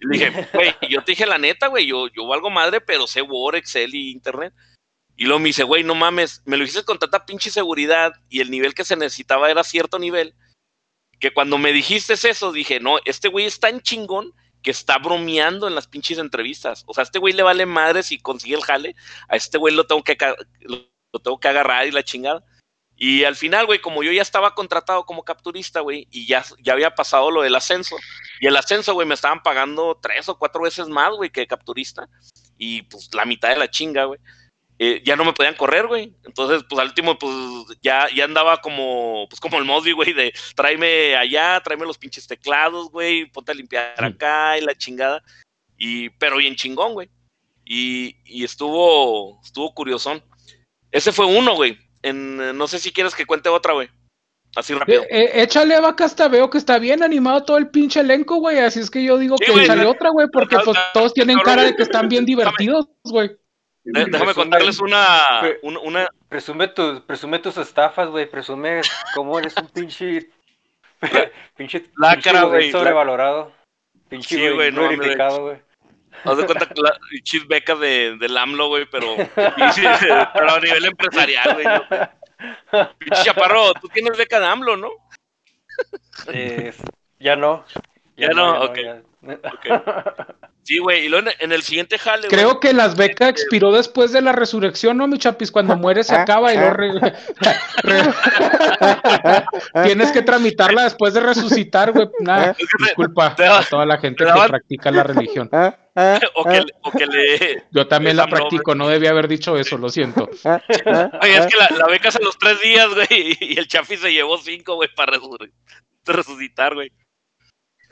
Y 0.01 0.07
le 0.07 0.19
dije, 0.27 0.49
güey, 0.55 0.75
yo 0.89 1.03
te 1.03 1.13
dije 1.13 1.27
la 1.27 1.39
neta, 1.39 1.67
güey, 1.67 1.87
yo, 1.87 2.07
yo 2.09 2.27
valgo 2.29 2.51
madre, 2.51 2.81
pero 2.81 3.07
sé 3.09 3.21
Word, 3.23 3.57
Excel 3.57 3.95
y 3.97 4.13
Internet. 4.13 4.55
Y 5.17 5.25
luego 5.25 5.41
me 5.41 5.47
dice, 5.49 5.65
güey, 5.65 5.83
no 5.83 5.97
mames, 5.97 6.43
me 6.47 6.57
lo 6.57 6.63
hiciste 6.63 6.85
con 6.85 7.01
tanta 7.01 7.27
pinche 7.27 7.51
seguridad 7.51 8.13
y 8.29 8.41
el 8.41 8.53
nivel 8.53 8.75
que 8.75 8.85
se 8.85 8.95
necesitaba 8.95 9.51
era 9.51 9.65
cierto 9.65 9.99
nivel, 9.99 10.37
que 11.19 11.33
cuando 11.33 11.59
me 11.59 11.73
dijiste 11.73 12.13
eso, 12.15 12.53
dije, 12.53 12.79
no, 12.79 12.99
este 13.05 13.27
güey 13.27 13.45
es 13.47 13.59
tan 13.59 13.81
chingón 13.81 14.33
que 14.69 14.73
está 14.73 14.99
bromeando 14.99 15.67
en 15.67 15.75
las 15.75 15.87
pinches 15.87 16.19
entrevistas. 16.19 16.85
O 16.87 16.93
sea, 16.93 17.01
a 17.01 17.07
este 17.07 17.19
güey 17.19 17.33
le 17.33 17.43
vale 17.43 17.65
madre 17.65 18.03
si 18.03 18.19
consigue 18.19 18.55
el 18.55 18.61
jale, 18.61 18.95
a 19.27 19.35
este 19.35 19.57
güey 19.57 19.75
lo 19.75 19.87
tengo 19.87 20.05
que, 20.05 20.15
lo 20.61 21.21
tengo 21.21 21.41
que 21.41 21.49
agarrar 21.49 21.87
y 21.87 21.91
la 21.91 22.05
chingada. 22.05 22.45
Y 22.95 23.25
al 23.25 23.35
final, 23.35 23.65
güey, 23.65 23.81
como 23.81 24.03
yo 24.03 24.13
ya 24.13 24.21
estaba 24.21 24.55
contratado 24.55 25.07
como 25.07 25.25
capturista, 25.25 25.81
güey, 25.81 26.07
y 26.11 26.27
ya, 26.27 26.45
ya 26.63 26.75
había 26.75 26.95
pasado 26.95 27.31
lo 27.31 27.41
del 27.41 27.55
ascenso, 27.55 27.97
y 28.41 28.47
el 28.47 28.57
ascenso, 28.59 28.93
güey, 28.93 29.09
me 29.09 29.15
estaban 29.15 29.43
pagando 29.43 29.99
tres 30.03 30.29
o 30.29 30.37
cuatro 30.37 30.61
veces 30.61 30.87
más, 30.89 31.15
güey, 31.15 31.31
que 31.31 31.47
capturista, 31.47 32.07
y 32.59 32.83
pues 32.83 33.09
la 33.15 33.25
mitad 33.25 33.49
de 33.49 33.57
la 33.57 33.71
chinga, 33.71 34.05
güey. 34.05 34.21
Eh, 34.81 35.03
ya 35.05 35.17
no 35.17 35.25
me 35.25 35.33
podían 35.33 35.55
correr, 35.57 35.87
güey. 35.89 36.15
Entonces, 36.25 36.65
pues 36.69 36.81
al 36.81 36.89
último, 36.89 37.19
pues 37.19 37.35
ya, 37.83 38.07
ya 38.15 38.25
andaba 38.25 38.61
como, 38.61 39.27
pues 39.29 39.41
como 39.41 39.59
el 39.59 39.65
Mosby, 39.65 39.93
güey, 39.93 40.13
de 40.13 40.33
tráeme 40.55 41.17
allá, 41.17 41.61
tráeme 41.65 41.85
los 41.85 41.99
pinches 41.99 42.29
teclados, 42.29 42.89
güey, 42.91 43.27
ponte 43.27 43.51
a 43.53 43.55
limpiar 43.57 43.95
Mm. 44.01 44.05
acá 44.05 44.57
y 44.59 44.61
la 44.61 44.75
chingada. 44.77 45.23
Y, 45.77 46.11
pero 46.11 46.37
bien 46.37 46.55
chingón, 46.55 46.93
güey. 46.93 47.09
Y, 47.65 48.17
y 48.25 48.45
estuvo, 48.45 49.41
estuvo 49.45 49.75
curiosón. 49.75 50.23
Ese 50.93 51.13
fue 51.13 51.27
uno, 51.27 51.55
güey. 51.55 51.77
En, 52.03 52.41
eh, 52.41 52.53
no 52.53 52.69
sé 52.69 52.79
si 52.79 52.93
quieres 52.93 53.15
que 53.15 53.27
cuente 53.27 53.49
otra, 53.49 53.73
güey. 53.75 53.89
Así 54.57 54.75
rápido. 54.75 55.03
Eh, 55.03 55.07
eh, 55.11 55.43
échale 55.43 55.79
vaca 55.81 56.05
hasta 56.05 56.27
veo 56.29 56.49
que 56.49 56.57
está 56.59 56.79
bien 56.79 57.03
animado 57.03 57.45
todo 57.45 57.59
el 57.59 57.69
pinche 57.69 58.01
elenco, 58.01 58.37
güey. 58.37 58.59
Así 58.61 58.81
es 58.81 58.91
que 58.91 59.05
yo 59.05 59.19
digo 59.19 59.37
Sí, 59.39 59.45
que 59.47 59.53
güey, 59.53 59.65
échale 59.65 59.85
otra, 59.87 60.11
güey, 60.11 60.29
porque 60.33 60.57
pues 60.65 60.79
todos 60.95 61.13
tienen 61.13 61.39
cara 61.41 61.65
de 61.65 61.77
que 61.77 61.83
están 61.83 62.09
bien 62.09 62.25
divertidos, 62.25 62.87
güey. 63.05 63.31
De- 63.93 64.05
déjame 64.07 64.33
Presume- 64.33 64.35
contarles 64.35 64.81
una, 64.81 65.19
pre- 65.41 65.59
una, 65.63 65.79
una- 65.81 66.09
Presume, 66.29 66.69
tus 66.69 67.01
presume 67.01 67.39
tus 67.39 67.57
estafas, 67.57 68.09
güey. 68.09 68.29
Presume 68.29 68.83
cómo 69.15 69.39
eres 69.39 69.57
un 69.57 69.69
pinche. 69.69 70.29
pinche. 71.57 71.87
Lacra, 71.97 72.33
pinche 72.33 72.47
güey 72.47 72.71
sobrevalorado. 72.71 73.53
Pinche 74.09 74.37
Sí, 74.37 74.41
güey, 74.41 74.55
güey, 74.55 74.73
no, 74.73 75.41
güey. 75.41 75.59
Haz 76.25 76.37
de 76.37 76.47
cuenta 76.47 76.67
que 76.67 76.81
la 76.81 76.99
chis 77.23 77.47
becas 77.47 77.79
de, 77.79 78.17
del 78.19 78.37
AMLO, 78.37 78.69
güey, 78.69 78.87
pero, 78.91 79.07
pero 79.35 80.51
a 80.51 80.61
nivel 80.61 80.85
empresarial, 80.87 81.55
güey. 81.55 81.65
¿no? 81.67 82.91
Pinche 82.99 83.23
chaparro, 83.25 83.73
tú 83.75 83.89
tienes 83.89 84.17
beca 84.19 84.41
de 84.41 84.47
AMLO, 84.47 84.77
¿no? 84.77 84.91
Eh, 86.33 86.73
ya 87.21 87.37
no. 87.37 87.65
Ya 88.17 88.29
no, 88.31 88.63
ok. 88.65 88.79
ya. 88.79 89.03
Ok. 89.33 89.67
Sí, 90.69 90.77
güey, 90.77 91.07
y 91.07 91.09
luego 91.09 91.31
en, 91.31 91.35
en 91.41 91.53
el 91.53 91.63
siguiente 91.63 91.97
jale. 91.99 92.29
Creo 92.29 92.61
que 92.61 92.75
las 92.75 92.95
becas 92.95 93.31
expiró 93.31 93.73
después 93.73 94.13
de 94.13 94.21
la 94.21 94.33
resurrección, 94.33 94.99
¿no, 94.99 95.09
mi 95.09 95.17
chapis? 95.17 95.51
Cuando 95.51 95.77
muere 95.79 96.05
se 96.05 96.15
acaba 96.15 96.53
y 96.53 96.59
luego 96.59 96.75
re- 96.75 97.15
re- 97.85 98.13
tienes 99.85 100.13
que 100.13 100.21
tramitarla 100.21 100.85
después 100.85 101.15
de 101.15 101.21
resucitar, 101.21 101.93
güey. 101.93 102.09
Nada, 102.21 102.55
disculpa 102.81 103.35
a 103.39 103.65
toda 103.65 103.87
la 103.87 103.97
gente 103.97 104.27
te 104.27 104.31
que 104.31 104.47
practica 104.47 104.91
la 104.91 105.05
religión. 105.05 105.49
Ah, 105.53 105.75
ah, 105.97 106.21
o, 106.35 106.45
que, 106.45 106.63
o 106.83 106.91
que 106.91 107.07
le... 107.07 107.65
Yo 107.71 107.87
también 107.89 108.19
la 108.19 108.27
practico, 108.27 108.75
no 108.75 108.89
debía 108.89 109.09
haber 109.09 109.27
dicho 109.27 109.57
eso, 109.57 109.79
lo 109.79 109.89
siento. 109.89 110.29
ah, 110.45 110.61
ah, 110.85 111.11
Oye, 111.23 111.33
es 111.35 111.47
ah. 111.47 111.49
que 111.49 111.57
la, 111.57 111.79
la 111.79 111.87
becas 111.87 112.17
a 112.17 112.21
los 112.21 112.37
tres 112.37 112.61
días, 112.61 112.89
güey, 112.95 113.39
y 113.41 113.59
el 113.59 113.67
Chafi 113.69 113.97
se 113.97 114.13
llevó 114.13 114.37
cinco, 114.37 114.75
güey, 114.75 114.91
para 114.95 115.15
resu- 115.15 115.51
resucitar, 116.05 116.75
güey. 116.75 116.93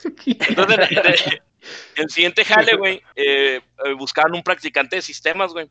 Entonces, 0.27 0.77
en, 0.91 0.97
en- 0.97 1.05
en 1.07 1.39
el 1.95 2.09
siguiente 2.09 2.45
jale, 2.45 2.75
güey, 2.75 3.01
eh, 3.15 3.61
buscaban 3.97 4.35
un 4.35 4.43
practicante 4.43 4.97
de 4.97 5.01
sistemas, 5.01 5.53
güey. 5.53 5.69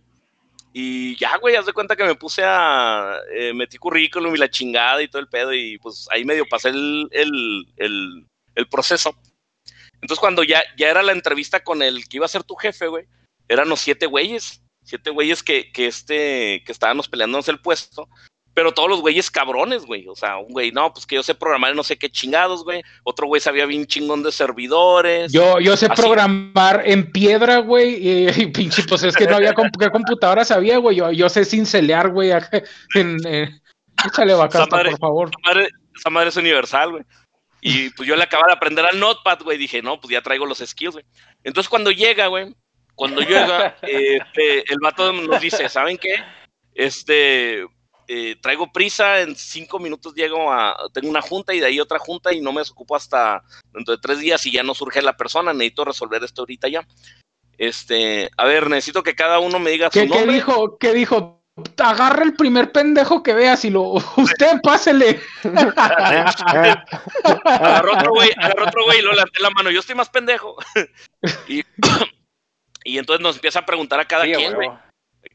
Y 0.72 1.16
ya, 1.16 1.36
güey, 1.38 1.56
haz 1.56 1.64
de 1.64 1.72
cuenta 1.72 1.96
que 1.96 2.04
me 2.04 2.14
puse 2.14 2.42
a... 2.44 3.18
eh, 3.34 3.54
metí 3.54 3.78
currículum 3.78 4.34
y 4.34 4.38
la 4.38 4.50
chingada 4.50 5.02
y 5.02 5.08
todo 5.08 5.22
el 5.22 5.28
pedo 5.28 5.54
y 5.54 5.78
pues 5.78 6.06
ahí 6.10 6.24
medio 6.24 6.44
pasé 6.46 6.68
el, 6.68 7.08
el, 7.12 7.66
el, 7.76 8.26
el 8.54 8.68
proceso. 8.68 9.16
Entonces 9.94 10.18
cuando 10.20 10.42
ya, 10.42 10.62
ya 10.76 10.90
era 10.90 11.02
la 11.02 11.12
entrevista 11.12 11.64
con 11.64 11.80
el 11.80 12.06
que 12.08 12.18
iba 12.18 12.26
a 12.26 12.28
ser 12.28 12.42
tu 12.44 12.56
jefe, 12.56 12.88
güey, 12.88 13.06
eran 13.48 13.68
los 13.68 13.80
siete 13.80 14.06
güeyes. 14.06 14.62
Siete 14.84 15.10
güeyes 15.10 15.42
que, 15.42 15.72
que, 15.72 15.86
este, 15.86 16.62
que 16.64 16.70
estábamos 16.72 17.08
peleándonos 17.08 17.48
el 17.48 17.58
puesto. 17.58 18.08
Pero 18.56 18.72
todos 18.72 18.88
los 18.88 19.02
güeyes 19.02 19.30
cabrones, 19.30 19.84
güey. 19.84 20.08
O 20.08 20.16
sea, 20.16 20.38
un 20.38 20.48
güey, 20.48 20.72
no, 20.72 20.90
pues 20.90 21.04
que 21.04 21.16
yo 21.16 21.22
sé 21.22 21.34
programar 21.34 21.76
no 21.76 21.84
sé 21.84 21.98
qué 21.98 22.08
chingados, 22.08 22.64
güey. 22.64 22.82
Otro 23.04 23.26
güey 23.26 23.38
sabía 23.38 23.66
bien 23.66 23.86
chingón 23.86 24.22
de 24.22 24.32
servidores. 24.32 25.30
Yo, 25.30 25.60
yo 25.60 25.76
sé 25.76 25.86
Así. 25.90 26.00
programar 26.00 26.82
en 26.86 27.12
piedra, 27.12 27.58
güey, 27.58 27.96
y, 27.96 28.28
y 28.30 28.46
pinche, 28.46 28.82
pues 28.88 29.02
es 29.02 29.14
que 29.14 29.26
no 29.26 29.36
había 29.36 29.52
comp- 29.52 29.76
qué 29.78 29.90
computadora 29.90 30.42
sabía, 30.42 30.78
güey. 30.78 30.96
Yo, 30.96 31.12
yo 31.12 31.28
sé 31.28 31.44
cincelear, 31.44 32.08
güey. 32.08 32.32
acá 32.32 32.62
En, 32.94 33.18
eh, 33.26 33.50
échale 34.06 34.32
vacasta, 34.32 34.64
Esa 34.64 34.76
madre- 34.76 34.90
por 34.92 35.00
favor. 35.00 35.28
esa 35.28 35.38
madre, 35.54 35.68
esa 35.94 36.08
madre 36.10 36.28
es 36.30 36.36
universal, 36.38 36.90
güey. 36.92 37.02
Y 37.60 37.90
pues 37.90 38.08
yo 38.08 38.16
le 38.16 38.22
acababa 38.22 38.48
de 38.48 38.54
aprender 38.54 38.86
al 38.86 38.98
Notepad, 38.98 39.40
güey. 39.42 39.58
Dije, 39.58 39.82
no, 39.82 40.00
pues 40.00 40.10
ya 40.12 40.22
traigo 40.22 40.46
los 40.46 40.58
skills, 40.64 40.94
güey. 40.94 41.04
Entonces 41.44 41.68
cuando 41.68 41.90
llega, 41.90 42.28
güey, 42.28 42.54
cuando 42.94 43.20
llega, 43.20 43.76
eh, 43.82 44.16
este, 44.34 44.60
el 44.72 44.78
vato 44.80 45.12
nos 45.12 45.42
dice, 45.42 45.68
¿saben 45.68 45.98
qué? 45.98 46.14
Este, 46.74 47.66
eh, 48.08 48.36
traigo 48.40 48.72
prisa, 48.72 49.20
en 49.20 49.34
cinco 49.34 49.78
minutos 49.78 50.14
llego 50.14 50.52
a, 50.52 50.76
tengo 50.92 51.08
una 51.08 51.22
junta 51.22 51.54
y 51.54 51.60
de 51.60 51.66
ahí 51.66 51.80
otra 51.80 51.98
junta 51.98 52.32
y 52.32 52.40
no 52.40 52.52
me 52.52 52.60
desocupo 52.60 52.94
hasta 52.94 53.42
dentro 53.72 53.96
de 53.96 54.00
tres 54.00 54.18
días 54.20 54.44
y 54.46 54.52
ya 54.52 54.62
no 54.62 54.74
surge 54.74 55.02
la 55.02 55.16
persona, 55.16 55.52
necesito 55.52 55.84
resolver 55.84 56.22
esto 56.22 56.42
ahorita 56.42 56.68
ya. 56.68 56.86
Este, 57.58 58.30
a 58.36 58.44
ver, 58.44 58.68
necesito 58.68 59.02
que 59.02 59.14
cada 59.14 59.38
uno 59.38 59.58
me 59.58 59.70
diga 59.70 59.86
su 59.86 59.98
¿Qué, 59.98 60.06
qué 60.06 60.08
nombre. 60.08 60.34
dijo? 60.34 60.78
¿Qué 60.78 60.92
dijo? 60.92 61.42
Agarra 61.78 62.22
el 62.22 62.34
primer 62.34 62.70
pendejo 62.70 63.22
que 63.22 63.32
veas 63.32 63.64
y 63.64 63.70
lo. 63.70 63.82
Usted 64.16 64.60
pásele. 64.62 65.20
agarró 67.44 67.94
otro 67.94 68.10
güey, 68.10 68.30
agarró 68.36 68.66
otro 68.66 68.84
güey 68.84 68.98
y 68.98 69.02
lo 69.02 69.12
levanté 69.12 69.40
la 69.40 69.50
mano. 69.50 69.70
Yo 69.70 69.80
estoy 69.80 69.94
más 69.94 70.10
pendejo. 70.10 70.56
y, 71.48 71.62
y 72.84 72.98
entonces 72.98 73.22
nos 73.22 73.36
empieza 73.36 73.60
a 73.60 73.66
preguntar 73.66 74.00
a 74.00 74.04
cada 74.04 74.24
Sí, 74.24 74.32
quien, 74.34 74.54
güey. 74.54 74.68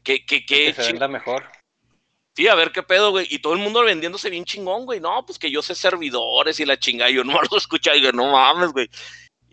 ¿Qué, 0.04 0.24
qué, 0.24 0.46
qué 0.46 0.72
que 0.72 0.74
se 0.74 0.92
venda 0.92 1.08
mejor. 1.08 1.44
Sí, 2.34 2.48
a 2.48 2.54
ver 2.54 2.72
qué 2.72 2.82
pedo, 2.82 3.10
güey. 3.10 3.26
Y 3.30 3.40
todo 3.40 3.52
el 3.52 3.58
mundo 3.58 3.84
vendiéndose 3.84 4.30
bien 4.30 4.44
chingón, 4.44 4.86
güey. 4.86 5.00
No, 5.00 5.24
pues 5.26 5.38
que 5.38 5.50
yo 5.50 5.62
sé 5.62 5.74
servidores 5.74 6.60
y 6.60 6.64
la 6.64 6.78
chingada. 6.78 7.10
Y 7.10 7.14
yo 7.14 7.24
no 7.24 7.38
lo 7.50 7.56
escuchaba 7.56 7.96
y 7.96 8.00
digo, 8.00 8.12
no 8.12 8.32
mames, 8.32 8.72
güey. 8.72 8.88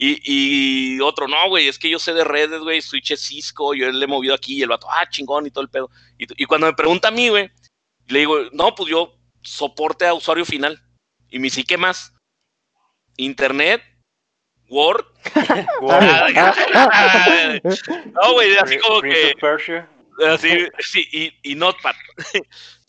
Y, 0.02 0.18
y 0.24 1.02
otro, 1.02 1.28
no, 1.28 1.50
güey, 1.50 1.68
es 1.68 1.78
que 1.78 1.90
yo 1.90 2.00
sé 2.00 2.14
de 2.14 2.24
redes, 2.24 2.62
güey, 2.62 2.82
switches 2.82 3.20
Cisco, 3.20 3.74
yo 3.74 3.92
le 3.92 4.06
he 4.06 4.08
movido 4.08 4.34
aquí 4.34 4.58
y 4.58 4.62
el 4.62 4.70
vato, 4.70 4.88
ah, 4.90 5.10
chingón 5.10 5.46
y 5.46 5.52
todo 5.52 5.62
el 5.62 5.70
pedo. 5.70 5.90
Y, 6.18 6.26
y 6.42 6.46
cuando 6.46 6.68
me 6.68 6.74
pregunta 6.74 7.10
a 7.10 7.12
mí, 7.12 7.28
güey, 7.28 7.52
le 8.08 8.20
digo, 8.20 8.38
no, 8.54 8.74
pues 8.76 8.90
yo 8.90 9.14
soporte 9.42 10.06
a 10.06 10.14
usuario 10.14 10.46
final. 10.46 10.82
Y 11.30 11.40
me 11.40 11.44
dice, 11.44 11.66
¿qué 11.66 11.78
más? 11.78 12.14
Internet, 13.18 13.84
Word. 14.70 15.06
no, 18.14 18.34
güey, 18.34 18.56
así 18.56 18.80
como 18.80 19.02
que... 19.02 19.34
Así, 20.28 20.68
sí, 20.80 21.08
y, 21.12 21.52
y 21.52 21.56
Notepad. 21.56 21.96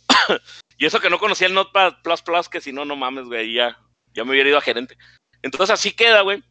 y 0.79 0.87
eso 0.87 1.01
que 1.01 1.11
no 1.11 1.19
conocía 1.19 1.47
el 1.47 1.55
Notepad 1.55 1.95
Plus 2.03 2.23
Plus, 2.23 2.49
que 2.49 2.61
si 2.61 2.73
no, 2.73 2.85
no 2.85 2.97
mames, 2.97 3.27
güey, 3.27 3.55
ya, 3.55 3.79
ya 4.13 4.25
me 4.25 4.33
hubiera 4.33 4.49
ido 4.49 4.59
a 4.59 4.63
gerente. 4.63 4.97
Entonces 5.43 5.71
así 5.71 5.93
queda, 5.93 6.23
güey. 6.23 6.43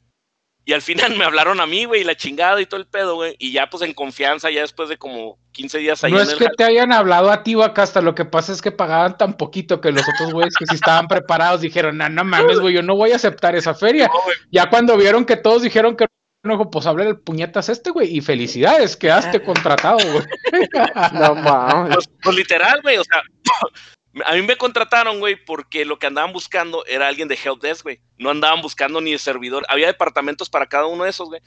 Y 0.65 0.73
al 0.73 0.81
final 0.81 1.15
me 1.17 1.25
hablaron 1.25 1.59
a 1.59 1.65
mí, 1.65 1.85
güey, 1.85 2.01
y 2.01 2.03
la 2.03 2.15
chingada 2.15 2.61
y 2.61 2.65
todo 2.65 2.79
el 2.79 2.87
pedo, 2.87 3.15
güey. 3.15 3.35
Y 3.39 3.51
ya 3.51 3.69
pues 3.69 3.83
en 3.83 3.93
confianza, 3.93 4.51
ya 4.51 4.61
después 4.61 4.89
de 4.89 4.97
como 4.97 5.39
15 5.51 5.79
días 5.79 6.03
ahí 6.03 6.11
No 6.11 6.19
en 6.19 6.27
es 6.27 6.33
el 6.33 6.39
que 6.39 6.47
te 6.55 6.63
hayan 6.63 6.93
hablado 6.93 7.31
a 7.31 7.43
ti, 7.43 7.55
hasta 7.75 8.01
lo 8.01 8.15
que 8.15 8.25
pasa 8.25 8.53
es 8.53 8.61
que 8.61 8.71
pagaban 8.71 9.17
tan 9.17 9.35
poquito 9.35 9.81
que 9.81 9.91
los 9.91 10.07
otros 10.07 10.31
güeyes 10.31 10.55
que 10.55 10.65
sí 10.67 10.75
estaban 10.75 11.07
preparados 11.07 11.61
dijeron, 11.61 11.97
no, 11.97 12.07
no 12.09 12.23
mames, 12.23 12.59
güey, 12.59 12.75
yo 12.75 12.83
no 12.83 12.95
voy 12.95 13.11
a 13.11 13.15
aceptar 13.15 13.55
esa 13.55 13.73
feria. 13.73 14.07
No, 14.07 14.13
Ya 14.51 14.69
cuando 14.69 14.95
vieron 14.95 15.25
que 15.25 15.37
todos 15.37 15.63
dijeron 15.63 15.97
que 15.97 16.05
no, 16.43 16.69
pues 16.69 16.85
hable 16.85 17.05
el 17.07 17.19
puñetas 17.19 17.69
este, 17.69 17.91
güey, 17.91 18.15
y 18.17 18.21
felicidades, 18.21 18.95
quedaste 18.95 19.41
contratado, 19.43 19.97
güey. 20.11 20.25
No 21.13 21.35
mames. 21.35 21.95
pues, 21.95 22.09
pues, 22.23 22.35
literal, 22.35 22.81
güey, 22.81 22.97
o 22.97 23.03
sea, 23.03 23.21
a 24.25 24.33
mí 24.35 24.41
me 24.41 24.55
contrataron, 24.57 25.19
güey, 25.19 25.35
porque 25.45 25.85
lo 25.85 25.99
que 25.99 26.07
andaban 26.07 26.31
buscando 26.33 26.85
era 26.85 27.07
alguien 27.07 27.27
de 27.27 27.35
helpdesk, 27.43 27.83
güey. 27.83 27.99
No 28.17 28.29
andaban 28.29 28.61
buscando 28.61 29.01
ni 29.01 29.11
de 29.11 29.19
servidor. 29.19 29.65
Había 29.69 29.87
departamentos 29.87 30.49
para 30.49 30.65
cada 30.67 30.85
uno 30.85 31.03
de 31.03 31.09
esos, 31.09 31.27
güey. 31.27 31.41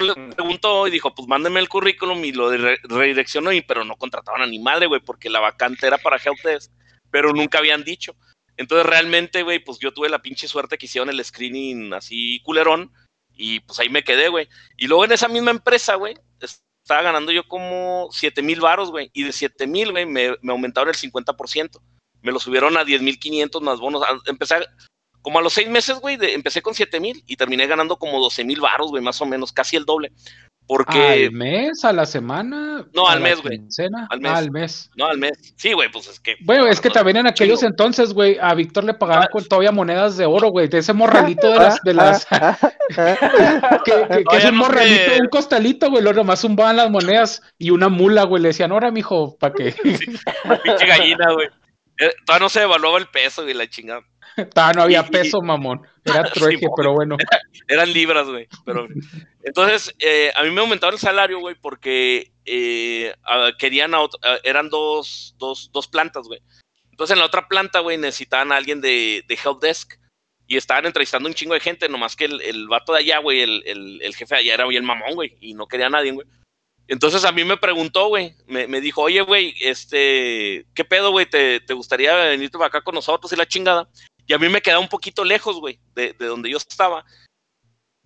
Le 0.00 0.14
Mm. 0.14 0.30
preguntó 0.30 0.86
y 0.86 0.90
dijo, 0.90 1.14
pues 1.14 1.28
mándenme 1.28 1.60
el 1.60 1.68
currículum 1.68 2.24
y 2.24 2.32
lo 2.32 2.50
re- 2.50 2.78
redireccionó, 2.84 3.52
y, 3.52 3.60
pero 3.60 3.84
no 3.84 3.96
contrataban 3.96 4.40
a 4.42 4.46
ni 4.46 4.58
madre, 4.58 4.86
güey, 4.86 5.00
porque 5.00 5.28
la 5.28 5.40
vacante 5.40 5.86
era 5.86 5.98
para 5.98 6.16
helpdesk, 6.16 6.70
pero 7.10 7.32
nunca 7.32 7.58
habían 7.58 7.84
dicho. 7.84 8.14
Entonces 8.56 8.86
realmente, 8.86 9.42
güey, 9.42 9.58
pues 9.58 9.78
yo 9.78 9.92
tuve 9.92 10.08
la 10.08 10.20
pinche 10.22 10.48
suerte 10.48 10.78
que 10.78 10.86
hicieron 10.86 11.10
el 11.10 11.22
screening 11.24 11.92
así 11.92 12.40
culerón, 12.44 12.90
y 13.40 13.60
pues 13.60 13.78
ahí 13.80 13.88
me 13.88 14.04
quedé, 14.04 14.28
güey. 14.28 14.48
Y 14.76 14.86
luego 14.86 15.04
en 15.04 15.12
esa 15.12 15.28
misma 15.28 15.50
empresa, 15.50 15.94
güey, 15.94 16.14
estaba 16.40 17.02
ganando 17.02 17.32
yo 17.32 17.48
como 17.48 18.08
7 18.12 18.42
mil 18.42 18.60
varos, 18.60 18.90
güey. 18.90 19.10
Y 19.14 19.22
de 19.24 19.32
7 19.32 19.66
mil, 19.66 19.92
güey, 19.92 20.06
me, 20.06 20.36
me 20.42 20.52
aumentaron 20.52 20.90
el 20.90 20.96
50%. 20.96 21.80
Me 22.22 22.32
lo 22.32 22.38
subieron 22.38 22.76
a 22.76 22.84
10 22.84 23.00
mil 23.00 23.18
500 23.18 23.62
más 23.62 23.80
bonos. 23.80 24.02
Empecé 24.26 24.56
como 25.22 25.38
a 25.38 25.42
los 25.42 25.52
seis 25.52 25.68
meses, 25.68 25.98
güey, 25.98 26.18
empecé 26.20 26.62
con 26.62 26.74
7 26.74 26.98
mil 27.00 27.22
y 27.26 27.36
terminé 27.36 27.66
ganando 27.66 27.96
como 27.96 28.20
12 28.20 28.44
mil 28.44 28.60
varos, 28.60 28.90
güey, 28.90 29.02
más 29.02 29.20
o 29.20 29.26
menos, 29.26 29.52
casi 29.52 29.76
el 29.76 29.84
doble. 29.84 30.12
Porque, 30.66 31.24
¿Al 31.26 31.32
mes? 31.32 31.84
¿A 31.84 31.92
la 31.92 32.06
semana? 32.06 32.86
No, 32.94 33.08
¿A 33.08 33.12
al 33.14 33.20
mes, 33.20 33.42
güey. 33.42 33.56
Al 34.08 34.20
mes. 34.20 34.30
Ah, 34.32 34.36
al 34.36 34.50
mes. 34.52 34.88
no, 34.94 35.06
al 35.06 35.18
mes. 35.18 35.52
Sí, 35.56 35.72
güey, 35.72 35.90
pues 35.90 36.06
es 36.06 36.20
que. 36.20 36.36
Bueno, 36.42 36.66
es 36.68 36.80
que 36.80 36.90
también 36.90 37.16
en 37.16 37.26
aquellos 37.26 37.58
Chingo. 37.58 37.70
entonces, 37.70 38.12
güey, 38.14 38.38
a 38.40 38.54
Víctor 38.54 38.84
le 38.84 38.94
pagaban 38.94 39.26
con 39.32 39.44
todavía 39.44 39.72
monedas 39.72 40.16
de 40.16 40.26
oro, 40.26 40.50
güey, 40.50 40.68
de 40.68 40.78
ese 40.78 40.92
morralito 40.92 41.50
de 41.50 41.56
las, 41.58 41.80
de 41.82 41.94
las, 41.94 42.24
que, 43.84 44.06
que- 44.08 44.24
que 44.24 44.36
es 44.36 44.44
un 44.44 44.52
no 44.58 44.64
morralito, 44.64 45.10
sé. 45.14 45.20
un 45.22 45.28
costalito, 45.28 45.90
güey, 45.90 46.04
lo 46.04 46.12
nomás 46.12 46.40
zumbaban 46.40 46.76
las 46.76 46.90
monedas 46.90 47.42
y 47.58 47.70
una 47.70 47.88
mula, 47.88 48.22
güey, 48.24 48.40
le 48.42 48.48
decían, 48.48 48.70
ahora, 48.72 48.90
mijo, 48.92 49.36
para 49.38 49.54
que 49.54 49.72
Pinche 49.82 50.86
gallina, 50.86 51.32
güey. 51.32 51.48
Eh, 51.98 52.12
Todavía 52.24 52.44
no 52.44 52.48
se 52.48 52.62
evaluaba 52.62 52.98
el 52.98 53.06
peso, 53.08 53.42
güey, 53.42 53.54
la 53.54 53.68
chingada. 53.68 54.02
todavía 54.54 54.72
no 54.74 54.82
había 54.82 55.06
peso, 55.06 55.40
mamón, 55.42 55.82
era 56.04 56.24
trueque, 56.24 56.66
pero 56.76 56.92
bueno. 56.94 57.16
Eran 57.68 57.92
libras, 57.92 58.28
güey. 58.28 58.48
Pero 58.64 58.86
entonces 59.42 59.94
eh, 59.98 60.32
a 60.34 60.42
mí 60.42 60.50
me 60.50 60.60
aumentaron 60.60 60.94
el 60.94 61.00
salario, 61.00 61.40
güey, 61.40 61.54
porque 61.54 62.32
eh, 62.44 63.14
querían 63.58 63.94
a 63.94 64.00
eran 64.42 64.68
dos, 64.68 65.34
dos, 65.38 65.70
dos 65.72 65.88
plantas, 65.88 66.26
güey. 66.26 66.40
Entonces 66.90 67.14
en 67.14 67.20
la 67.20 67.26
otra 67.26 67.48
planta, 67.48 67.80
güey, 67.80 67.96
necesitaban 67.96 68.52
a 68.52 68.56
alguien 68.56 68.80
de, 68.80 69.24
de 69.26 69.34
help 69.34 69.60
desk 69.60 69.94
y 70.46 70.56
estaban 70.56 70.84
entrevistando 70.84 71.28
un 71.28 71.34
chingo 71.34 71.54
de 71.54 71.60
gente, 71.60 71.88
nomás 71.88 72.16
que 72.16 72.24
el, 72.24 72.40
el 72.42 72.66
vato 72.66 72.92
de 72.92 72.98
allá, 72.98 73.18
güey, 73.18 73.40
el, 73.40 73.62
el, 73.66 74.02
el 74.02 74.16
jefe 74.16 74.34
de 74.34 74.40
allá 74.40 74.54
era 74.54 74.66
bien 74.66 74.84
mamón, 74.84 75.14
güey, 75.14 75.36
y 75.40 75.54
no 75.54 75.66
quería 75.66 75.86
a 75.86 75.90
nadie, 75.90 76.10
güey. 76.10 76.26
Entonces 76.90 77.24
a 77.24 77.30
mí 77.30 77.44
me 77.44 77.56
preguntó, 77.56 78.08
güey, 78.08 78.34
me, 78.48 78.66
me 78.66 78.80
dijo, 78.80 79.02
oye, 79.02 79.20
güey, 79.20 79.54
este, 79.60 80.66
¿qué 80.74 80.84
pedo, 80.84 81.12
güey? 81.12 81.24
¿Te, 81.24 81.60
¿Te 81.60 81.72
gustaría 81.72 82.16
venirte 82.16 82.58
para 82.58 82.66
acá 82.66 82.80
con 82.80 82.96
nosotros 82.96 83.32
y 83.32 83.36
la 83.36 83.46
chingada? 83.46 83.88
Y 84.30 84.32
a 84.32 84.38
mí 84.38 84.48
me 84.48 84.62
quedaba 84.62 84.80
un 84.80 84.86
poquito 84.88 85.24
lejos, 85.24 85.58
güey, 85.58 85.80
de, 85.92 86.12
de 86.16 86.26
donde 86.26 86.48
yo 86.50 86.56
estaba. 86.56 87.04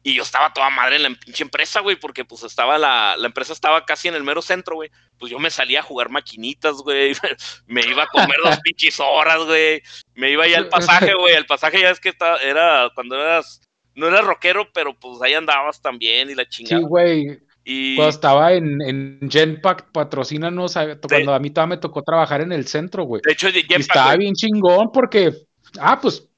Y 0.03 0.15
yo 0.15 0.23
estaba 0.23 0.55
toda 0.55 0.71
madre 0.71 0.97
en 0.97 1.03
la 1.03 1.11
pinche 1.11 1.43
empresa, 1.45 1.81
güey, 1.81 1.97
porque 1.97 2.25
pues 2.25 2.43
estaba 2.45 2.79
la, 2.79 3.15
la 3.19 3.27
empresa 3.27 3.53
estaba 3.53 3.85
casi 3.85 4.09
en 4.09 4.15
el 4.15 4.23
mero 4.25 4.41
centro, 4.41 4.77
güey. 4.77 4.89
Pues 5.19 5.31
yo 5.31 5.39
me 5.39 5.51
salía 5.51 5.81
a 5.81 5.83
jugar 5.83 6.09
maquinitas, 6.09 6.77
güey. 6.77 7.13
Me 7.67 7.83
iba 7.83 8.05
a 8.05 8.07
comer 8.07 8.39
dos 8.43 8.59
pinches 8.65 8.99
horas, 9.01 9.45
güey. 9.45 9.83
Me 10.15 10.31
iba 10.31 10.49
ya 10.49 10.57
al 10.57 10.71
pasaje, 10.71 11.13
güey. 11.13 11.35
El 11.35 11.45
pasaje 11.45 11.79
ya 11.83 11.91
es 11.91 12.01
que 12.01 12.09
estaba, 12.09 12.39
era 12.39 12.91
cuando 12.95 13.17
eras, 13.17 13.61
no 13.95 14.07
eras 14.07 14.25
rockero, 14.25 14.67
pero 14.73 14.99
pues 14.99 15.21
ahí 15.21 15.35
andabas 15.35 15.83
también 15.83 16.31
y 16.31 16.35
la 16.35 16.45
Sí, 16.45 16.65
chingada. 16.65 16.87
güey, 16.87 17.39
y 17.65 17.97
cuando 17.97 18.09
estaba 18.11 18.53
en, 18.55 18.81
en 18.81 19.29
Genpact, 19.31 19.93
patrocínanos, 19.93 20.73
cuando 21.07 21.35
a 21.35 21.39
mí 21.39 21.51
todavía 21.51 21.77
me 21.77 21.81
tocó 21.83 22.03
trabajar 22.03 22.41
en 22.41 22.53
el 22.53 22.67
centro, 22.67 23.05
güey. 23.05 23.21
de 23.23 23.33
hecho, 23.33 23.49
Y 23.51 23.53
Jetpack, 23.53 23.81
estaba 23.81 24.07
güey, 24.07 24.19
bien 24.21 24.35
chingón 24.35 24.91
porque, 24.91 25.33
ah, 25.81 26.01
pues, 26.01 26.29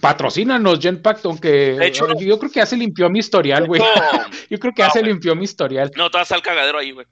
Patrocínanos, 0.00 0.80
Genpact, 0.80 1.24
aunque 1.24 1.48
De 1.48 1.86
hecho, 1.86 2.06
no. 2.06 2.20
yo 2.20 2.38
creo 2.38 2.50
que 2.50 2.60
ya 2.60 2.66
se 2.66 2.76
limpió 2.76 3.08
mi 3.08 3.20
historial, 3.20 3.66
güey. 3.66 3.80
Yo 4.50 4.58
creo 4.58 4.72
que 4.74 4.82
ya 4.82 4.88
No, 4.88 4.92
se 4.92 5.00
güey. 5.00 5.12
limpió 5.12 5.34
mi 5.34 5.44
historial. 5.44 5.90
no, 5.96 6.10
te 6.10 6.18
vas 6.18 6.30
al 6.32 6.42
cagadero 6.42 6.78
ahí, 6.78 6.90
güey. 6.90 7.06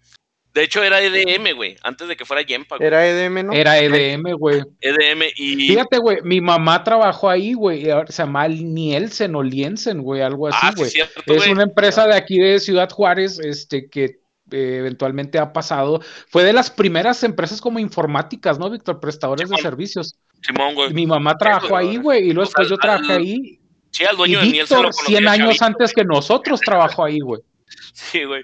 De 0.52 0.62
hecho, 0.62 0.82
era 0.82 1.02
EDM, 1.02 1.54
güey, 1.54 1.76
antes 1.82 2.08
de 2.08 2.16
que 2.16 2.24
fuera 2.24 2.42
güey. 2.42 2.62
Era 2.80 3.06
EDM, 3.06 3.46
¿no? 3.46 3.52
Era 3.52 3.78
EDM, 3.78 4.32
güey. 4.38 4.62
EDM 4.80 5.24
y... 5.36 5.68
Fíjate, 5.68 5.98
güey, 5.98 6.22
mi 6.22 6.40
mamá 6.40 6.82
trabajó 6.82 7.28
ahí, 7.28 7.52
güey. 7.52 7.84
Se 8.08 8.22
llama 8.22 8.48
Nielsen 8.48 9.34
o 9.34 9.42
Liensen, 9.42 10.02
güey, 10.02 10.22
algo 10.22 10.48
así, 10.48 10.58
ah, 10.62 10.72
sí, 10.72 10.78
güey. 10.78 10.92
es 10.96 11.26
güey. 11.26 11.52
una 11.52 11.64
empresa 11.64 12.06
de 12.06 12.14
aquí 12.14 12.38
de 12.38 12.58
Ciudad 12.58 12.88
Juárez, 12.88 13.38
este, 13.38 13.90
que 13.90 14.20
eh, 14.50 14.76
eventualmente 14.78 15.38
ha 15.38 15.52
pasado. 15.52 16.00
Fue 16.28 16.44
de 16.44 16.52
las 16.52 16.70
primeras 16.70 17.22
empresas 17.24 17.60
como 17.60 17.78
informáticas, 17.78 18.58
¿no, 18.58 18.70
Víctor? 18.70 19.00
Prestadores 19.00 19.48
de 19.48 19.56
servicios. 19.58 20.16
Simón, 20.42 20.74
güey. 20.74 20.92
Mi 20.92 21.06
mamá 21.06 21.36
trabajó 21.36 21.76
ahí, 21.76 21.96
güey, 21.96 22.28
y 22.28 22.32
luego 22.32 22.48
después 22.48 22.68
yo 22.68 22.76
trabajé 22.76 23.12
ahí. 23.12 23.60
Sí, 23.90 24.04
al 24.04 24.14
Y 24.14 24.18
dueño 24.18 24.40
de 24.40 24.46
Nielsen 24.46 24.76
lo 24.76 24.88
Víctor, 24.88 25.04
conocía 25.04 25.18
100 25.18 25.28
años 25.28 25.62
antes 25.62 25.92
que 25.92 26.04
nosotros 26.04 26.60
trabajó 26.60 27.04
ahí, 27.04 27.20
güey. 27.20 27.42
Sí, 27.92 28.24
güey. 28.24 28.42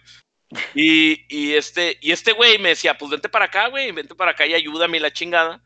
Y, 0.74 1.24
y 1.28 1.52
este, 1.52 1.98
y 2.00 2.12
este 2.12 2.32
güey 2.32 2.58
me 2.58 2.70
decía, 2.70 2.96
pues 2.96 3.10
vente 3.10 3.28
para 3.28 3.46
acá, 3.46 3.68
güey, 3.68 3.92
vente 3.92 4.14
para 4.14 4.32
acá 4.32 4.46
y 4.46 4.54
ayúdame 4.54 4.98
y 4.98 5.00
la 5.00 5.12
chingada. 5.12 5.62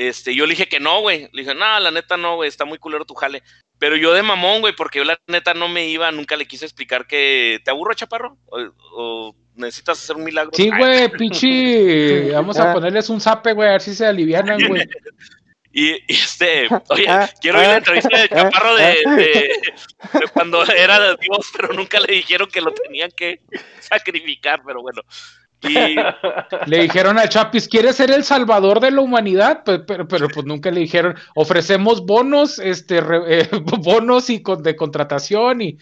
Este, 0.00 0.34
yo 0.34 0.46
le 0.46 0.52
dije 0.52 0.66
que 0.66 0.80
no, 0.80 1.02
güey. 1.02 1.28
Le 1.32 1.42
dije, 1.42 1.54
no, 1.54 1.78
la 1.78 1.90
neta 1.90 2.16
no, 2.16 2.36
güey, 2.36 2.48
está 2.48 2.64
muy 2.64 2.78
culero 2.78 3.04
tu 3.04 3.12
jale. 3.12 3.42
Pero 3.78 3.96
yo 3.96 4.14
de 4.14 4.22
mamón, 4.22 4.62
güey, 4.62 4.74
porque 4.74 4.98
yo 4.98 5.04
la 5.04 5.18
neta 5.26 5.52
no 5.52 5.68
me 5.68 5.88
iba, 5.88 6.10
nunca 6.10 6.36
le 6.36 6.46
quise 6.46 6.64
explicar 6.64 7.06
que 7.06 7.60
te 7.62 7.70
aburro, 7.70 7.92
chaparro. 7.92 8.38
O, 8.46 8.60
o 8.94 9.36
necesitas 9.56 10.02
hacer 10.02 10.16
un 10.16 10.24
milagro. 10.24 10.52
Sí, 10.54 10.70
güey, 10.70 11.06
pichi. 11.18 12.30
Vamos 12.32 12.58
a 12.58 12.72
ponerles 12.72 13.10
un 13.10 13.20
zape, 13.20 13.52
güey, 13.52 13.68
a 13.68 13.72
ver 13.72 13.82
si 13.82 13.94
se 13.94 14.06
alivianan, 14.06 14.66
güey. 14.66 14.88
Y, 15.70 15.90
y 15.90 16.02
este, 16.08 16.66
oye, 16.88 17.06
Ah, 17.06 17.28
quiero 17.38 17.58
ir 17.58 17.64
a 17.66 17.68
la 17.68 17.74
ah, 17.74 17.78
entrevista 17.78 18.18
de 18.18 18.28
Chaparro 18.30 18.76
de, 18.76 18.84
de- 18.84 19.60
de 20.14 20.28
cuando 20.32 20.64
era 20.64 20.98
de 20.98 21.16
Dios, 21.20 21.46
pero 21.54 21.74
nunca 21.74 22.00
le 22.00 22.14
dijeron 22.14 22.48
que 22.50 22.62
lo 22.62 22.72
tenían 22.72 23.10
que 23.14 23.40
sacrificar, 23.80 24.62
pero 24.64 24.80
bueno. 24.80 25.02
Y 25.62 25.96
Le 26.66 26.82
dijeron 26.82 27.18
al 27.18 27.28
Chapis, 27.28 27.68
¿quieres 27.68 27.96
ser 27.96 28.10
el 28.10 28.24
salvador 28.24 28.80
de 28.80 28.90
la 28.90 29.02
humanidad? 29.02 29.62
Pues, 29.64 29.80
pero, 29.86 30.08
pero 30.08 30.28
pues 30.28 30.46
nunca 30.46 30.70
le 30.70 30.80
dijeron, 30.80 31.14
ofrecemos 31.34 32.06
bonos, 32.06 32.58
este, 32.58 33.00
re- 33.00 33.40
eh, 33.42 33.48
bonos 33.80 34.30
y 34.30 34.42
con, 34.42 34.62
de 34.62 34.74
contratación 34.76 35.60
y, 35.60 35.78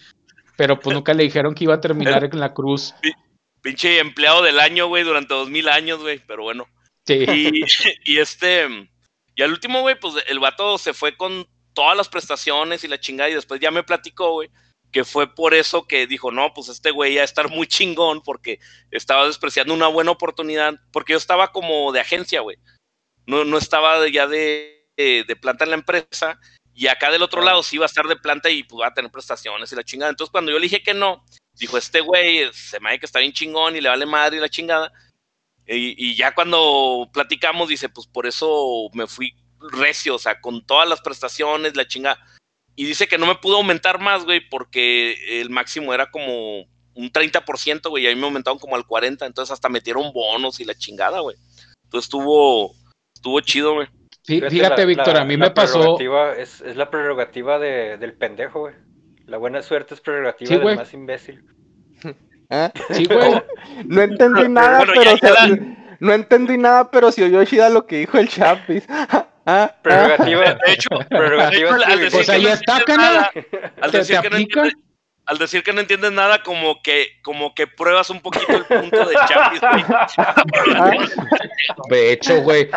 pero 0.57 0.77
pues 0.79 0.93
nunca 0.93 1.13
le 1.13 1.23
dijeron 1.23 1.55
que 1.55 1.63
iba 1.63 1.75
a 1.75 1.81
terminar 1.81 2.23
en 2.25 2.39
la 2.39 2.53
cruz. 2.53 2.93
pinche 3.61 3.99
empleado 3.99 4.41
del 4.43 4.59
año, 4.59 4.87
güey, 4.87 5.03
durante 5.03 5.33
dos 5.33 5.49
mil 5.49 5.69
años, 5.69 5.99
güey, 6.01 6.19
pero 6.27 6.43
bueno. 6.43 6.67
Sí. 7.07 7.25
Y, 7.27 7.63
y 8.03 8.17
este, 8.19 8.67
y 9.35 9.41
al 9.41 9.51
último, 9.51 9.81
güey, 9.81 9.97
pues 9.99 10.15
el 10.27 10.39
vato 10.39 10.77
se 10.77 10.93
fue 10.93 11.15
con 11.15 11.47
todas 11.73 11.95
las 11.95 12.09
prestaciones 12.09 12.83
y 12.83 12.89
la 12.89 12.99
chingada, 12.99 13.29
y 13.29 13.35
después 13.35 13.61
ya 13.61 13.71
me 13.71 13.83
platicó, 13.83 14.33
güey, 14.33 14.49
que 14.91 15.03
fue 15.03 15.33
por 15.33 15.53
eso 15.53 15.87
que 15.87 16.07
dijo, 16.07 16.31
no, 16.31 16.53
pues 16.53 16.69
este 16.69 16.91
güey 16.91 17.15
ya 17.15 17.23
estar 17.23 17.49
muy 17.49 17.67
chingón, 17.67 18.21
porque 18.21 18.59
estaba 18.91 19.27
despreciando 19.27 19.73
una 19.73 19.87
buena 19.87 20.11
oportunidad, 20.11 20.75
porque 20.91 21.13
yo 21.13 21.17
estaba 21.17 21.51
como 21.51 21.91
de 21.91 21.99
agencia, 21.99 22.41
güey. 22.41 22.57
No, 23.25 23.45
no 23.45 23.57
estaba 23.57 24.07
ya 24.07 24.27
de, 24.27 24.87
de, 24.97 25.23
de 25.27 25.35
planta 25.35 25.63
en 25.63 25.71
la 25.71 25.77
empresa, 25.77 26.39
y 26.79 26.87
acá 26.87 27.11
del 27.11 27.23
otro 27.23 27.41
lado 27.41 27.61
sí 27.61 27.75
iba 27.75 27.85
a 27.85 27.87
estar 27.87 28.07
de 28.07 28.15
planta 28.15 28.49
y 28.49 28.63
pues 28.63 28.81
va 28.81 28.87
a 28.87 28.93
tener 28.93 29.11
prestaciones 29.11 29.69
y 29.69 29.75
la 29.75 29.83
chingada. 29.83 30.11
Entonces 30.11 30.31
cuando 30.31 30.49
yo 30.49 30.57
le 30.57 30.63
dije 30.63 30.81
que 30.81 30.93
no, 30.93 31.25
dijo, 31.53 31.77
este 31.77 31.99
güey 31.99 32.49
se 32.53 32.79
me 32.79 32.89
hace 32.89 32.99
que 32.99 33.05
está 33.05 33.19
bien 33.19 33.33
chingón 33.33 33.75
y 33.75 33.81
le 33.81 33.89
vale 33.89 34.05
madre 34.05 34.37
y 34.37 34.39
la 34.39 34.47
chingada. 34.47 34.89
Y, 35.67 35.93
y 35.97 36.15
ya 36.15 36.33
cuando 36.33 37.09
platicamos, 37.13 37.67
dice, 37.67 37.89
pues 37.89 38.07
por 38.07 38.25
eso 38.25 38.89
me 38.93 39.07
fui 39.07 39.35
recio, 39.59 40.15
o 40.15 40.19
sea, 40.19 40.39
con 40.39 40.65
todas 40.65 40.87
las 40.87 41.01
prestaciones, 41.01 41.75
la 41.75 41.85
chinga. 41.85 42.17
Y 42.79 42.85
dice 42.85 43.07
que 43.09 43.17
no 43.17 43.25
me 43.25 43.35
pudo 43.35 43.57
aumentar 43.57 43.99
más, 43.99 44.23
güey, 44.23 44.39
porque 44.49 45.41
el 45.41 45.49
máximo 45.49 45.93
era 45.93 46.09
como 46.09 46.59
un 46.93 47.11
30%, 47.11 47.89
güey, 47.89 48.05
y 48.05 48.07
a 48.07 48.11
mí 48.11 48.15
me 48.15 48.25
aumentaron 48.27 48.57
como 48.57 48.77
al 48.77 48.85
40%, 48.85 49.25
entonces 49.25 49.51
hasta 49.51 49.67
metieron 49.67 50.13
bonos 50.13 50.61
y 50.61 50.63
la 50.65 50.73
chingada, 50.75 51.19
güey. 51.19 51.35
Entonces 51.83 52.05
estuvo, 52.05 52.73
estuvo 53.13 53.41
chido, 53.41 53.73
güey. 53.73 53.87
Fí- 54.25 54.49
Fíjate, 54.49 54.81
la- 54.83 54.85
Víctor, 54.85 55.13
la- 55.15 55.21
a 55.21 55.25
mí 55.25 55.35
la 55.35 55.45
me 55.47 55.51
pasó, 55.51 55.73
prerrogativa 55.79 56.33
Es, 56.37 56.61
es 56.61 56.77
la 56.77 56.89
prerrogativa 56.89 57.59
de- 57.59 57.97
del 57.97 58.13
pendejo, 58.13 58.61
güey. 58.61 58.75
La 59.25 59.37
buena 59.37 59.61
suerte 59.61 59.93
es 59.95 59.99
prerrogativa 59.99 60.47
Sí, 60.47 60.53
del 60.53 60.63
güey. 60.63 60.75
más 60.77 60.93
imbécil. 60.93 61.43
¿Eh? 62.49 62.69
sí, 62.91 63.05
güey. 63.05 63.41
No 63.87 64.01
entendí 64.01 64.47
nada, 64.47 64.77
Bueno, 64.79 64.93
pero 64.95 65.17
ya 65.17 65.57
no 65.99 66.13
entendí 66.13 66.57
nada, 66.57 66.89
pero 66.91 67.11
si 67.11 67.23
oyó 67.23 67.43
chida 67.43 67.69
lo 67.69 67.85
que 67.85 67.97
dijo 67.97 68.17
el 68.17 68.29
Chapis. 68.29 68.85
Ah, 69.45 69.71
ah. 69.71 69.75
Prerrogativa, 69.81 70.43
De 70.65 70.73
hecho, 70.73 70.89
prerrogativa 71.09 71.75
al 71.75 72.09
Pues 72.11 72.25
que 72.25 72.31
ahí 72.31 72.43
no 72.43 72.49
está, 72.49 72.77
entiendes 72.79 72.85
canal. 72.85 73.13
nada, 73.15 73.31
al 73.81 73.91
¿Te- 73.91 73.97
decir 73.99 74.19
que 74.21 74.29
no 74.29 74.37
entiendes- 74.37 74.73
al 75.25 75.37
decir 75.37 75.61
que 75.63 75.73
no 75.73 75.81
entiendes 75.81 76.11
nada, 76.11 76.41
como 76.41 76.81
que, 76.81 77.07
como 77.23 77.53
que 77.53 77.67
pruebas 77.67 78.09
un 78.09 78.19
poquito 78.19 78.51
el 78.51 78.65
punto 78.65 79.05
de 79.05 79.15
Chapis, 79.27 79.61
güey. 79.61 79.83
De 81.89 82.11
hecho, 82.13 82.41
güey. 82.41 82.67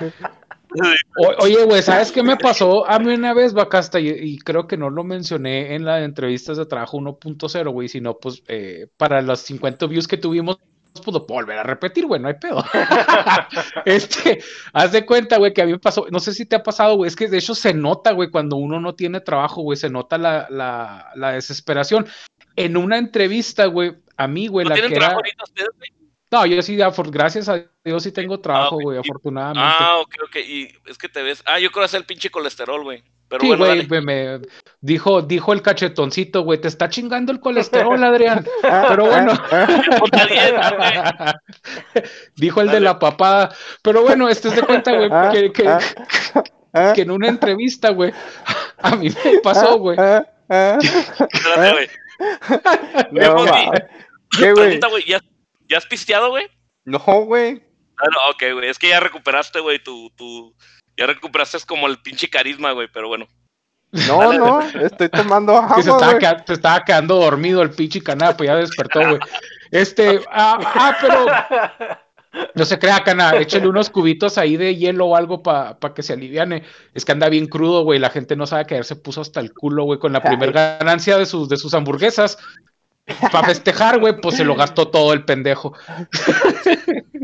O- 1.18 1.34
oye, 1.44 1.64
güey, 1.64 1.82
¿sabes 1.82 2.12
qué 2.12 2.22
me 2.22 2.36
pasó 2.36 2.86
a 2.88 2.98
mí 2.98 3.12
una 3.14 3.34
vez, 3.34 3.52
Bacasta? 3.52 4.00
Y, 4.00 4.08
y 4.10 4.38
creo 4.38 4.66
que 4.66 4.76
no 4.76 4.88
lo 4.90 5.04
mencioné 5.04 5.74
en 5.74 5.84
las 5.84 6.02
entrevistas 6.02 6.56
de 6.56 6.66
trabajo 6.66 6.98
1.0, 6.98 7.70
güey, 7.70 7.88
sino 7.88 8.18
pues 8.18 8.42
eh, 8.48 8.86
para 8.96 9.20
los 9.22 9.40
50 9.40 9.86
views 9.86 10.08
que 10.08 10.16
tuvimos, 10.16 10.56
puedo 11.00 11.26
volver 11.26 11.58
a 11.58 11.62
repetir, 11.62 12.06
güey, 12.06 12.20
no 12.20 12.28
hay 12.28 12.34
pedo. 12.34 12.64
este, 13.86 14.42
haz 14.72 14.92
de 14.92 15.06
cuenta, 15.06 15.38
güey, 15.38 15.52
que 15.52 15.62
a 15.62 15.66
mí 15.66 15.72
me 15.72 15.78
pasó, 15.78 16.06
no 16.10 16.20
sé 16.20 16.34
si 16.34 16.46
te 16.46 16.56
ha 16.56 16.62
pasado, 16.62 16.96
güey, 16.96 17.08
es 17.08 17.16
que 17.16 17.28
de 17.28 17.38
hecho 17.38 17.54
se 17.54 17.72
nota, 17.72 18.12
güey, 18.12 18.30
cuando 18.30 18.56
uno 18.56 18.80
no 18.80 18.94
tiene 18.94 19.20
trabajo, 19.20 19.62
güey, 19.62 19.76
se 19.76 19.90
nota 19.90 20.18
la, 20.18 20.46
la, 20.50 21.10
la 21.14 21.32
desesperación. 21.32 22.06
En 22.56 22.76
una 22.76 22.98
entrevista, 22.98 23.66
güey, 23.66 23.96
a 24.16 24.28
mí, 24.28 24.48
güey, 24.48 24.64
¿No 24.64 24.70
la 24.70 24.74
tienen 24.74 24.90
que 24.90 24.96
era... 24.96 25.06
trabajo 25.06 25.20
ahorita 25.20 25.44
ustedes, 25.44 25.70
güey? 25.78 25.91
No, 26.32 26.46
yo 26.46 26.62
sí, 26.62 26.78
gracias 27.10 27.50
a 27.50 27.62
Dios 27.84 28.02
sí 28.02 28.10
tengo 28.10 28.40
trabajo, 28.40 28.76
ok. 28.76 28.82
güey, 28.82 28.98
afortunadamente. 28.98 29.60
Ah, 29.62 29.98
ok, 30.00 30.14
ok. 30.24 30.36
Y 30.36 30.68
es 30.86 30.96
que 30.96 31.10
te 31.10 31.22
ves. 31.22 31.42
Ah, 31.44 31.58
yo 31.58 31.70
creo 31.70 31.82
que 31.82 31.86
es 31.88 31.94
el 31.94 32.04
pinche 32.06 32.30
colesterol, 32.30 32.82
güey. 32.82 33.02
Pero 33.28 33.42
Sí, 33.42 33.48
bueno, 33.48 33.64
güey, 33.66 33.86
me, 33.86 34.00
me- 34.00 34.40
dijo, 34.80 35.20
dijo 35.22 35.52
el 35.52 35.60
cachetoncito, 35.60 36.40
güey, 36.42 36.58
te 36.60 36.68
está 36.68 36.88
chingando 36.88 37.32
el 37.32 37.40
colesterol, 37.40 37.98
Adrián. 38.04 38.46
Ah, 38.62 38.86
Pero 38.88 39.06
bueno, 39.06 39.32
dijo 42.36 42.60
el 42.60 42.70
de 42.70 42.80
la 42.80 42.98
papada. 42.98 43.54
Pero 43.82 44.02
bueno, 44.02 44.28
este 44.28 44.48
es 44.48 44.56
de 44.56 44.62
cuenta, 44.62 44.92
güey, 44.96 45.08
Ah, 45.12 45.30
que, 45.32 45.52
que- 45.52 45.68
ah, 45.68 45.78
ah, 46.72 46.92
que 46.94 47.02
en 47.02 47.10
una 47.10 47.28
entrevista, 47.28 47.90
güey, 47.90 48.12
a 48.78 48.96
mí 48.96 49.08
me 49.24 49.38
pasó, 49.40 49.78
güey. 49.78 49.98
ah, 49.98 50.24
ah. 50.48 50.78
Espérate, 50.80 51.72
güey. 51.72 51.88
No. 53.12 53.44
¿Qué, 54.38 54.52
güey? 54.52 54.54
Pregunta, 54.54 54.88
güey. 54.88 55.04
¿Ya, 55.06 55.20
¿Ya 55.72 55.78
has 55.78 55.86
pisteado, 55.86 56.28
güey? 56.28 56.46
No, 56.84 56.98
güey. 56.98 57.62
Ah, 57.96 58.04
no, 58.12 58.30
ok, 58.32 58.52
güey. 58.52 58.68
Es 58.68 58.78
que 58.78 58.90
ya 58.90 59.00
recuperaste, 59.00 59.58
güey, 59.60 59.82
tu, 59.82 60.10
tu. 60.10 60.54
Ya 60.98 61.06
recuperaste 61.06 61.56
como 61.66 61.86
el 61.86 62.02
pinche 62.02 62.28
carisma, 62.28 62.72
güey, 62.72 62.88
pero 62.92 63.08
bueno. 63.08 63.26
No, 64.06 64.32
no, 64.34 64.60
estoy 64.60 65.08
tomando 65.08 65.52
Que 65.76 65.82
se 65.82 65.88
agua, 65.88 65.98
estaba, 65.98 66.06
güey. 66.12 66.18
queda- 66.18 66.44
se 66.46 66.52
estaba 66.52 66.84
quedando 66.84 67.16
dormido 67.16 67.62
el 67.62 67.70
pinche 67.70 68.02
canal, 68.02 68.36
pues 68.36 68.48
ya 68.48 68.56
despertó, 68.56 69.00
güey. 69.00 69.18
Este, 69.70 70.20
ah, 70.30 70.58
ah, 70.62 70.96
pero 71.00 71.24
no 72.54 72.64
se 72.66 72.78
crea, 72.78 73.02
cana, 73.02 73.34
échale 73.36 73.66
unos 73.66 73.88
cubitos 73.88 74.36
ahí 74.36 74.58
de 74.58 74.76
hielo 74.76 75.06
o 75.06 75.16
algo 75.16 75.42
para 75.42 75.78
que 75.94 76.02
se 76.02 76.12
aliviane. 76.12 76.64
Es 76.92 77.06
que 77.06 77.12
anda 77.12 77.30
bien 77.30 77.46
crudo, 77.46 77.82
güey, 77.82 77.98
la 77.98 78.10
gente 78.10 78.36
no 78.36 78.46
sabe 78.46 78.66
que 78.66 78.84
se 78.84 78.96
puso 78.96 79.22
hasta 79.22 79.40
el 79.40 79.54
culo, 79.54 79.84
güey, 79.84 79.98
con 79.98 80.12
la 80.12 80.20
primera 80.22 80.76
ganancia 80.78 81.16
de 81.16 81.24
sus, 81.24 81.48
de 81.48 81.56
sus 81.56 81.72
hamburguesas. 81.72 82.36
Para 83.32 83.48
festejar, 83.48 83.98
güey, 83.98 84.20
pues 84.20 84.36
se 84.36 84.44
lo 84.44 84.54
gastó 84.54 84.86
todo 84.88 85.12
el 85.12 85.24
pendejo. 85.24 85.74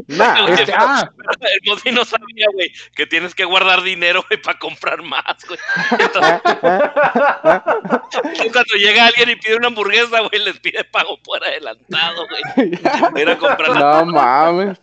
Nah, 0.09 0.49
Este, 0.49 0.72
ah, 0.74 1.07
El 1.18 1.61
Mosby 1.66 1.93
no 1.93 2.03
sabía, 2.03 2.47
güey, 2.55 2.72
que 2.97 3.07
tienes 3.07 3.35
que 3.35 3.45
guardar 3.45 3.83
dinero, 3.83 4.24
güey, 4.26 4.41
para 4.41 4.59
comprar 4.59 5.03
más, 5.03 5.37
güey. 5.47 5.59
Entonces, 5.99 6.41
cuando 8.53 8.74
llega 8.79 9.05
alguien 9.05 9.29
y 9.29 9.37
pide 9.37 9.57
una 9.57 9.66
hamburguesa, 9.66 10.20
güey, 10.20 10.43
les 10.43 10.59
pide 10.61 10.83
pago 10.85 11.18
por 11.22 11.45
adelantado, 11.45 12.26
güey. 12.26 12.41
Para 12.79 13.20
ir 13.20 13.29
a 13.29 13.37
comprar 13.37 13.79
no 13.79 14.07
mames. 14.07 14.81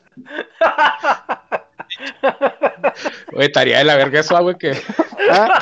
Güey, 3.31 3.47
estaría 3.47 3.79
de 3.79 3.83
la 3.83 3.95
verga 3.95 4.19
eso, 4.19 4.37
güey, 4.41 4.57
que. 4.57 4.71
Ah, 5.31 5.59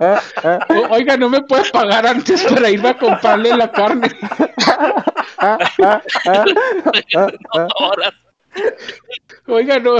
ah, 0.00 0.20
ah, 0.42 0.66
O- 0.70 0.94
Oiga, 0.94 1.16
no 1.16 1.28
me 1.28 1.42
puede 1.42 1.70
pagar 1.70 2.06
antes 2.06 2.42
para 2.44 2.70
irme 2.70 2.88
a 2.88 2.98
comprarle 2.98 3.56
la 3.56 3.70
carne. 3.70 4.08
Oiga, 9.46 9.78
no, 9.78 9.96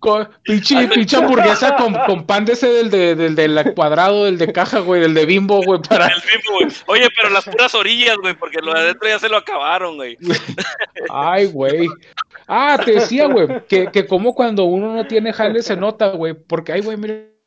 con, 0.00 0.28
pinche, 0.42 0.86
pinche 0.88 1.16
hamburguesa 1.16 1.76
con, 1.76 1.92
con 2.06 2.26
pan 2.26 2.44
de 2.44 2.52
ese 2.54 2.68
del, 2.68 2.90
de, 2.90 3.14
del, 3.16 3.34
del 3.34 3.74
cuadrado, 3.74 4.24
del 4.24 4.38
de 4.38 4.52
caja, 4.52 4.78
güey, 4.78 5.00
del 5.02 5.14
de 5.14 5.26
bimbo, 5.26 5.62
güey, 5.62 5.80
para... 5.82 6.06
El 6.06 6.14
mismo, 6.14 6.58
güey. 6.60 6.68
Oye, 6.86 7.08
pero 7.16 7.28
las 7.28 7.44
puras 7.44 7.74
orillas, 7.74 8.16
güey, 8.18 8.34
porque 8.34 8.58
lo 8.62 8.72
de 8.72 8.80
adentro 8.80 9.08
ya 9.08 9.18
se 9.18 9.28
lo 9.28 9.36
acabaron, 9.36 9.96
güey. 9.96 10.16
Ay, 11.10 11.46
güey. 11.46 11.88
Ah, 12.48 12.80
te 12.82 12.92
decía, 12.92 13.26
güey, 13.26 13.46
que, 13.68 13.90
que 13.92 14.06
como 14.06 14.34
cuando 14.34 14.64
uno 14.64 14.94
no 14.94 15.06
tiene 15.06 15.32
jale 15.32 15.62
se 15.62 15.76
nota, 15.76 16.08
güey, 16.10 16.34
porque, 16.34 16.72
ay, 16.72 16.80
güey, 16.80 16.96
mire 16.96 17.38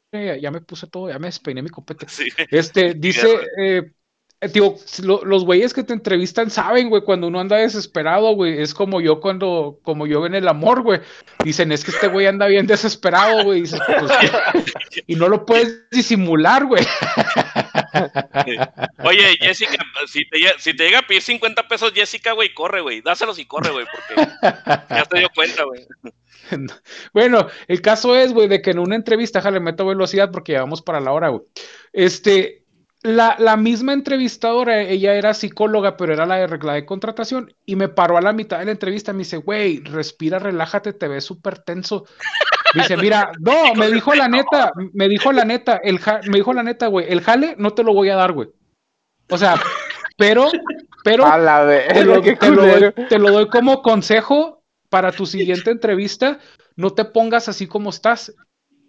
ya, 0.41 0.51
me 0.51 0.61
puse 0.61 0.87
todo, 0.87 1.09
ya 1.09 1.19
me 1.19 1.27
despeiné 1.27 1.61
mi 1.61 1.69
copete. 1.69 2.05
Sí. 2.09 2.27
Este, 2.49 2.93
dice, 2.97 3.27
eh, 3.57 3.91
digo, 4.53 4.75
lo- 5.03 5.23
los 5.23 5.45
güeyes 5.45 5.73
que 5.73 5.83
te 5.83 5.93
entrevistan 5.93 6.49
saben, 6.49 6.89
güey, 6.89 7.03
cuando 7.03 7.27
uno 7.27 7.39
anda 7.39 7.57
desesperado, 7.57 8.35
güey, 8.35 8.61
es 8.61 8.73
como 8.73 8.99
yo 8.99 9.21
cuando, 9.21 9.79
como 9.83 10.07
yo 10.07 10.25
en 10.25 10.35
el 10.35 10.47
amor, 10.47 10.81
güey, 10.81 10.99
dicen, 11.43 11.71
es 11.71 11.85
que 11.85 11.91
este 11.91 12.07
güey 12.07 12.25
anda 12.27 12.47
bien 12.47 12.67
desesperado, 12.67 13.43
güey, 13.45 13.61
pues, 13.61 13.73
y 15.07 15.15
no 15.15 15.29
lo 15.29 15.45
puedes 15.45 15.89
disimular, 15.91 16.65
güey. 16.65 16.83
Oye, 19.03 19.37
Jessica, 19.39 19.77
si 20.07 20.27
te, 20.29 20.39
te 20.73 20.83
llega 20.83 20.99
a 20.99 21.07
pedir 21.07 21.21
50 21.21 21.67
pesos, 21.67 21.91
Jessica, 21.93 22.33
güey, 22.33 22.53
corre, 22.53 22.81
güey. 22.81 23.01
Dáselos 23.01 23.39
y 23.39 23.45
corre, 23.45 23.71
güey, 23.71 23.85
porque 23.85 24.29
ya 24.89 25.05
se 25.09 25.17
dio 25.17 25.29
cuenta, 25.33 25.63
güey. 25.63 25.85
Bueno, 27.13 27.47
el 27.69 27.81
caso 27.81 28.13
es, 28.13 28.33
güey, 28.33 28.49
de 28.49 28.61
que 28.61 28.71
en 28.71 28.79
una 28.79 28.97
entrevista, 28.97 29.41
ja, 29.41 29.51
le 29.51 29.61
meto 29.61 29.85
velocidad 29.85 30.31
porque 30.31 30.51
ya 30.51 30.59
vamos 30.59 30.81
para 30.81 30.99
la 30.99 31.13
hora, 31.13 31.29
güey. 31.29 31.43
Este, 31.93 32.65
la, 33.03 33.35
la 33.39 33.57
misma 33.57 33.93
entrevistadora, 33.93 34.81
ella 34.81 35.15
era 35.15 35.33
psicóloga, 35.33 35.97
pero 35.97 36.13
era 36.13 36.25
la 36.25 36.35
de 36.35 36.47
regla 36.47 36.73
de 36.73 36.85
contratación, 36.85 37.55
y 37.65 37.75
me 37.75 37.87
paró 37.87 38.17
a 38.17 38.21
la 38.21 38.33
mitad 38.33 38.59
de 38.59 38.65
la 38.65 38.71
entrevista, 38.71 39.13
me 39.13 39.19
dice, 39.19 39.37
güey, 39.37 39.79
respira, 39.79 40.39
relájate, 40.39 40.93
te 40.93 41.07
ves 41.07 41.23
súper 41.23 41.59
tenso. 41.59 42.05
Dice, 42.73 42.97
mira, 42.97 43.31
no, 43.39 43.73
me 43.75 43.89
dijo 43.89 44.13
la 44.13 44.27
neta, 44.27 44.71
me 44.93 45.07
dijo 45.07 45.31
la 45.31 45.45
neta, 45.45 45.77
el 45.83 45.99
ja- 45.99 46.21
me 46.27 46.37
dijo 46.37 46.53
la 46.53 46.63
neta, 46.63 46.87
güey, 46.87 47.07
el 47.09 47.21
jale 47.21 47.55
no 47.57 47.71
te 47.73 47.83
lo 47.83 47.93
voy 47.93 48.09
a 48.09 48.15
dar, 48.15 48.31
güey. 48.31 48.49
O 49.29 49.37
sea, 49.37 49.55
pero, 50.17 50.49
pero 51.03 51.25
A 51.25 51.37
la 51.37 51.65
te 51.93 52.03
lo, 52.05 52.21
doy, 52.21 52.93
te 53.09 53.17
lo 53.19 53.31
doy 53.31 53.47
como 53.47 53.81
consejo 53.81 54.63
para 54.89 55.11
tu 55.11 55.25
siguiente 55.25 55.71
entrevista. 55.71 56.39
No 56.75 56.91
te 56.93 57.05
pongas 57.05 57.49
así 57.49 57.67
como 57.67 57.89
estás. 57.89 58.33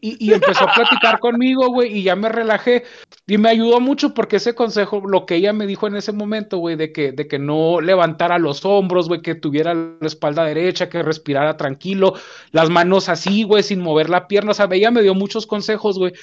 Y, 0.05 0.33
empezó 0.33 0.65
a 0.65 0.75
platicar 0.75 1.21
conmigo, 1.21 1.69
güey, 1.69 1.97
y 1.97 2.03
ya 2.03 2.17
me 2.17 2.29
relajé. 2.29 2.83
Y 3.25 3.39
me 3.39 3.51
ayudó 3.51 3.79
mucho 3.79 4.13
porque 4.15 4.37
ese 4.37 4.53
consejo, 4.53 5.01
lo 5.07 5.27
que 5.27 5.37
ella 5.37 5.53
me 5.53 5.65
dijo 5.65 5.87
en 5.87 5.95
ese 5.95 6.11
momento, 6.11 6.59
güey, 6.59 6.75
de 6.75 6.91
que, 6.91 7.13
de 7.13 7.29
que 7.29 7.39
no 7.39 7.81
levantara 7.81 8.41
los 8.41 8.65
hombros, 8.65 9.07
güey, 9.07 9.23
que 9.23 9.37
tuviera 9.37 9.75
la 9.75 9.97
espalda 10.01 10.43
derecha, 10.43 10.89
que 10.89 11.05
respirara 11.05 11.57
tranquilo, 11.57 12.15
las 12.51 12.69
manos 12.69 13.09
así, 13.09 13.45
güey, 13.45 13.63
sin 13.63 13.81
mover 13.81 14.11
la 14.11 14.27
pierna. 14.27 14.51
O 14.51 14.55
sea, 14.55 14.69
ella 14.73 14.91
me 14.91 15.03
dio 15.03 15.15
muchos 15.15 15.47
consejos, 15.47 16.01
güey, 16.01 16.15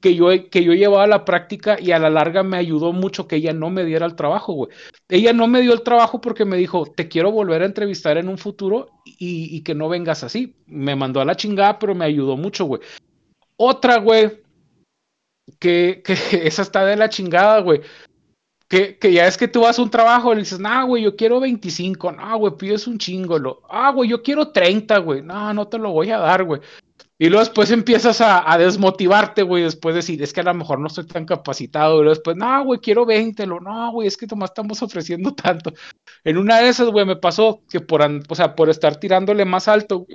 que 0.00 0.14
yo, 0.14 0.28
que 0.50 0.64
yo 0.64 0.72
llevaba 0.72 1.04
a 1.04 1.06
la 1.06 1.26
práctica 1.26 1.76
y 1.78 1.92
a 1.92 1.98
la 1.98 2.08
larga 2.08 2.42
me 2.42 2.56
ayudó 2.56 2.94
mucho 2.94 3.28
que 3.28 3.36
ella 3.36 3.52
no 3.52 3.68
me 3.68 3.84
diera 3.84 4.06
el 4.06 4.16
trabajo, 4.16 4.54
güey. 4.54 4.70
Ella 5.10 5.34
no 5.34 5.46
me 5.46 5.60
dio 5.60 5.74
el 5.74 5.82
trabajo 5.82 6.22
porque 6.22 6.46
me 6.46 6.56
dijo, 6.56 6.86
te 6.86 7.08
quiero 7.08 7.32
volver 7.32 7.60
a 7.60 7.66
entrevistar 7.66 8.16
en 8.16 8.30
un 8.30 8.38
futuro 8.38 8.88
y, 9.04 9.54
y 9.54 9.60
que 9.60 9.74
no 9.74 9.90
vengas 9.90 10.24
así. 10.24 10.54
Me 10.64 10.96
mandó 10.96 11.20
a 11.20 11.26
la 11.26 11.36
chingada, 11.36 11.78
pero 11.78 11.94
me 11.94 12.06
ayudó 12.06 12.38
mucho, 12.38 12.64
güey. 12.64 12.80
Otra, 13.56 13.98
güey, 13.98 14.42
que, 15.58 16.02
esa 16.32 16.62
está 16.62 16.84
de 16.84 16.96
la 16.96 17.08
chingada, 17.08 17.60
güey. 17.60 17.80
Que, 18.68 18.98
ya 19.12 19.28
es 19.28 19.36
que 19.36 19.46
tú 19.46 19.60
vas 19.60 19.78
a 19.78 19.82
un 19.82 19.90
trabajo 19.90 20.32
y 20.32 20.36
le 20.36 20.42
dices, 20.42 20.58
nah, 20.58 20.82
güey, 20.82 21.04
yo 21.04 21.14
quiero 21.14 21.38
25, 21.38 22.10
no, 22.10 22.38
güey, 22.38 22.56
pides 22.56 22.88
un 22.88 22.98
chingo, 22.98 23.38
lo, 23.38 23.62
ah, 23.70 23.92
güey, 23.92 24.10
yo 24.10 24.22
quiero 24.22 24.48
30, 24.50 24.98
güey, 24.98 25.22
no, 25.22 25.54
no 25.54 25.68
te 25.68 25.78
lo 25.78 25.92
voy 25.92 26.10
a 26.10 26.18
dar, 26.18 26.42
güey. 26.42 26.60
Y 27.18 27.28
luego 27.28 27.44
después 27.44 27.70
empiezas 27.70 28.20
a, 28.20 28.58
desmotivarte, 28.58 29.42
güey, 29.42 29.62
después 29.62 29.94
de 29.94 30.00
decir, 30.00 30.20
es 30.20 30.32
que 30.32 30.40
a 30.40 30.44
lo 30.44 30.52
mejor 30.52 30.80
no 30.80 30.88
estoy 30.88 31.06
tan 31.06 31.24
capacitado, 31.24 31.94
y 31.94 31.98
luego 31.98 32.10
después, 32.10 32.36
no, 32.36 32.64
güey, 32.64 32.80
quiero 32.80 33.06
20, 33.06 33.46
lo, 33.46 33.60
no, 33.60 33.92
güey, 33.92 34.08
es 34.08 34.16
que 34.16 34.26
nomás 34.26 34.50
estamos 34.50 34.82
ofreciendo 34.82 35.32
tanto. 35.34 35.72
En 36.24 36.36
una 36.36 36.58
de 36.58 36.68
esas, 36.68 36.88
güey, 36.88 37.06
me 37.06 37.16
pasó 37.16 37.62
que 37.70 37.80
por, 37.80 38.02
o 38.02 38.34
sea, 38.34 38.56
por 38.56 38.68
estar 38.68 38.96
tirándole 38.96 39.44
más 39.44 39.68
alto, 39.68 40.06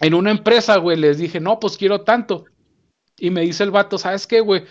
en 0.00 0.14
una 0.14 0.30
empresa, 0.30 0.76
güey, 0.76 0.96
les 0.96 1.18
dije, 1.18 1.40
no, 1.40 1.58
pues 1.58 1.76
quiero 1.76 2.02
tanto. 2.02 2.44
Y 3.18 3.30
me 3.30 3.40
dice 3.42 3.62
el 3.62 3.70
vato, 3.70 3.98
¿sabes 3.98 4.26
qué, 4.26 4.40
güey? 4.40 4.64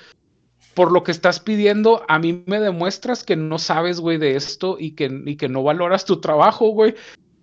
Por 0.73 0.91
lo 0.91 1.03
que 1.03 1.11
estás 1.11 1.39
pidiendo, 1.39 2.05
a 2.07 2.19
mí 2.19 2.43
me 2.45 2.59
demuestras 2.59 3.23
que 3.23 3.35
no 3.35 3.57
sabes, 3.59 3.99
güey, 3.99 4.17
de 4.17 4.35
esto 4.35 4.77
y 4.79 4.91
que, 4.93 5.09
y 5.25 5.37
que 5.37 5.47
no 5.49 5.63
valoras 5.63 6.05
tu 6.05 6.19
trabajo, 6.19 6.67
güey. 6.69 6.95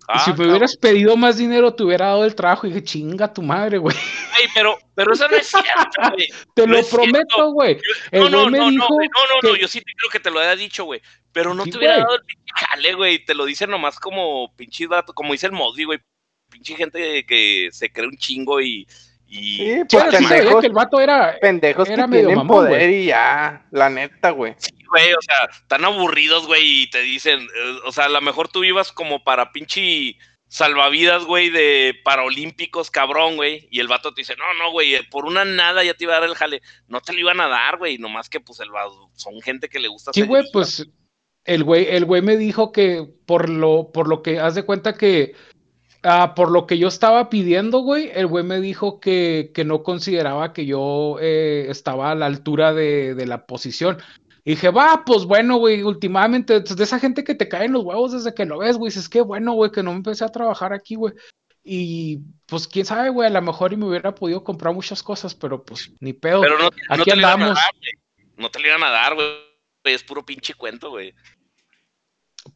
Ah, 0.08 0.18
si 0.18 0.30
me 0.30 0.36
cabrón. 0.36 0.50
hubieras 0.50 0.76
pedido 0.76 1.16
más 1.16 1.38
dinero, 1.38 1.74
te 1.74 1.84
hubiera 1.84 2.06
dado 2.08 2.24
el 2.24 2.34
trabajo. 2.34 2.66
Y 2.66 2.70
dije, 2.70 2.84
chinga 2.84 3.32
tu 3.32 3.40
madre, 3.40 3.78
güey. 3.78 3.96
Güey, 3.96 4.48
pero, 4.54 4.76
pero 4.94 5.12
eso 5.14 5.26
no 5.28 5.36
es 5.36 5.46
cierto, 5.46 6.10
güey. 6.12 6.26
Te 6.54 6.66
No 6.66 6.74
lo 6.74 6.86
prometo, 6.86 7.52
güey. 7.52 7.78
No, 8.12 8.28
no, 8.28 8.50
no, 8.50 8.50
no, 8.50 8.70
no, 8.70 8.70
no, 8.70 8.88
no, 9.42 9.54
que- 9.54 9.60
yo 9.60 9.68
sí 9.68 9.80
te 9.80 9.92
creo 9.96 10.10
que 10.10 10.20
te 10.20 10.30
lo 10.30 10.40
haya 10.40 10.56
dicho, 10.56 10.84
güey. 10.84 11.00
Pero 11.32 11.54
no 11.54 11.64
Sí, 11.64 11.70
te 11.70 11.78
hubiera 11.78 11.98
dado 11.98 12.16
el 12.16 12.24
pinche 12.24 12.52
jale, 12.68 12.94
güey. 12.94 13.24
Te 13.24 13.34
lo 13.34 13.44
dice 13.44 13.66
nomás 13.66 13.98
como 13.98 14.54
pinche 14.56 14.86
dato, 14.88 15.14
como 15.14 15.32
dice 15.32 15.46
el 15.46 15.52
Mosby, 15.52 15.84
güey. 15.84 16.00
Pinche 16.52 16.76
gente 16.76 17.24
que 17.26 17.68
se 17.72 17.90
cree 17.90 18.06
un 18.06 18.16
chingo 18.16 18.60
y. 18.60 18.86
y 19.26 19.56
Sí, 19.56 19.82
pues 19.88 20.04
sí 20.04 20.10
sabía 20.10 20.28
pendejos, 20.28 20.60
que 20.60 20.66
el 20.66 20.72
vato 20.72 21.00
era. 21.00 21.36
pendejos 21.40 21.88
era 21.88 22.04
que 22.04 22.08
medio 22.08 22.26
tienen 22.26 22.36
mamón, 22.36 22.66
poder 22.66 22.90
y 22.90 23.06
ya, 23.06 23.66
la 23.70 23.88
neta, 23.88 24.30
güey. 24.30 24.54
Sí, 24.58 24.72
güey, 24.90 25.12
o 25.14 25.22
sea, 25.22 25.48
están 25.50 25.84
aburridos, 25.84 26.46
güey, 26.46 26.82
y 26.82 26.90
te 26.90 27.00
dicen, 27.00 27.40
eh, 27.40 27.78
o 27.86 27.92
sea, 27.92 28.04
a 28.04 28.10
lo 28.10 28.20
mejor 28.20 28.48
tú 28.48 28.62
ibas 28.62 28.92
como 28.92 29.24
para 29.24 29.50
pinche 29.50 30.16
salvavidas, 30.52 31.24
güey, 31.24 31.48
de 31.48 31.94
paraolímpicos, 32.04 32.90
cabrón, 32.90 33.36
güey, 33.36 33.68
y 33.70 33.80
el 33.80 33.88
vato 33.88 34.12
te 34.12 34.20
dice, 34.20 34.36
no, 34.36 34.44
no, 34.62 34.70
güey, 34.70 34.94
eh, 34.94 35.00
por 35.10 35.24
una 35.24 35.46
nada 35.46 35.82
ya 35.82 35.94
te 35.94 36.04
iba 36.04 36.14
a 36.14 36.20
dar 36.20 36.28
el 36.28 36.34
jale, 36.34 36.60
no 36.88 37.00
te 37.00 37.14
lo 37.14 37.20
iban 37.20 37.40
a 37.40 37.48
dar, 37.48 37.78
güey, 37.78 37.96
nomás 37.96 38.28
que 38.28 38.38
pues 38.38 38.60
el 38.60 38.70
vato, 38.70 39.10
son 39.14 39.40
gente 39.40 39.70
que 39.70 39.80
le 39.80 39.88
gusta 39.88 40.12
Sí, 40.12 40.20
güey, 40.20 40.44
pues 40.52 40.86
el 41.44 41.64
güey, 41.64 41.86
el 41.88 42.04
güey 42.04 42.20
me 42.20 42.36
dijo 42.36 42.70
que 42.70 43.02
por 43.24 43.48
lo, 43.48 43.92
por 43.92 44.08
lo 44.08 44.22
que 44.22 44.40
haz 44.40 44.54
de 44.54 44.64
cuenta 44.64 44.92
que 44.92 45.34
ah, 46.02 46.34
por 46.34 46.50
lo 46.50 46.66
que 46.66 46.78
yo 46.78 46.88
estaba 46.88 47.28
pidiendo, 47.28 47.78
güey, 47.80 48.10
el 48.14 48.26
güey 48.26 48.44
me 48.44 48.60
dijo 48.60 49.00
que, 49.00 49.50
que 49.54 49.64
no 49.64 49.82
consideraba 49.82 50.52
que 50.52 50.66
yo 50.66 51.16
eh, 51.20 51.66
estaba 51.68 52.10
a 52.10 52.14
la 52.14 52.26
altura 52.26 52.72
de, 52.72 53.14
de 53.14 53.26
la 53.26 53.46
posición. 53.46 53.98
Y 54.44 54.50
dije, 54.52 54.70
va, 54.70 55.04
pues 55.06 55.24
bueno, 55.24 55.56
güey, 55.58 55.82
últimamente, 55.82 56.60
pues, 56.60 56.76
de 56.76 56.84
esa 56.84 56.98
gente 56.98 57.22
que 57.22 57.34
te 57.36 57.48
caen 57.48 57.72
los 57.72 57.84
huevos 57.84 58.12
desde 58.12 58.34
que 58.34 58.44
lo 58.44 58.58
ves, 58.58 58.76
güey, 58.76 58.90
dices, 58.90 59.08
qué 59.08 59.20
bueno, 59.20 59.52
güey, 59.52 59.70
que 59.70 59.82
no 59.84 59.92
empecé 59.92 60.24
a 60.24 60.32
trabajar 60.32 60.72
aquí, 60.72 60.96
güey. 60.96 61.14
Y 61.64 62.18
pues 62.46 62.66
quién 62.66 62.84
sabe, 62.84 63.08
güey, 63.10 63.28
a 63.28 63.30
lo 63.32 63.40
mejor 63.40 63.72
y 63.72 63.76
me 63.76 63.86
hubiera 63.86 64.14
podido 64.14 64.42
comprar 64.42 64.74
muchas 64.74 65.00
cosas, 65.02 65.34
pero 65.34 65.64
pues 65.64 65.92
ni 66.00 66.12
pedo. 66.12 66.40
Pero 66.40 66.58
no, 66.58 66.64
no 66.64 66.70
Aquí 66.88 67.04
te 67.04 67.16
lo 67.16 67.20
iban 67.20 67.30
a 67.30 67.34
andamos. 67.34 67.54
dar, 67.54 67.74
güey, 67.78 67.92
no 68.36 68.50
te 68.50 68.58
lo 68.58 68.66
iban 68.66 68.82
a 68.82 68.90
dar, 68.90 69.14
güey, 69.14 69.26
es 69.84 70.02
puro 70.02 70.24
pinche 70.24 70.54
cuento, 70.54 70.90
güey. 70.90 71.14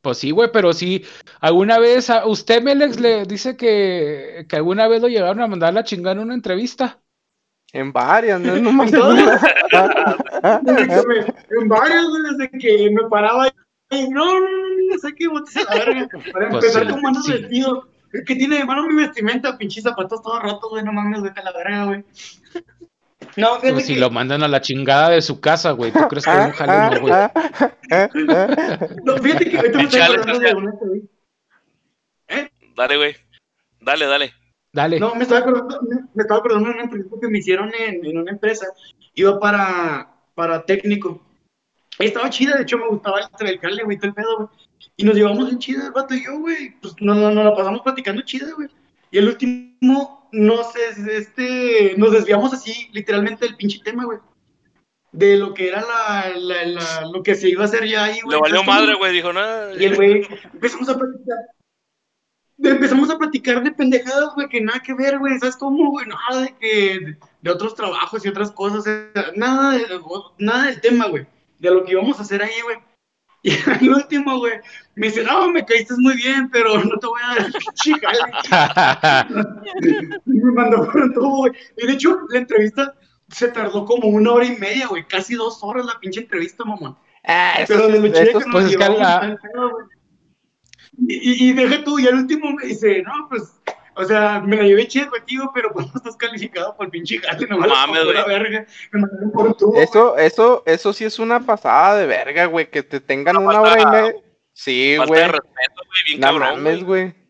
Pues 0.02 0.18
sí, 0.18 0.30
güey, 0.30 0.50
pero 0.52 0.72
sí, 0.72 1.04
alguna 1.40 1.78
vez, 1.78 2.10
a 2.10 2.26
usted, 2.26 2.62
Melex, 2.62 3.00
le 3.00 3.24
dice 3.24 3.56
que, 3.56 4.46
que 4.48 4.56
alguna 4.56 4.86
vez 4.88 5.02
lo 5.02 5.08
llegaron 5.08 5.40
a 5.40 5.46
mandar 5.46 5.70
a 5.70 5.72
la 5.72 5.84
chingada 5.84 6.12
en 6.12 6.20
una 6.20 6.34
entrevista. 6.34 7.00
En 7.72 7.92
varias, 7.92 8.40
no 8.40 8.54
es 8.54 8.62
nomás 8.62 8.92
En 8.92 9.00
una. 9.02 9.40
Desde 10.62 10.86
que 10.88 11.06
me- 11.08 11.34
en 11.60 11.68
varios, 11.68 12.08
güey, 12.08 12.22
desde 12.30 12.50
que 12.50 12.90
me 12.90 13.08
paraba 13.08 13.48
y 13.90 14.08
no, 14.10 14.24
no, 14.24 14.40
no, 14.40 14.48
no, 14.48 14.92
no 14.92 14.98
sé 14.98 15.14
qué 15.14 15.28
botes 15.28 15.56
a 15.56 15.64
la 15.74 15.84
verga. 15.84 16.08
Para 16.32 16.48
Pues 16.50 16.64
empezar, 16.64 16.86
sí, 16.86 16.92
¿cómo 16.92 17.08
ando 17.08 17.22
sí. 17.22 17.32
vestido? 17.32 17.88
¿Qué 18.26 18.36
tiene 18.36 18.58
de 18.58 18.64
mano 18.64 18.86
mi 18.86 18.94
vestimenta? 18.94 19.58
Pinches 19.58 19.82
zapatos 19.84 20.22
todos 20.22 20.42
rotos, 20.42 20.70
güey, 20.70 20.84
no 20.84 20.92
mames, 20.92 21.22
vete 21.22 21.40
a 21.40 21.44
la 21.44 21.52
verga, 21.52 21.84
güey. 21.86 22.04
No, 23.36 23.54
fíjate 23.56 23.72
Pues 23.74 23.86
si 23.86 23.94
que- 23.94 24.00
lo 24.00 24.10
mandan 24.10 24.42
a 24.42 24.48
la 24.48 24.60
chingada 24.60 25.10
de 25.10 25.22
su 25.22 25.40
casa, 25.40 25.72
güey, 25.72 25.92
¿tú 25.92 26.00
crees 26.08 26.24
que 26.24 26.30
un 26.30 26.50
jale 26.52 26.96
no, 26.96 27.00
güey? 27.02 27.14
no, 29.04 29.16
fíjate 29.18 29.50
que 29.50 29.56
ahorita 29.56 29.78
me 29.78 29.84
estoy 29.84 30.00
acordando 30.00 30.38
de 30.38 30.54
una 30.54 30.70
entrevista. 30.70 31.14
Dale, 32.76 32.96
güey, 32.96 33.16
dale, 33.80 34.06
dale. 34.06 34.32
Dale. 34.72 35.00
No, 35.00 35.14
me 35.14 35.22
estaba 35.22 35.40
acordando, 35.40 35.80
me, 35.88 35.96
me 36.14 36.22
estaba 36.22 36.40
acordando 36.40 36.68
de 36.68 36.74
una 36.74 36.84
entrevista 36.84 37.16
que 37.20 37.28
me 37.28 37.38
hicieron 37.38 37.72
en, 37.78 38.04
en 38.04 38.18
una 38.18 38.30
empresa. 38.30 38.66
Iba 39.14 39.40
para, 39.40 40.10
para 40.34 40.66
técnico. 40.66 41.22
Estaba 41.98 42.28
chida, 42.28 42.56
de 42.56 42.62
hecho 42.64 42.76
me 42.76 42.86
gustaba 42.88 43.20
el, 43.20 43.46
el 43.48 43.58
cale, 43.58 43.84
güey, 43.84 43.96
todo 43.96 44.08
el 44.08 44.14
pedo, 44.14 44.36
güey. 44.36 44.48
Y 44.98 45.04
nos 45.04 45.14
llevamos 45.14 45.50
en 45.50 45.58
chida 45.58 45.86
el 45.86 45.92
vato 45.92 46.14
y 46.14 46.22
yo, 46.24 46.38
güey. 46.40 46.78
Pues 46.80 46.94
nos, 47.00 47.16
nos, 47.16 47.32
nos 47.34 47.44
la 47.46 47.54
pasamos 47.54 47.80
platicando 47.80 48.20
chida, 48.22 48.48
güey. 48.54 48.68
Y 49.10 49.16
el 49.16 49.28
último, 49.28 50.25
no 50.36 50.62
sé, 50.64 50.80
este, 51.16 51.94
nos 51.96 52.12
desviamos 52.12 52.52
así, 52.52 52.88
literalmente 52.92 53.46
del 53.46 53.56
pinche 53.56 53.80
tema, 53.82 54.04
güey. 54.04 54.18
De 55.12 55.36
lo 55.36 55.54
que 55.54 55.68
era 55.68 55.80
la, 55.80 56.30
la, 56.36 56.64
la- 56.66 57.06
lo 57.12 57.22
que 57.22 57.34
se 57.34 57.48
iba 57.48 57.62
a 57.62 57.66
hacer 57.66 57.86
ya 57.88 58.04
ahí, 58.04 58.20
güey. 58.20 58.36
Le 58.36 58.40
valió 58.40 58.62
madre, 58.64 58.94
güey, 58.94 59.12
dijo, 59.12 59.32
no. 59.32 59.40
Y 59.74 59.84
el 59.84 59.96
güey, 59.96 60.26
empezamos 60.52 60.88
a 60.88 60.98
platicar. 60.98 61.38
Empezamos 62.58 63.10
a 63.10 63.18
platicar 63.18 63.62
de 63.62 63.70
pendejadas, 63.72 64.34
güey, 64.34 64.48
que 64.48 64.60
nada 64.60 64.80
que 64.80 64.94
ver, 64.94 65.18
güey. 65.18 65.38
¿Sabes 65.38 65.56
cómo, 65.56 65.90
güey? 65.90 66.06
Nada 66.06 66.42
de 66.42 66.54
que. 66.58 67.16
De, 67.42 67.50
otros 67.50 67.74
trabajos 67.74 68.24
y 68.24 68.28
otras 68.28 68.50
cosas. 68.50 68.84
nada, 69.36 69.72
de- 69.72 70.00
nada 70.38 70.66
del 70.66 70.80
tema, 70.80 71.06
güey. 71.08 71.26
De 71.58 71.70
lo 71.70 71.84
que 71.84 71.92
íbamos 71.92 72.18
a 72.18 72.22
hacer 72.22 72.42
ahí, 72.42 72.60
güey. 72.62 72.76
Y 73.46 73.50
al 73.70 73.88
último, 73.88 74.38
güey, 74.38 74.54
me 74.96 75.06
dice, 75.06 75.22
no, 75.22 75.48
me 75.52 75.64
caíste 75.64 75.94
muy 75.98 76.16
bien, 76.16 76.50
pero 76.50 76.82
no 76.82 76.98
te 76.98 77.06
voy 77.06 77.20
a 77.22 77.28
dar 77.28 77.46
el 77.46 77.52
pinche 77.52 77.94
jale". 78.00 78.18
Y 80.26 80.30
me 80.32 80.52
mandó 80.52 80.90
con 80.90 81.14
todo, 81.14 81.28
güey. 81.36 81.52
Y 81.76 81.86
de 81.86 81.92
hecho, 81.92 82.18
la 82.30 82.38
entrevista 82.40 82.94
se 83.28 83.48
tardó 83.48 83.84
como 83.84 84.08
una 84.08 84.32
hora 84.32 84.46
y 84.46 84.56
media, 84.56 84.88
güey. 84.88 85.06
Casi 85.06 85.34
dos 85.34 85.60
horas 85.62 85.86
la 85.86 85.98
pinche 86.00 86.20
entrevista, 86.20 86.64
mamón. 86.64 86.96
Ah, 87.24 87.58
Pero 87.68 87.86
de 87.88 88.00
lo 88.00 88.08
chida 88.08 88.22
esos- 88.22 88.42
que 88.42 88.48
nos 88.50 88.52
pues 88.52 88.70
llevamos 88.70 88.98
la-. 89.00 89.38
Y, 90.98 91.14
y, 91.46 91.50
y 91.50 91.52
deja 91.52 91.84
tú, 91.84 91.98
y 92.00 92.06
al 92.08 92.14
último 92.14 92.50
me 92.52 92.66
dice, 92.66 93.02
no, 93.02 93.28
pues, 93.28 93.55
O 93.98 94.04
sea, 94.04 94.40
me 94.40 94.56
la 94.56 94.64
llevé 94.64 94.86
chido 94.86 95.10
contigo, 95.10 95.50
pero 95.54 95.72
pues 95.72 95.86
no 95.92 95.92
estás 95.96 96.16
calificado 96.16 96.76
por 96.76 96.90
pinche 96.90 97.18
jale, 97.18 97.46
nomás 97.46 97.68
mames, 97.68 98.04
la 98.04 98.24
verga. 98.24 98.66
Me 98.92 99.00
mandaron 99.00 99.32
por 99.32 99.46
un 99.48 99.56
tubo, 99.56 99.70
güey. 99.72 99.84
Eso, 99.84 100.16
eso, 100.18 100.62
eso 100.66 100.92
sí 100.92 101.04
es 101.04 101.18
una 101.18 101.40
pasada 101.40 101.96
de 101.96 102.06
verga, 102.06 102.44
güey, 102.46 102.70
que 102.70 102.82
te 102.82 103.00
tengan 103.00 103.36
Una 103.38 103.46
una 103.48 103.60
hora 103.62 103.80
y 103.80 103.86
media. 103.86 104.14
Sí, 104.52 104.94
Falta 104.98 105.08
güey. 105.08 105.20
de 105.20 105.28
respeto, 105.28 105.74
güey, 105.76 106.02
bien 106.06 106.20
No 106.20 106.26
cabrón, 106.26 106.62
mames, 106.62 106.84
güey. 106.84 107.02
güey. 107.04 107.25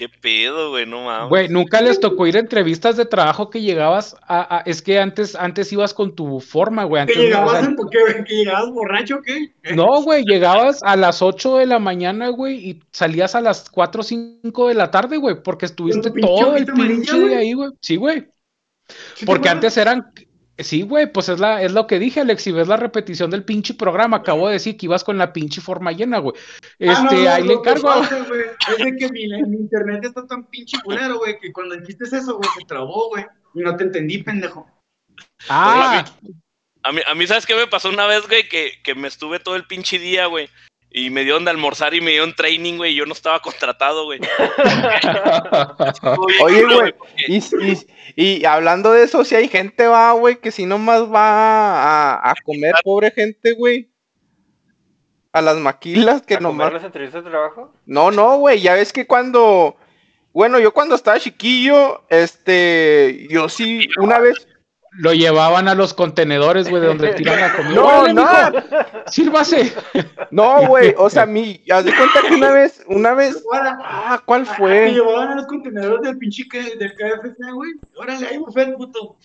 Qué 0.00 0.08
pedo, 0.08 0.70
güey, 0.70 0.86
no 0.86 1.04
mames. 1.04 1.28
Güey, 1.28 1.48
nunca 1.50 1.82
les 1.82 2.00
tocó 2.00 2.26
ir 2.26 2.34
a 2.34 2.40
entrevistas 2.40 2.96
de 2.96 3.04
trabajo 3.04 3.50
que 3.50 3.60
llegabas 3.60 4.16
a, 4.26 4.56
a- 4.56 4.60
es 4.60 4.80
que 4.80 4.98
antes, 4.98 5.36
antes 5.36 5.70
ibas 5.74 5.92
con 5.92 6.14
tu 6.14 6.40
forma, 6.40 6.84
güey. 6.84 7.04
Que 7.04 7.12
Antes, 7.12 7.24
llegabas, 7.26 7.60
sea, 7.60 7.68
en, 7.68 7.76
que, 7.76 8.24
que 8.24 8.34
llegabas 8.36 8.70
borracho, 8.70 9.16
¿o 9.16 9.20
¿qué? 9.20 9.52
no, 9.74 10.02
güey, 10.02 10.24
llegabas 10.24 10.82
a 10.82 10.96
las 10.96 11.20
8 11.20 11.58
de 11.58 11.66
la 11.66 11.78
mañana, 11.78 12.30
güey, 12.30 12.70
y 12.70 12.82
salías 12.92 13.34
a 13.34 13.42
las 13.42 13.68
4 13.68 14.00
o 14.00 14.02
5 14.02 14.68
de 14.68 14.74
la 14.74 14.90
tarde, 14.90 15.18
güey, 15.18 15.42
porque 15.42 15.66
estuviste 15.66 16.10
todo 16.12 16.56
el 16.56 16.64
pinche 16.64 17.18
día 17.18 17.22
güey. 17.26 17.34
ahí, 17.34 17.52
güey. 17.52 17.70
Sí, 17.82 17.96
güey. 17.96 18.20
¿Sí 19.16 19.20
te 19.20 19.26
Porque 19.26 19.50
antes 19.50 19.76
eran, 19.76 20.10
sí, 20.64 20.82
güey, 20.82 21.10
pues 21.12 21.28
es 21.28 21.38
la, 21.40 21.62
es 21.62 21.72
lo 21.72 21.86
que 21.86 21.98
dije, 21.98 22.20
Alex, 22.20 22.42
si 22.42 22.52
ves 22.52 22.68
la 22.68 22.76
repetición 22.76 23.30
del 23.30 23.44
pinche 23.44 23.74
programa, 23.74 24.18
acabo 24.18 24.46
de 24.48 24.54
decir 24.54 24.76
que 24.76 24.86
ibas 24.86 25.04
con 25.04 25.18
la 25.18 25.32
pinche 25.32 25.60
forma 25.60 25.92
llena, 25.92 26.18
güey. 26.18 26.34
Este, 26.78 26.94
Ah, 26.96 27.02
no, 27.04 27.12
no, 27.12 27.30
ahí 27.30 27.42
le 27.42 27.48
que 27.48 27.54
encargo. 27.54 27.88
pasa, 27.88 28.24
güey, 28.28 28.40
Es 28.68 28.84
de 28.84 28.96
que 28.96 29.08
mi, 29.12 29.26
mi 29.28 29.56
internet 29.58 30.04
está 30.04 30.26
tan 30.26 30.44
pinche 30.50 30.78
culero, 30.82 31.18
güey, 31.18 31.38
que 31.38 31.52
cuando 31.52 31.76
dijiste 31.76 32.04
eso, 32.04 32.36
güey, 32.36 32.48
se 32.58 32.64
trabó, 32.66 33.08
güey. 33.08 33.24
Y 33.54 33.60
no 33.60 33.76
te 33.76 33.84
entendí, 33.84 34.22
pendejo. 34.22 34.66
Ah, 35.48 36.04
A 36.82 36.92
mí, 36.92 37.00
a 37.06 37.14
mí, 37.14 37.26
¿sabes 37.26 37.44
qué 37.46 37.54
me 37.54 37.66
pasó 37.66 37.88
una 37.90 38.06
vez, 38.06 38.26
güey? 38.26 38.48
Que, 38.48 38.72
que 38.82 38.94
me 38.94 39.08
estuve 39.08 39.38
todo 39.38 39.56
el 39.56 39.66
pinche 39.66 39.98
día, 39.98 40.26
güey. 40.26 40.48
Y 40.92 41.10
me 41.10 41.22
dieron 41.22 41.44
de 41.44 41.52
almorzar 41.52 41.94
y 41.94 42.00
me 42.00 42.10
dieron 42.10 42.34
training, 42.34 42.76
güey. 42.76 42.92
y 42.92 42.96
Yo 42.96 43.06
no 43.06 43.12
estaba 43.12 43.38
contratado, 43.40 44.04
güey. 44.06 44.18
Oye, 46.42 46.64
güey, 46.64 46.94
y, 47.28 47.36
y, 47.38 47.86
y 48.16 48.44
hablando 48.44 48.92
de 48.92 49.04
eso, 49.04 49.24
si 49.24 49.36
hay 49.36 49.48
gente, 49.48 49.86
va, 49.86 50.12
güey, 50.12 50.40
que 50.40 50.50
si 50.50 50.66
nomás 50.66 51.02
va 51.02 52.14
a, 52.14 52.30
a 52.30 52.34
comer, 52.44 52.74
pobre 52.82 53.10
gente, 53.12 53.52
güey. 53.52 53.88
A 55.32 55.40
las 55.40 55.58
maquilas 55.58 56.22
que 56.22 56.34
¿A 56.34 56.38
comer 56.38 56.52
nomás. 56.52 56.72
las 56.72 56.84
entrevistas 56.84 57.22
de 57.22 57.30
trabajo? 57.30 57.72
No, 57.86 58.10
no, 58.10 58.38
güey, 58.38 58.60
ya 58.60 58.74
ves 58.74 58.92
que 58.92 59.06
cuando. 59.06 59.76
Bueno, 60.32 60.58
yo 60.58 60.72
cuando 60.72 60.96
estaba 60.96 61.20
chiquillo, 61.20 62.02
este. 62.08 63.28
Yo 63.30 63.48
sí, 63.48 63.88
una 63.98 64.18
vez. 64.18 64.48
Lo 64.92 65.12
llevaban 65.14 65.68
a 65.68 65.74
los 65.74 65.94
contenedores, 65.94 66.68
güey, 66.68 66.82
de 66.82 66.88
donde 66.88 67.14
tiran 67.14 67.40
la 67.40 67.52
comida. 67.56 67.74
No, 67.74 68.08
no. 68.08 68.50
mijo, 68.50 68.66
Sírvase. 69.06 69.72
No, 70.30 70.66
güey, 70.66 70.94
o 70.98 71.08
sea, 71.08 71.26
mi. 71.26 71.60
Haz 71.70 71.84
de 71.84 71.94
cuenta 71.94 72.20
que 72.28 72.34
una 72.34 72.52
vez, 72.52 72.82
una 72.88 73.14
vez. 73.14 73.42
Ah, 73.84 74.22
¿cuál 74.24 74.44
Te 74.44 74.54
fue? 74.54 74.92
llevaban 74.92 75.28
a 75.30 75.34
los 75.36 75.46
contenedores 75.46 76.02
del 76.02 76.18
pinche 76.18 76.44
del 76.78 76.92
KFC, 76.94 77.52
güey. 77.52 77.70
Órale, 77.96 78.26
ahí, 78.26 78.38
buffet, 78.38 78.74
puto. 78.76 79.16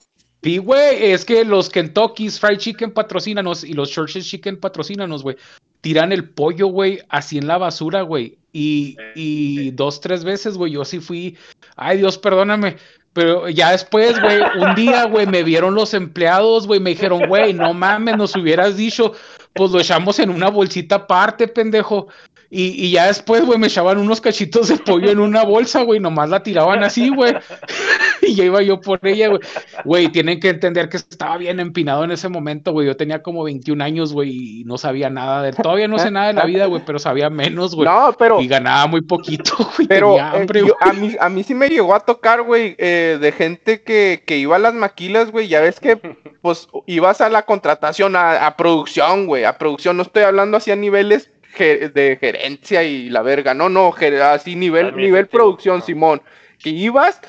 Sí, 0.43 0.59
güey, 0.59 1.11
es 1.11 1.25
que 1.25 1.43
los 1.43 1.69
Kentucky's 1.71 2.39
Fried 2.39 2.59
Chicken 2.59 2.91
patrocínanos 2.93 3.63
y 3.63 3.73
los 3.73 3.89
Church's 3.89 4.27
Chicken 4.27 4.59
patrocínanos, 4.59 5.23
güey. 5.23 5.37
Tiran 5.81 6.11
el 6.11 6.29
pollo, 6.29 6.67
güey, 6.67 6.99
así 7.09 7.39
en 7.39 7.47
la 7.47 7.57
basura, 7.57 8.01
güey. 8.03 8.37
Y, 8.53 8.95
y 9.15 9.71
dos, 9.71 9.99
tres 10.01 10.23
veces, 10.23 10.55
güey, 10.57 10.73
yo 10.73 10.85
sí 10.85 10.99
fui, 10.99 11.35
ay 11.75 11.97
Dios, 11.97 12.17
perdóname. 12.19 12.77
Pero 13.15 13.47
ya 13.47 13.71
después, 13.71 14.19
güey, 14.19 14.41
un 14.59 14.75
día, 14.75 15.05
güey, 15.05 15.25
me 15.25 15.41
vieron 15.41 15.73
los 15.73 15.93
empleados, 15.93 16.67
güey, 16.67 16.81
me 16.81 16.89
dijeron, 16.89 17.29
güey, 17.29 17.53
no 17.53 17.73
mames, 17.73 18.17
nos 18.17 18.35
hubieras 18.35 18.75
dicho, 18.75 19.13
pues 19.53 19.71
lo 19.71 19.79
echamos 19.79 20.19
en 20.19 20.29
una 20.29 20.49
bolsita 20.49 20.95
aparte, 20.95 21.47
pendejo. 21.47 22.09
Y, 22.57 22.85
y 22.85 22.91
ya 22.91 23.07
después, 23.07 23.45
güey, 23.45 23.59
me 23.59 23.67
echaban 23.67 23.97
unos 23.97 24.21
cachitos 24.21 24.69
de 24.69 24.77
pollo 24.77 25.11
en 25.11 25.19
una 25.19 25.43
bolsa, 25.43 25.81
güey, 25.81 25.99
nomás 25.99 26.29
la 26.29 26.41
tiraban 26.41 26.85
así, 26.85 27.09
güey. 27.09 27.33
y 28.21 28.33
ya 28.33 28.45
iba 28.45 28.61
yo 28.61 28.79
por 28.79 29.05
ella, 29.05 29.27
güey. 29.27 29.41
Güey, 29.83 30.07
tienen 30.07 30.39
que 30.39 30.51
entender 30.51 30.87
que 30.87 30.95
estaba 30.95 31.35
bien 31.35 31.59
empinado 31.59 32.05
en 32.05 32.11
ese 32.11 32.29
momento, 32.29 32.71
güey. 32.71 32.87
Yo 32.87 32.95
tenía 32.95 33.21
como 33.21 33.43
21 33.43 33.83
años, 33.83 34.13
güey, 34.13 34.61
y 34.61 34.63
no 34.63 34.77
sabía 34.77 35.09
nada 35.09 35.41
de... 35.41 35.51
Todavía 35.51 35.89
no 35.89 35.99
sé 35.99 36.11
nada 36.11 36.27
de 36.27 36.33
la 36.33 36.45
vida, 36.45 36.67
güey, 36.67 36.81
pero 36.85 36.97
sabía 36.97 37.29
menos, 37.29 37.75
güey. 37.75 37.89
No, 37.89 38.15
pero. 38.17 38.39
Y 38.39 38.47
ganaba 38.47 38.87
muy 38.87 39.01
poquito, 39.01 39.51
güey. 39.75 39.89
Pero 39.89 40.15
tenía 40.15 40.45
eh, 40.45 40.65
yo- 40.65 40.77
a, 40.79 40.93
mí, 40.93 41.13
a 41.19 41.27
mí 41.27 41.43
sí 41.43 41.53
me 41.53 41.67
llegó 41.67 41.93
a 41.93 41.99
tocar, 41.99 42.41
güey, 42.43 42.75
eh, 42.77 43.17
de 43.19 43.31
gente 43.33 43.81
que, 43.83 44.23
que 44.25 44.37
iba 44.37 44.55
a 44.55 44.59
las 44.59 44.73
maquilas, 44.73 45.29
güey. 45.29 45.49
Ya 45.49 45.59
ves 45.59 45.81
que, 45.81 45.97
pues, 46.41 46.69
ibas 46.85 47.19
a 47.19 47.27
la 47.27 47.41
contratación, 47.41 48.15
a, 48.15 48.47
a 48.47 48.55
producción, 48.55 49.27
güey, 49.27 49.43
a 49.43 49.57
producción. 49.57 49.97
No 49.97 50.03
estoy 50.03 50.23
hablando 50.23 50.55
así 50.55 50.71
a 50.71 50.77
niveles 50.77 51.31
de 51.63 52.17
gerencia 52.19 52.83
y 52.83 53.09
la 53.09 53.21
verga. 53.21 53.53
No, 53.53 53.69
no, 53.69 53.93
así 54.23 54.55
nivel, 54.55 54.95
nivel 54.95 55.27
producción. 55.27 55.81
Simón. 55.81 56.21
Que 56.61 56.69
ibas 56.69 57.21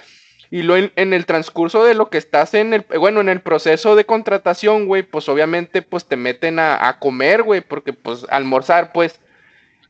y 0.50 0.62
lo 0.62 0.76
en, 0.76 0.92
en 0.96 1.12
el 1.12 1.26
transcurso 1.26 1.84
de 1.84 1.94
lo 1.94 2.08
que 2.08 2.18
estás 2.18 2.54
en 2.54 2.72
el, 2.72 2.84
bueno, 2.98 3.20
en 3.20 3.28
el 3.28 3.40
proceso 3.40 3.96
de 3.96 4.06
contratación, 4.06 4.86
güey, 4.86 5.02
pues 5.02 5.28
obviamente, 5.28 5.82
pues 5.82 6.06
te 6.06 6.16
meten 6.16 6.58
a, 6.58 6.88
a 6.88 6.98
comer, 6.98 7.42
güey, 7.42 7.60
porque, 7.60 7.92
pues, 7.92 8.24
almorzar, 8.30 8.92
pues. 8.92 9.20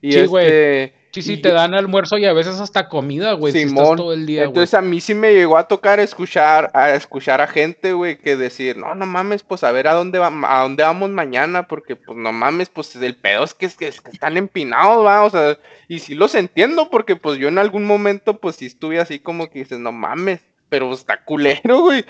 Y 0.01 0.13
Sí, 0.13 0.27
güey. 0.27 0.93
Sí, 1.17 1.23
sí, 1.23 1.33
y- 1.33 1.37
te 1.41 1.51
dan 1.51 1.73
almuerzo 1.73 2.19
y 2.19 2.27
a 2.27 2.35
veces 2.35 2.61
hasta 2.61 2.91
comida, 2.91 3.33
güey. 3.33 3.55
Si 3.55 3.61
estás 3.61 3.71
Simón, 3.71 3.97
todo 3.97 4.13
el 4.13 4.27
día, 4.27 4.41
güey. 4.43 4.49
Entonces 4.49 4.75
a 4.75 4.83
mí 4.83 5.01
sí 5.01 5.15
me 5.15 5.33
llegó 5.33 5.57
a 5.57 5.67
tocar 5.67 5.99
escuchar 5.99 6.71
a 6.75 6.91
escuchar 6.95 7.41
a 7.41 7.47
gente, 7.47 7.95
güey, 7.95 8.19
que 8.19 8.37
decir, 8.37 8.77
no, 8.77 8.95
no 8.95 9.07
mames, 9.07 9.43
pues 9.43 9.65
a 9.65 9.73
ver 9.73 9.89
a 9.89 9.95
dónde 9.95 10.19
va, 10.19 10.31
a 10.45 10.63
dónde 10.63 10.83
vamos 10.83 11.09
mañana, 11.09 11.67
porque 11.67 11.97
pues 11.97 12.19
no 12.19 12.33
mames, 12.35 12.69
pues 12.69 12.95
el 12.97 13.17
pedo 13.17 13.45
es 13.45 13.55
que, 13.55 13.65
es 13.65 13.77
que, 13.77 13.89
es 13.89 14.03
que 14.03 14.11
están 14.11 14.37
empinados, 14.37 15.07
va, 15.07 15.25
o 15.25 15.31
sea, 15.31 15.59
y 15.89 16.01
sí 16.01 16.15
los 16.15 16.35
entiendo, 16.35 16.91
porque 16.91 17.17
pues 17.17 17.39
yo 17.39 17.49
en 17.49 17.57
algún 17.57 17.87
momento 17.87 18.39
pues 18.39 18.57
sí 18.57 18.67
estuve 18.67 19.01
así 19.01 19.19
como 19.19 19.49
que 19.49 19.61
dices, 19.61 19.79
no 19.79 19.93
mames, 19.93 20.41
pero 20.69 20.93
está 20.93 21.25
culero, 21.25 21.81
güey. 21.81 22.05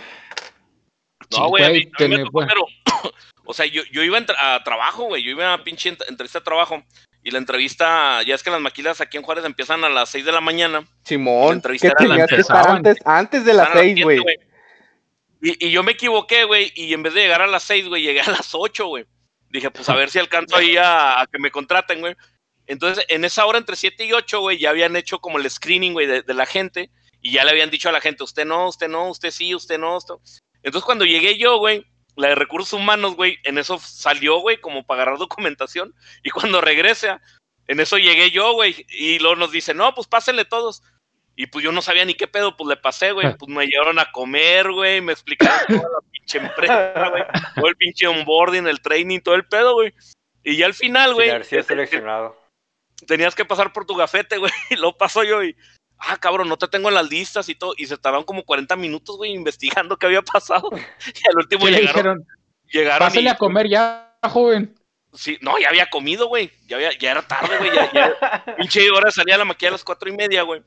No, 1.31 1.49
güey, 1.49 1.65
a 1.65 1.71
mí, 1.71 1.91
a 1.99 2.03
mí 2.03 2.09
me 2.17 2.25
tocó, 2.25 2.45
pero, 2.47 2.67
o 3.45 3.55
sea, 3.55 3.67
yo, 3.67 3.83
yo 3.93 4.03
iba 4.03 4.19
a, 4.19 4.55
a 4.57 4.65
trabajo, 4.65 5.05
güey, 5.05 5.23
yo 5.23 5.31
iba 5.31 5.53
a 5.53 5.65
pinche 5.65 5.91
ent- 5.97 6.05
entrevista 6.09 6.39
de 6.41 6.45
trabajo, 6.45 6.83
y 7.27 7.33
la 7.33 7.39
entrevista, 7.39 8.23
ya 8.23 8.37
es 8.37 8.45
que 8.45 8.51
las 8.51 8.61
maquilas 8.61 9.01
aquí 9.01 9.17
en 9.17 9.25
Juárez 9.25 9.45
empiezan 9.45 9.83
a 9.83 9.89
las 9.89 10.11
6 10.11 10.25
de 10.27 10.31
la 10.31 10.41
mañana, 10.41 10.83
La 10.83 10.87
Simón, 11.03 11.61
tenías 11.61 11.81
que 11.81 11.89
estar 11.89 12.21
empezaban. 12.21 12.77
antes, 12.77 12.99
antes 13.05 13.45
de 13.45 13.53
las 13.53 13.67
Empezaron 13.67 13.79
a 13.79 13.83
seis, 13.83 13.95
siete, 13.97 14.21
güey. 14.23 14.39
Y, 15.43 15.67
y 15.67 15.71
yo 15.73 15.83
me 15.83 15.91
equivoqué, 15.91 16.45
güey, 16.45 16.73
y 16.77 16.95
en 16.95 17.03
vez 17.03 17.15
de 17.15 17.23
llegar 17.23 17.43
a 17.43 17.49
las 17.49 17.65
6, 17.65 17.89
güey, 17.89 18.05
llegué 18.05 18.21
a 18.21 18.31
las 18.31 18.55
8, 18.55 18.87
güey. 18.87 19.07
Dije, 19.51 19.73
pues 19.73 19.89
a 19.89 19.97
ver 19.97 20.09
si 20.09 20.21
alcanzo 20.21 20.55
ahí 20.55 20.77
a, 20.77 21.21
a 21.21 21.27
que 21.27 21.41
me 21.41 21.51
contraten, 21.51 21.99
güey. 21.99 22.15
Entonces, 22.69 23.05
en 23.09 23.25
esa 23.25 23.45
hora 23.45 23.59
entre 23.59 23.75
7 23.75 24.05
y 24.05 24.13
8, 24.13 24.39
güey, 24.39 24.59
ya 24.59 24.71
habían 24.71 24.95
hecho 24.95 25.19
como 25.19 25.39
el 25.39 25.51
screening, 25.51 25.95
güey, 25.95 26.07
de, 26.07 26.23
de 26.23 26.35
la 26.35 26.47
gente, 26.47 26.91
y 27.21 27.33
ya 27.33 27.43
le 27.43 27.51
habían 27.51 27.71
dicho 27.71 27.89
a 27.89 27.93
la 27.93 28.01
gente, 28.01 28.23
usted 28.23 28.45
no, 28.45 28.69
usted 28.69 28.87
no, 28.87 29.11
usted 29.11 29.33
sí, 29.33 29.53
usted 29.53 29.79
no, 29.79 29.97
usted... 29.97 30.15
Entonces, 30.63 30.87
cuando 30.87 31.05
llegué 31.05 31.37
yo, 31.37 31.59
güey, 31.59 31.85
la 32.17 32.29
de 32.29 32.35
recursos 32.35 32.73
humanos, 32.73 33.15
güey, 33.15 33.39
en 33.45 33.59
eso 33.59 33.79
salió, 33.79 34.39
güey, 34.41 34.61
como 34.61 34.85
para 34.85 35.03
agarrar 35.03 35.19
documentación, 35.19 35.95
y 36.23 36.31
cuando 36.31 36.61
regrese, 36.61 37.17
en 37.69 37.81
eso 37.81 37.99
llegué 37.99 38.31
yo, 38.31 38.53
güey, 38.55 38.87
y 38.89 39.19
luego 39.19 39.37
nos 39.37 39.53
dice, 39.53 39.75
no, 39.75 39.95
pues 39.95 40.07
pásenle 40.07 40.45
todos. 40.45 40.83
Y 41.39 41.49
pues 41.49 41.63
yo 41.63 41.71
no 41.71 41.83
sabía 41.83 42.07
ni 42.07 42.15
qué 42.15 42.27
pedo, 42.27 42.57
pues 42.57 42.67
le 42.67 42.77
pasé, 42.79 43.13
güey. 43.13 43.37
Pues 43.37 43.51
me 43.51 43.67
llevaron 43.67 43.99
a 43.99 44.11
comer, 44.11 44.73
güey. 44.73 45.03
Me 45.03 45.13
explicaron 45.13 45.67
toda 45.67 45.83
la 45.83 46.11
pinche 46.11 46.39
empresa, 46.39 47.09
güey. 47.11 47.25
Todo 47.55 47.69
el 47.69 47.77
pinche 47.77 48.07
onboarding, 48.07 48.67
el 48.67 48.81
training, 48.81 49.21
todo 49.21 49.35
el 49.35 49.45
pedo, 49.45 49.75
güey. 49.75 49.93
Y 50.43 50.57
ya 50.57 50.65
al 50.65 50.73
final, 50.73 51.13
güey, 51.13 51.29
este, 51.29 51.63
seleccionado. 51.63 52.41
tenías 53.07 53.35
que 53.35 53.45
pasar 53.45 53.71
por 53.75 53.85
tu 53.85 53.95
gafete, 53.95 54.39
güey. 54.39 54.53
Y 54.71 54.77
lo 54.77 54.97
paso 54.97 55.25
yo 55.25 55.45
y, 55.45 55.55
ah, 55.99 56.17
cabrón, 56.19 56.49
no 56.49 56.57
te 56.57 56.69
tengo 56.69 56.89
en 56.89 56.95
las 56.95 57.09
listas 57.11 57.49
y 57.49 57.55
todo. 57.55 57.75
Y 57.77 57.87
se 57.87 57.97
tardaron 57.97 58.25
como 58.25 58.45
40 58.45 58.77
minutos, 58.77 59.17
güey, 59.17 59.33
investigando 59.33 59.97
qué 59.97 60.07
había 60.07 60.23
pasado. 60.23 60.69
Y 61.25 61.29
al 61.29 61.37
último 61.37 61.65
¿Qué 61.67 61.71
le 61.73 61.79
llegaron, 61.79 62.19
dijeron? 62.19 62.27
llegaron 62.73 63.09
Pásale 63.09 63.23
y- 63.23 63.29
a 63.29 63.37
comer 63.37 63.69
ya, 63.69 64.19
joven. 64.31 64.75
Sí, 65.15 65.39
no, 65.41 65.59
ya 65.59 65.69
había 65.69 65.89
comido, 65.89 66.27
güey. 66.29 66.51
Ya, 66.67 66.77
había- 66.77 66.99
ya 66.99 67.11
era 67.13 67.23
tarde, 67.27 67.57
güey. 67.59 67.71
Ya, 67.75 67.91
ya- 67.93 68.45
pinche 68.59 68.91
hora 68.91 69.11
salía 69.11 69.37
a 69.37 69.39
la 69.39 69.45
maquilla 69.47 69.71
a 69.71 69.73
las 69.73 69.85
cuatro 69.85 70.09
y 70.11 70.17
media, 70.17 70.43
güey. 70.43 70.63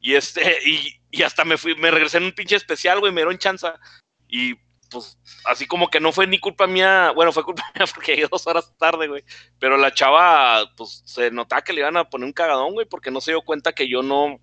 Y 0.00 0.14
este, 0.14 0.58
y, 0.66 0.94
y 1.10 1.22
hasta 1.22 1.44
me 1.44 1.58
fui, 1.58 1.74
me 1.74 1.90
regresé 1.90 2.16
en 2.16 2.24
un 2.24 2.32
pinche 2.32 2.56
especial, 2.56 3.00
güey, 3.00 3.12
me 3.12 3.20
dieron 3.20 3.36
chanza. 3.36 3.78
Y 4.26 4.54
pues, 4.90 5.18
así 5.44 5.66
como 5.66 5.88
que 5.90 6.00
no 6.00 6.10
fue 6.12 6.26
ni 6.26 6.38
culpa 6.38 6.66
mía, 6.66 7.12
bueno, 7.14 7.30
fue 7.32 7.44
culpa 7.44 7.62
mía 7.74 7.84
porque 7.94 8.12
llegué 8.16 8.26
dos 8.30 8.46
horas 8.46 8.72
tarde, 8.78 9.06
güey. 9.08 9.22
Pero 9.58 9.76
la 9.76 9.92
chava, 9.92 10.64
pues, 10.76 11.02
se 11.04 11.30
notaba 11.30 11.60
que 11.62 11.74
le 11.74 11.80
iban 11.80 11.98
a 11.98 12.08
poner 12.08 12.24
un 12.24 12.32
cagadón, 12.32 12.72
güey, 12.72 12.86
porque 12.86 13.10
no 13.10 13.20
se 13.20 13.32
dio 13.32 13.42
cuenta 13.42 13.72
que 13.74 13.86
yo 13.90 14.02
no, 14.02 14.40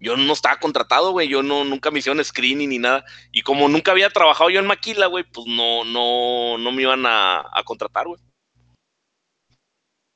yo 0.00 0.16
no 0.16 0.32
estaba 0.32 0.56
contratado, 0.58 1.12
güey. 1.12 1.28
Yo 1.28 1.42
no, 1.42 1.64
nunca 1.64 1.90
me 1.90 1.98
hicieron 2.00 2.22
screening 2.24 2.68
ni 2.70 2.78
nada. 2.78 3.04
Y 3.32 3.42
como 3.42 3.68
nunca 3.68 3.92
había 3.92 4.10
trabajado 4.10 4.50
yo 4.50 4.60
en 4.60 4.66
Maquila, 4.66 5.06
güey, 5.06 5.24
pues 5.24 5.46
no, 5.46 5.84
no, 5.84 6.58
no 6.58 6.72
me 6.72 6.82
iban 6.82 7.04
a, 7.06 7.40
a 7.52 7.62
contratar, 7.64 8.06
güey. 8.06 8.20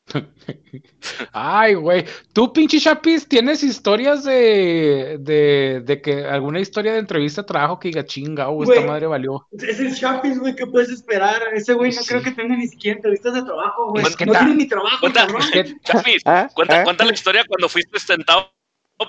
Ay, 1.32 1.74
güey. 1.74 2.04
Tú, 2.32 2.52
pinche 2.52 2.78
Chapis, 2.80 3.28
¿tienes 3.28 3.62
historias 3.62 4.24
de, 4.24 5.16
de, 5.20 5.80
de 5.84 6.02
que 6.02 6.24
alguna 6.24 6.60
historia 6.60 6.92
de 6.92 6.98
entrevista 6.98 7.42
de 7.42 7.46
trabajo 7.48 7.78
que 7.78 7.88
diga 7.88 8.04
chinga, 8.04 8.48
oh, 8.48 8.62
esta 8.64 8.84
madre 8.86 9.06
valió? 9.06 9.46
Es 9.52 9.78
el 9.80 9.94
Chapis, 9.94 10.38
güey, 10.38 10.54
¿qué 10.56 10.66
puedes 10.66 10.90
esperar? 10.90 11.40
Ese 11.54 11.72
güey 11.74 11.92
no 11.94 12.02
Sí. 12.02 12.08
creo 12.08 12.22
que 12.22 12.32
tenga 12.32 12.56
ni 12.56 12.66
siquiera 12.66 12.96
entrevistas 12.96 13.34
de 13.34 13.42
trabajo, 13.42 13.90
güey. 13.90 14.04
Es 14.04 14.16
que 14.16 14.26
no 14.26 14.32
tiene 14.32 14.54
ni 14.54 14.66
trabajo, 14.68 14.98
Cuenta, 15.00 15.26
cabrón. 15.26 15.42
que- 15.52 15.76
Chapis, 15.84 16.22
¿Ah? 16.26 16.48
cuenta, 16.52 16.80
¿Ah? 16.80 16.84
cuenta 16.84 17.04
la 17.04 17.12
historia 17.12 17.44
cuando 17.46 17.68
fuiste 17.68 17.98
sentado 18.00 18.52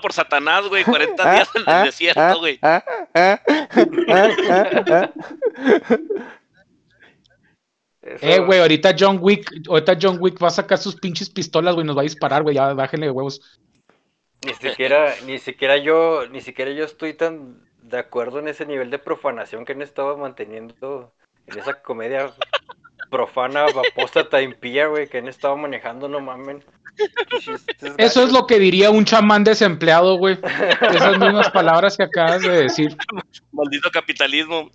por 0.00 0.12
Satanás, 0.12 0.66
güey, 0.68 0.84
40 0.84 1.32
días 1.34 1.48
en 1.54 1.62
el 1.62 1.68
Ah, 1.68 1.84
desierto, 1.84 2.38
güey. 2.38 2.58
ah, 2.62 2.84
ah, 3.14 3.40
ah, 3.44 4.28
ah, 4.50 4.84
ah. 4.90 5.10
Eso- 8.02 8.26
Eh, 8.26 8.38
güey, 8.40 8.60
ahorita 8.60 8.94
John 8.98 9.18
Wick, 9.20 9.50
ahorita 9.68 9.96
John 10.00 10.18
Wick 10.20 10.42
va 10.42 10.48
a 10.48 10.50
sacar 10.50 10.76
sus 10.78 10.94
pinches 10.96 11.30
pistolas, 11.30 11.74
güey, 11.74 11.86
nos 11.86 11.96
va 11.96 12.02
a 12.02 12.04
disparar, 12.04 12.42
güey, 12.42 12.54
ya 12.54 12.74
bájenle 12.74 13.06
de 13.06 13.12
huevos. 13.12 13.58
Ni 14.44 14.52
siquiera, 14.54 15.14
ni 15.24 15.38
siquiera 15.38 15.78
yo, 15.78 16.26
ni 16.30 16.42
siquiera 16.42 16.70
yo 16.72 16.84
estoy 16.84 17.14
tan 17.14 17.62
de 17.80 17.98
acuerdo 17.98 18.38
en 18.40 18.48
ese 18.48 18.66
nivel 18.66 18.90
de 18.90 18.98
profanación 18.98 19.64
que 19.64 19.72
han 19.72 19.80
estado 19.80 20.18
manteniendo 20.18 21.12
en 21.46 21.58
esa 21.58 21.80
comedia 21.82 22.30
profana, 23.14 23.66
apóstata, 23.66 24.42
impía, 24.42 24.88
güey, 24.88 25.08
que 25.08 25.18
han 25.18 25.28
estado 25.28 25.56
manejando, 25.56 26.08
no 26.08 26.20
mamen. 26.20 26.64
Eso 27.96 28.24
es 28.24 28.32
lo 28.32 28.46
que 28.48 28.58
diría 28.58 28.90
un 28.90 29.04
chamán 29.04 29.44
desempleado, 29.44 30.16
güey. 30.18 30.36
Esas 30.90 31.18
mismas 31.18 31.48
palabras 31.52 31.96
que 31.96 32.02
acabas 32.02 32.42
de 32.42 32.62
decir. 32.64 32.96
Maldito 33.52 33.88
capitalismo. 33.92 34.68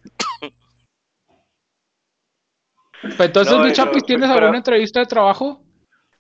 Pero 3.02 3.24
entonces, 3.24 3.54
No, 3.58 3.64
mi 3.66 3.74
Chapis, 3.74 4.04
¿tienes 4.06 4.30
pero- 4.30 4.40
alguna 4.40 4.58
entrevista 4.58 5.02
de 5.02 5.06
trabajo? 5.06 5.64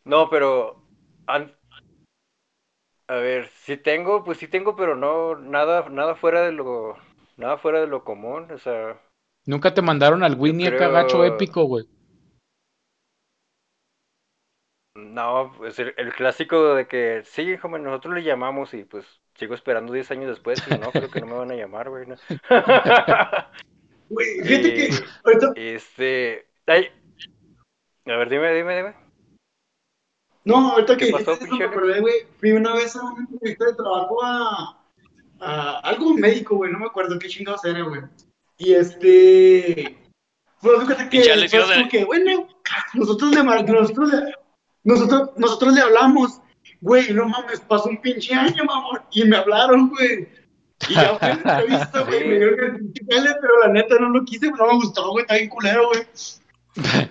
No, 0.03 0.29
pero 0.29 0.83
an- 1.27 1.53
a 3.07 3.15
ver, 3.15 3.49
sí 3.63 3.77
tengo, 3.77 4.23
pues 4.25 4.37
sí 4.39 4.47
tengo, 4.47 4.75
pero 4.75 4.95
no 4.95 5.35
nada, 5.37 5.87
nada 5.89 6.15
fuera 6.15 6.41
de 6.41 6.51
lo, 6.51 6.95
nada 7.37 7.57
fuera 7.57 7.79
de 7.81 7.87
lo 7.87 8.03
común, 8.03 8.51
o 8.51 8.57
sea, 8.57 8.99
Nunca 9.45 9.73
te 9.73 9.81
mandaron 9.81 10.21
al 10.23 10.35
Winnie 10.35 10.67
acá 10.67 10.77
creo- 10.77 10.91
gacho 10.91 11.23
épico, 11.25 11.63
güey. 11.63 11.85
No, 14.99 15.53
pues 15.57 15.79
el, 15.79 15.93
el 15.97 16.13
clásico 16.13 16.75
de 16.75 16.87
que 16.87 17.23
sí, 17.25 17.57
joven, 17.57 17.83
nosotros 17.83 18.13
le 18.15 18.23
llamamos 18.23 18.73
y 18.73 18.83
pues 18.83 19.05
sigo 19.35 19.55
esperando 19.55 19.93
10 19.93 20.11
años 20.11 20.27
después 20.27 20.61
y 20.67 20.77
no, 20.77 20.91
creo 20.91 21.09
que 21.09 21.21
no 21.21 21.27
me 21.27 21.33
van 21.37 21.51
a 21.51 21.55
llamar, 21.55 21.89
güey. 21.89 22.05
no. 22.07 22.15
Güey, 24.09 24.41
fíjate 24.41 24.73
que 24.73 24.89
ahorita, 25.23 25.53
Este, 25.55 26.47
ay, 26.65 26.89
a 28.07 28.15
ver, 28.15 28.29
dime, 28.29 28.53
dime, 28.55 28.75
dime. 28.77 28.95
no, 30.45 30.71
ahorita 30.71 30.97
que 30.97 31.05
¿Qué 31.05 31.11
pasó, 31.11 31.31
dijiste 31.33 31.45
eso, 31.45 31.57
me 31.57 31.65
acordé, 31.65 32.01
güey, 32.01 32.13
fui 32.39 32.51
una 32.53 32.73
vez 32.73 32.95
a 32.95 33.03
una 33.03 33.19
entrevista 33.29 33.65
de 33.65 33.73
trabajo 33.75 34.23
a, 34.23 34.81
a 35.41 35.79
algo 35.83 36.15
médico, 36.15 36.55
güey, 36.55 36.71
no 36.71 36.79
me 36.79 36.87
acuerdo 36.87 37.19
qué 37.19 37.27
chingados 37.27 37.63
era, 37.65 37.83
güey. 37.83 38.01
Y 38.57 38.73
este, 38.73 39.95
pues 40.59 40.73
haz 40.73 40.79
de 40.79 40.85
cuenta 40.95 41.09
que, 41.09 41.23
ya 41.23 41.35
le 41.35 41.47
de- 41.47 41.87
que, 41.89 42.03
bueno, 42.03 42.47
nosotros 42.95 43.31
le, 43.31 43.43
nosotros 43.43 44.11
le, 44.11 44.33
nosotros, 44.83 45.31
nosotros 45.37 45.73
le 45.73 45.81
hablamos, 45.81 46.41
güey, 46.81 47.13
no 47.13 47.27
mames, 47.27 47.59
pasó 47.61 47.89
un 47.89 48.01
pinche 48.01 48.33
año, 48.33 48.63
mamón, 48.63 49.01
y 49.11 49.23
me 49.25 49.37
hablaron, 49.37 49.89
güey. 49.89 50.27
Y 50.87 50.93
ya 50.93 51.15
fue 51.17 51.27
la 51.27 51.59
entrevista, 51.59 52.01
güey, 52.07 52.27
me 52.27 52.35
dieron 52.37 52.59
el 52.75 52.75
pinche 52.77 53.05
jale, 53.09 53.35
pero 53.41 53.59
la 53.59 53.67
neta 53.69 53.95
no 53.99 54.09
lo 54.09 54.23
quise, 54.25 54.49
no 54.51 54.67
me 54.67 54.73
gustó, 54.75 55.11
güey, 55.11 55.23
está 55.23 55.35
bien 55.35 55.49
culero, 55.49 55.87
güey. 55.89 56.07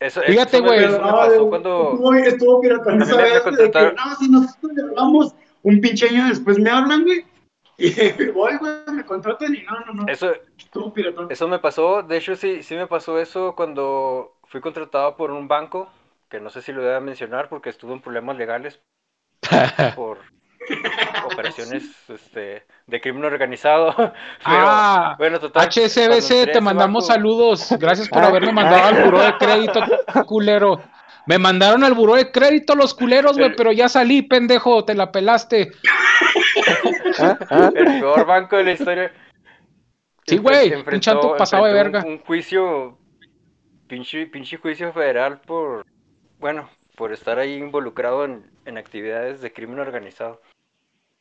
Eso, 0.00 0.20
Fíjate, 0.22 0.60
güey. 0.60 0.84
eso 0.84 0.92
me 1.02 1.10
pasó 1.10 1.48
cuando, 1.48 1.90
Estuvo, 1.92 2.14
estuvo 2.14 2.60
piratón 2.60 3.00
güey, 3.00 3.42
contrataron. 3.42 3.96
no, 3.96 4.14
si 4.16 4.28
nosotros 4.28 4.72
le 4.74 4.82
hablamos, 4.82 5.34
un 5.64 5.80
pinche 5.80 6.08
año 6.08 6.28
después 6.28 6.58
me 6.58 6.70
hablan, 6.70 7.04
güey. 7.04 7.24
Y 7.78 8.26
voy, 8.30 8.56
güey, 8.58 8.72
me 8.92 9.04
contratan 9.04 9.54
y 9.54 9.62
no, 9.62 9.80
no, 9.86 9.94
no. 10.04 10.12
eso, 10.12 10.32
Estuvo 10.56 10.92
piratón. 10.92 11.26
Eso 11.30 11.48
me 11.48 11.58
pasó, 11.58 12.02
de 12.02 12.16
hecho 12.16 12.36
sí, 12.36 12.62
sí 12.62 12.76
me 12.76 12.86
pasó 12.86 13.18
eso 13.18 13.54
cuando 13.56 14.36
fui 14.44 14.60
contratado 14.60 15.16
por 15.16 15.32
un 15.32 15.48
banco, 15.48 15.88
que 16.28 16.40
no 16.40 16.50
sé 16.50 16.62
si 16.62 16.72
lo 16.72 16.82
debo 16.82 17.00
mencionar 17.00 17.48
porque 17.48 17.70
estuve 17.70 17.92
en 17.94 18.00
problemas 18.00 18.36
legales 18.36 18.80
por 19.96 20.18
operaciones 21.24 21.84
este, 22.08 22.66
de 22.86 23.00
crimen 23.00 23.24
organizado. 23.24 23.94
Pero, 23.96 24.12
Ah, 24.44 25.14
bueno, 25.18 25.38
total. 25.40 25.68
HSBC, 25.68 26.52
te 26.52 26.60
mandamos 26.60 27.04
banco- 27.08 27.14
saludos. 27.14 27.68
Gracias 27.78 28.08
por 28.08 28.22
Ah, 28.22 28.26
haberme 28.26 28.52
mandado 28.52 28.84
al 28.84 29.04
buró 29.04 29.22
de 29.22 29.36
crédito, 29.38 29.80
culero. 30.26 30.82
Me 31.26 31.38
mandaron 31.38 31.84
al 31.84 31.94
buró 31.94 32.14
de 32.16 32.30
crédito 32.30 32.74
los 32.74 32.94
culeros, 32.94 33.36
güey, 33.36 33.50
El- 33.50 33.54
pero 33.56 33.72
ya 33.72 33.88
salí, 33.88 34.22
pendejo, 34.22 34.84
te 34.84 34.94
la 34.94 35.10
pelaste. 35.12 35.70
Ah, 37.18 37.38
ah. 37.50 37.70
El 37.74 37.84
peor 38.00 38.26
banco 38.26 38.56
de 38.56 38.64
la 38.64 38.72
historia. 38.72 39.12
Sí, 40.26 40.36
güey, 40.38 40.72
un 40.74 41.00
chanto 41.00 41.36
pasado 41.36 41.64
de 41.64 41.72
verga. 41.72 42.02
Un, 42.04 42.12
un 42.12 42.18
juicio, 42.18 42.98
pinche, 43.86 44.26
pinche 44.26 44.58
juicio 44.58 44.92
federal 44.92 45.40
por, 45.40 45.84
bueno, 46.38 46.70
por 46.96 47.12
estar 47.12 47.38
ahí 47.38 47.54
involucrado 47.56 48.24
en, 48.24 48.50
en 48.64 48.78
actividades 48.78 49.40
de 49.40 49.52
crimen 49.52 49.78
organizado. 49.80 50.40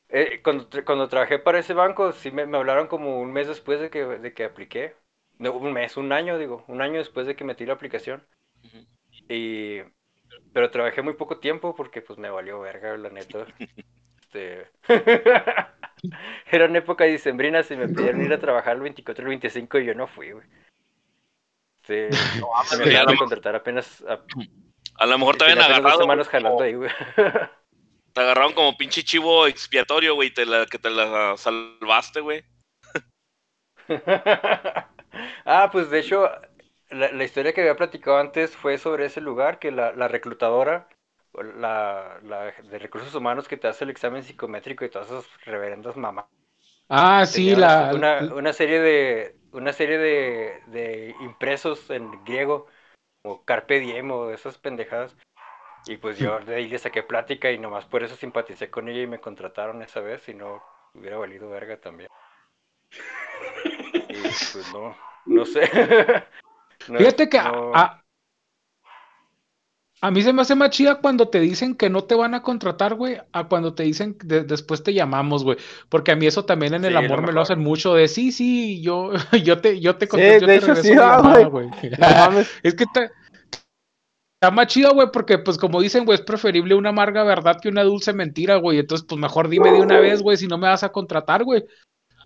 Eh, 0.09 0.41
cuando, 0.43 0.69
cuando 0.85 1.09
trabajé 1.09 1.39
para 1.39 1.59
ese 1.59 1.73
banco, 1.73 2.11
sí 2.13 2.31
me, 2.31 2.45
me 2.45 2.57
hablaron 2.57 2.87
como 2.87 3.19
un 3.21 3.33
mes 3.33 3.47
después 3.47 3.79
de 3.79 3.89
que, 3.89 4.05
de 4.05 4.33
que 4.33 4.45
apliqué. 4.45 4.95
No, 5.39 5.53
un 5.53 5.73
mes, 5.73 5.97
un 5.97 6.11
año, 6.13 6.37
digo, 6.37 6.63
un 6.67 6.81
año 6.81 6.99
después 6.99 7.27
de 7.27 7.35
que 7.35 7.43
metí 7.45 7.65
la 7.65 7.73
aplicación. 7.73 8.25
Y, 9.29 9.79
pero 10.53 10.71
trabajé 10.71 11.01
muy 11.01 11.13
poco 11.13 11.39
tiempo 11.39 11.75
porque 11.75 12.01
pues 12.01 12.19
me 12.19 12.29
valió 12.29 12.59
verga, 12.61 12.97
la 12.97 13.09
neta. 13.09 13.47
Este... 14.21 14.67
Eran 16.51 16.75
épocas 16.75 17.07
dicembrinas 17.07 17.69
y 17.71 17.75
me 17.75 17.87
pidieron 17.89 18.21
ir 18.21 18.33
a 18.33 18.39
trabajar 18.39 18.75
el 18.75 18.81
24 18.83 19.23
y 19.23 19.25
el 19.25 19.29
25 19.29 19.79
y 19.79 19.85
yo 19.85 19.93
no 19.95 20.07
fui, 20.07 20.31
güey. 20.31 20.45
Este, 21.81 22.09
me 22.77 22.85
acaban 22.85 23.07
de 23.07 23.13
lo- 23.13 23.17
contratar 23.17 23.55
apenas, 23.55 24.01
a, 24.07 24.21
A 24.97 25.05
lo 25.05 25.17
mejor 25.17 25.37
te 25.37 25.43
habían 25.45 25.61
dos 25.81 25.95
agarrado. 25.95 25.97
semanas 25.97 26.27
güey, 26.27 26.29
jalando 26.29 26.63
como- 26.63 26.63
ahí, 26.63 26.73
güey. 26.75 26.89
Te 28.13 28.19
agarraron 28.19 28.51
como 28.53 28.75
pinche 28.75 29.01
chivo 29.01 29.47
expiatorio, 29.47 30.15
güey, 30.15 30.33
te 30.33 30.45
la, 30.45 30.65
que 30.65 30.77
te 30.77 30.89
la 30.89 31.37
salvaste, 31.37 32.19
güey. 32.19 32.43
ah, 35.45 35.69
pues 35.71 35.89
de 35.89 35.99
hecho, 35.99 36.29
la, 36.89 37.11
la 37.11 37.23
historia 37.23 37.53
que 37.53 37.61
había 37.61 37.75
platicado 37.75 38.17
antes 38.17 38.55
fue 38.55 38.77
sobre 38.77 39.05
ese 39.05 39.21
lugar, 39.21 39.59
que 39.59 39.71
la, 39.71 39.93
la 39.93 40.07
reclutadora, 40.07 40.89
la, 41.33 42.19
la 42.23 42.51
de 42.51 42.79
recursos 42.79 43.13
humanos 43.15 43.47
que 43.47 43.57
te 43.57 43.67
hace 43.67 43.83
el 43.85 43.89
examen 43.91 44.23
psicométrico 44.23 44.85
y 44.85 44.89
todas 44.89 45.07
esas 45.09 45.25
reverendas 45.45 45.95
mamás. 45.97 46.25
Ah, 46.89 47.25
sí, 47.25 47.55
Tenía 47.55 47.55
la. 47.55 47.91
una, 47.91 48.29
una 48.33 48.53
serie 48.53 48.79
de 48.81 49.35
una 49.51 49.73
serie 49.73 49.97
de, 49.97 50.61
de 50.67 51.15
impresos 51.21 51.89
en 51.89 52.23
griego 52.25 52.67
como 53.27 53.43
Carpe 53.43 53.79
Diem 53.81 54.09
o 54.11 54.31
esas 54.31 54.57
pendejadas. 54.57 55.15
Y 55.85 55.97
pues 55.97 56.17
yo 56.17 56.39
de 56.39 56.55
ahí 56.55 56.67
le 56.67 56.77
saqué 56.79 57.03
plática 57.03 57.51
y 57.51 57.59
nomás 57.59 57.85
por 57.85 58.03
eso 58.03 58.15
simpaticé 58.15 58.69
con 58.69 58.87
ella 58.87 59.01
y 59.01 59.07
me 59.07 59.19
contrataron 59.19 59.81
esa 59.81 59.99
vez 60.01 60.27
y 60.29 60.33
no 60.33 60.63
hubiera 60.93 61.17
valido 61.17 61.49
verga 61.49 61.77
también. 61.77 62.09
Y 64.09 64.21
pues 64.21 64.73
no 64.73 64.95
no 65.25 65.45
sé. 65.45 65.61
No- 66.89 66.99
Fíjate 66.99 67.27
que 67.27 67.37
no- 67.41 67.73
a, 67.75 68.01
a 69.99 70.11
mí 70.11 70.21
se 70.21 70.31
me 70.31 70.43
hace 70.43 70.53
más 70.55 70.69
chida 70.69 71.01
cuando 71.01 71.29
te 71.29 71.39
dicen 71.39 71.75
que 71.75 71.89
no 71.89 72.03
te 72.03 72.13
van 72.15 72.35
a 72.35 72.43
contratar, 72.43 72.93
güey, 72.95 73.17
a 73.31 73.47
cuando 73.47 73.73
te 73.73 73.83
dicen 73.83 74.15
de- 74.23 74.43
después 74.43 74.83
te 74.83 74.93
llamamos, 74.93 75.43
güey. 75.43 75.57
Porque 75.89 76.11
a 76.11 76.15
mí 76.15 76.27
eso 76.27 76.45
también 76.45 76.73
en 76.75 76.85
el 76.85 76.89
Sí, 76.89 76.93
lo 76.93 76.99
amor 76.99 77.25
me 77.25 77.31
lo 77.31 77.41
hacen 77.41 77.59
mucho 77.59 77.95
de 77.95 78.07
sí, 78.07 78.31
sí, 78.31 78.81
yo, 78.81 79.11
yo 79.43 79.59
te, 79.59 79.79
yo 79.79 79.95
te 79.97 80.05
Sí, 80.05 80.11
contesto, 80.11 80.41
yo 80.41 80.47
de 80.47 80.53
te 80.53 80.57
hecho, 80.57 80.67
regreso 80.67 80.89
sí, 80.89 80.95
la 80.95 81.01
ah, 81.13 81.17
llamada, 81.17 81.47
güey. 81.47 81.69
Es 82.63 82.75
que 82.75 82.83
está, 82.83 83.11
está 84.39 84.51
más 84.51 84.67
chido, 84.67 84.93
güey, 84.93 85.07
porque 85.11 85.39
pues 85.39 85.57
como 85.57 85.81
dicen, 85.81 86.05
güey, 86.05 86.19
es 86.19 86.25
preferible 86.25 86.75
una 86.75 86.89
amarga 86.89 87.23
verdad 87.23 87.57
que 87.59 87.69
una 87.69 87.83
dulce 87.83 88.13
mentira, 88.13 88.57
güey. 88.57 88.77
Entonces, 88.79 89.05
pues 89.07 89.19
mejor 89.19 89.49
dime 89.49 89.71
de 89.71 89.81
una 89.81 89.99
vez, 89.99 90.21
güey, 90.21 90.37
si 90.37 90.47
no 90.47 90.59
me 90.59 90.67
vas 90.67 90.83
a 90.83 90.91
contratar, 90.91 91.43
güey. 91.43 91.63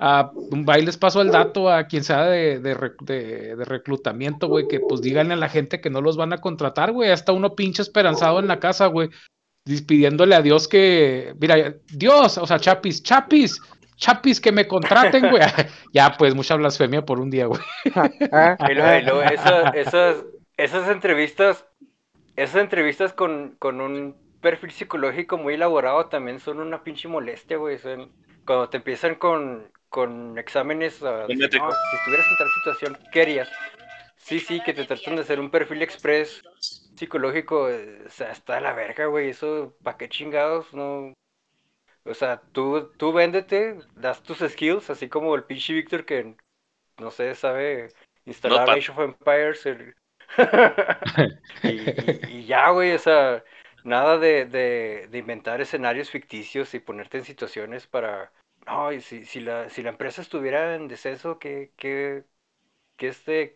A 0.03 0.31
un 0.33 0.65
baile 0.65 0.87
les 0.87 0.97
paso 0.97 1.21
el 1.21 1.29
dato 1.29 1.69
a 1.69 1.85
quien 1.85 2.03
sea 2.03 2.23
de, 2.25 2.59
de, 2.59 2.75
rec- 2.75 2.99
de- 3.03 3.55
de 3.55 3.65
reclutamiento, 3.65 4.47
güey, 4.47 4.67
que 4.67 4.79
pues 4.79 4.99
díganle 5.01 5.35
a 5.35 5.37
la 5.37 5.47
gente 5.47 5.79
que 5.79 5.91
no 5.91 6.01
los 6.01 6.17
van 6.17 6.33
a 6.33 6.41
contratar, 6.41 6.91
güey. 6.91 7.11
Hasta 7.11 7.33
uno 7.33 7.53
pinche 7.55 7.83
esperanzado 7.83 8.39
en 8.39 8.47
la 8.47 8.59
casa, 8.59 8.87
güey. 8.87 9.09
Pidiéndole 9.87 10.33
a 10.33 10.41
Dios 10.41 10.67
que, 10.67 11.35
mira, 11.39 11.75
Dios, 11.93 12.39
o 12.39 12.47
sea, 12.47 12.57
Chapis, 12.57 13.03
Chapis, 13.03 13.61
Chapis, 13.95 14.41
que 14.41 14.51
me 14.51 14.67
contraten, 14.67 15.29
güey. 15.29 15.43
ya, 15.93 16.15
pues, 16.17 16.33
mucha 16.33 16.55
blasfemia 16.55 17.05
por 17.05 17.19
un 17.19 17.29
día, 17.29 17.45
güey. 17.45 17.61
Ah, 18.31 18.57
Y 18.69 18.73
luego, 18.73 18.97
y 18.97 19.01
luego 19.03 19.21
esa- 19.21 19.69
esas, 19.69 20.25
esas 20.57 20.89
entrevistas, 20.89 21.63
esas 22.35 22.55
entrevistas 22.61 23.13
con, 23.13 23.55
con 23.59 23.79
un 23.81 24.15
perfil 24.41 24.71
psicológico 24.71 25.37
muy 25.37 25.53
elaborado 25.53 26.07
también 26.07 26.39
son 26.39 26.59
una 26.59 26.83
pinche 26.83 27.07
molestia, 27.07 27.57
güey. 27.57 27.77
Son, 27.77 28.11
cuando 28.47 28.67
te 28.69 28.77
empiezan 28.77 29.13
con, 29.13 29.69
con 29.91 30.37
exámenes, 30.39 31.03
a 31.03 31.27
Métrico. 31.27 31.67
"No, 31.67 31.71
si 31.73 31.95
estuvieras 31.97 32.25
en 32.31 32.37
tal 32.37 32.49
situación, 32.49 32.97
¿qué 33.11 33.21
harías? 33.21 33.49
Sí, 34.17 34.39
sí, 34.39 34.61
que 34.63 34.73
te 34.73 34.85
tratan 34.85 35.15
de 35.17 35.21
hacer 35.23 35.39
un 35.39 35.51
perfil 35.51 35.81
express 35.81 36.41
psicológico, 36.95 37.69
eh, 37.69 38.03
o 38.05 38.09
sea, 38.09 38.31
está 38.31 38.55
de 38.55 38.61
la 38.61 38.73
verga, 38.73 39.05
güey. 39.07 39.29
Eso, 39.29 39.75
¿para 39.83 39.97
qué 39.97 40.07
chingados? 40.09 40.73
No. 40.73 41.13
O 42.05 42.13
sea, 42.13 42.41
tú, 42.53 42.91
tú 42.97 43.11
véndete, 43.11 43.77
das 43.95 44.23
tus 44.23 44.39
skills, 44.39 44.89
así 44.89 45.09
como 45.09 45.35
el 45.35 45.43
pinche 45.43 45.73
Víctor 45.73 46.05
que, 46.05 46.35
no 46.99 47.11
sé, 47.11 47.35
sabe 47.35 47.89
instalar. 48.25 48.69
Age 48.69 48.91
of 48.91 48.99
Empires. 48.99 49.65
el- 49.65 49.93
y, 51.63 51.67
y- 51.67 52.21
y 52.39 52.45
ya, 52.45 52.69
güey, 52.69 52.93
o 52.93 52.99
sea, 52.99 53.43
nada 53.83 54.17
de, 54.17 54.45
de, 54.45 55.07
de 55.11 55.17
inventar 55.17 55.59
escenarios 55.61 56.09
ficticios 56.09 56.73
y 56.73 56.79
ponerte 56.79 57.17
en 57.17 57.25
situaciones 57.25 57.85
para... 57.87 58.31
No, 58.65 58.91
y 58.91 59.01
si, 59.01 59.25
si, 59.25 59.39
la, 59.39 59.69
si 59.69 59.81
la 59.83 59.89
empresa 59.89 60.21
estuviera 60.21 60.75
en 60.75 60.87
descenso, 60.87 61.39
¿qué, 61.39 61.71
qué, 61.77 62.23
qué, 62.95 63.07
este, 63.07 63.55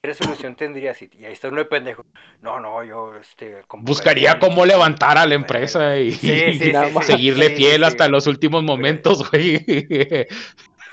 qué 0.00 0.08
resolución 0.08 0.56
tendrías? 0.56 1.00
Y, 1.02 1.10
y 1.12 1.24
ahí 1.24 1.32
está 1.32 1.48
uno 1.48 1.58
de 1.58 1.66
pendejo. 1.66 2.04
No, 2.40 2.58
no, 2.60 2.82
yo 2.82 3.14
este, 3.16 3.62
Buscaría 3.78 4.38
cómo 4.38 4.64
levantar 4.64 5.18
a 5.18 5.26
la 5.26 5.34
empresa 5.34 5.98
y, 5.98 6.12
Sí, 6.12 6.28
sí, 6.28 6.34
y 6.34 6.52
sí, 6.58 6.72
sí, 6.72 7.02
seguirle 7.02 7.50
fiel 7.50 7.84
hasta 7.84 8.08
los 8.08 8.26
últimos 8.26 8.62
momentos, 8.62 9.30
güey. 9.30 9.64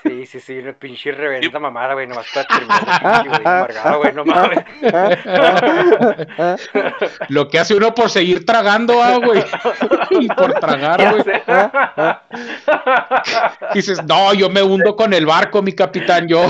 Sí, 0.04 0.26
sí, 0.26 0.40
sí, 0.40 0.58
una 0.58 0.72
pinche 0.74 1.10
reverenda 1.12 1.58
mamada, 1.58 1.94
güey, 1.94 2.06
nomás 2.06 2.26
para 2.34 2.46
terminar 2.46 3.24
güey, 3.26 3.40
amargado, 3.44 3.98
güey, 3.98 4.12
no 4.12 4.24
mames. 4.24 4.64
Lo 7.28 7.48
que 7.48 7.58
hace 7.58 7.74
uno 7.74 7.94
por 7.94 8.10
seguir 8.10 8.44
tragando, 8.44 9.02
ah, 9.02 9.16
güey. 9.18 9.44
Y 10.10 10.28
por 10.28 10.52
tragar, 10.54 11.16
güey. 11.16 11.42
Dices, 13.74 14.02
no, 14.04 14.34
yo 14.34 14.50
me 14.50 14.62
hundo 14.62 14.94
con 14.96 15.12
el 15.14 15.26
barco, 15.26 15.62
mi 15.62 15.72
capitán. 15.72 16.28
Yo, 16.28 16.46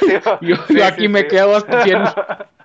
Sí, 0.00 0.06
yo, 0.40 0.56
sí, 0.68 0.74
yo 0.74 0.84
aquí 0.86 1.02
sí, 1.02 1.08
me 1.08 1.20
sí. 1.22 1.28
quedo 1.28 1.56
hasta 1.56 1.82
100. 1.84 2.02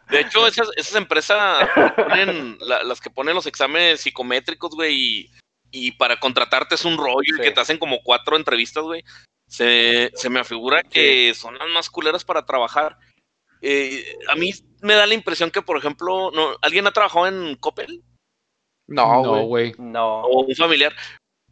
De 0.10 0.22
hecho, 0.22 0.48
esas, 0.48 0.70
esas 0.78 0.96
empresas 0.96 1.68
ponen, 1.96 2.58
la- 2.62 2.84
las 2.84 3.02
que 3.02 3.10
ponen 3.10 3.36
los 3.36 3.46
exámenes 3.46 4.00
psicométricos, 4.02 4.72
güey, 4.74 4.96
y, 4.96 5.30
y 5.72 5.92
para 5.92 6.18
contratarte 6.18 6.76
es 6.76 6.86
un 6.86 6.98
rollo 6.98 7.20
y 7.24 7.34
Sí. 7.36 7.42
que 7.42 7.52
te 7.52 7.60
hacen 7.60 7.78
como 7.78 8.02
cuatro 8.04 8.38
entrevistas, 8.38 8.84
güey. 8.84 9.04
Se, 9.48 10.12
se 10.16 10.30
me 10.30 10.40
afigura 10.40 10.84
que 10.84 11.34
son 11.34 11.58
las 11.58 11.70
más 11.70 11.90
culeras 11.90 12.26
para 12.26 12.46
trabajar. 12.46 12.98
Eh, 13.62 14.04
a 14.30 14.36
mí 14.36 14.52
me 14.82 14.94
da 14.94 15.06
la 15.06 15.14
impresión 15.14 15.52
que, 15.52 15.62
por 15.62 15.78
ejemplo, 15.78 16.32
no, 16.32 16.56
¿alguien 16.62 16.86
ha 16.88 16.92
trabajado 16.92 17.28
en 17.28 17.56
Coppel? 17.56 18.04
No, 18.88 19.24
No, 19.24 19.44
güey. 19.44 19.74
No. 19.78 20.22
o 20.22 20.44
un 20.44 20.56
familiar. 20.56 20.94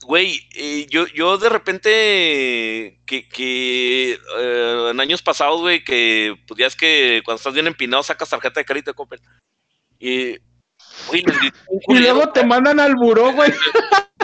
Güey, 0.04 0.40
eh, 0.56 0.86
yo, 0.90 1.08
yo 1.08 1.38
de 1.38 1.50
repente, 1.50 3.02
que, 3.06 3.28
que 3.30 4.20
eh, 4.38 4.90
en 4.92 5.00
años 5.00 5.22
pasados, 5.22 5.62
güey, 5.62 5.84
que 5.84 6.36
pues 6.48 6.60
ya 6.60 6.68
es 6.68 6.76
que 6.76 7.22
cuando 7.24 7.38
estás 7.38 7.54
bien 7.54 7.68
empinado 7.68 8.04
sacas 8.04 8.30
tarjeta 8.30 8.60
de 8.60 8.66
crédito 8.66 8.92
de 8.92 8.96
Coppel. 8.96 9.22
Y, 9.98 10.38
güey, 11.08 11.22
les 11.26 11.40
grité 11.40 11.58
un 11.68 11.96
Y 11.96 12.00
luego 12.00 12.30
te 12.32 12.46
mandan 12.46 12.80
al 12.80 12.96
buró, 12.96 13.32
güey. 13.32 13.52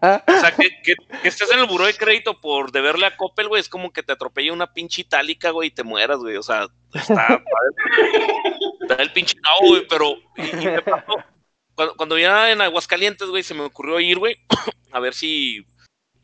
O 0.00 0.40
sea, 0.40 0.52
que, 0.56 0.68
que, 0.82 0.94
que 1.22 1.28
estés 1.28 1.50
en 1.52 1.60
el 1.60 1.66
buró 1.66 1.86
de 1.86 1.94
crédito 1.94 2.40
por 2.40 2.72
deberle 2.72 3.06
a 3.06 3.16
Coppel, 3.16 3.48
güey, 3.48 3.60
es 3.60 3.68
como 3.68 3.92
que 3.92 4.02
te 4.02 4.12
atropella 4.12 4.52
una 4.52 4.72
pinche 4.72 5.02
itálica, 5.02 5.50
güey, 5.50 5.68
y 5.68 5.72
te 5.72 5.82
mueras, 5.84 6.18
güey. 6.18 6.36
O 6.36 6.42
sea, 6.42 6.66
está, 6.94 7.42
está 8.80 8.94
el 9.02 9.12
pinche 9.12 9.36
cabo, 9.40 9.68
güey, 9.68 9.86
pero 9.88 10.14
y- 10.36 10.42
y 10.42 10.80
pasó, 10.82 11.14
cuando, 11.74 11.94
cuando 11.96 12.18
ya 12.18 12.50
en 12.50 12.60
Aguascalientes, 12.60 13.28
güey, 13.28 13.42
se 13.42 13.54
me 13.54 13.62
ocurrió 13.62 13.98
ir, 14.00 14.18
güey, 14.18 14.36
a 14.92 15.00
ver 15.00 15.14
si, 15.14 15.66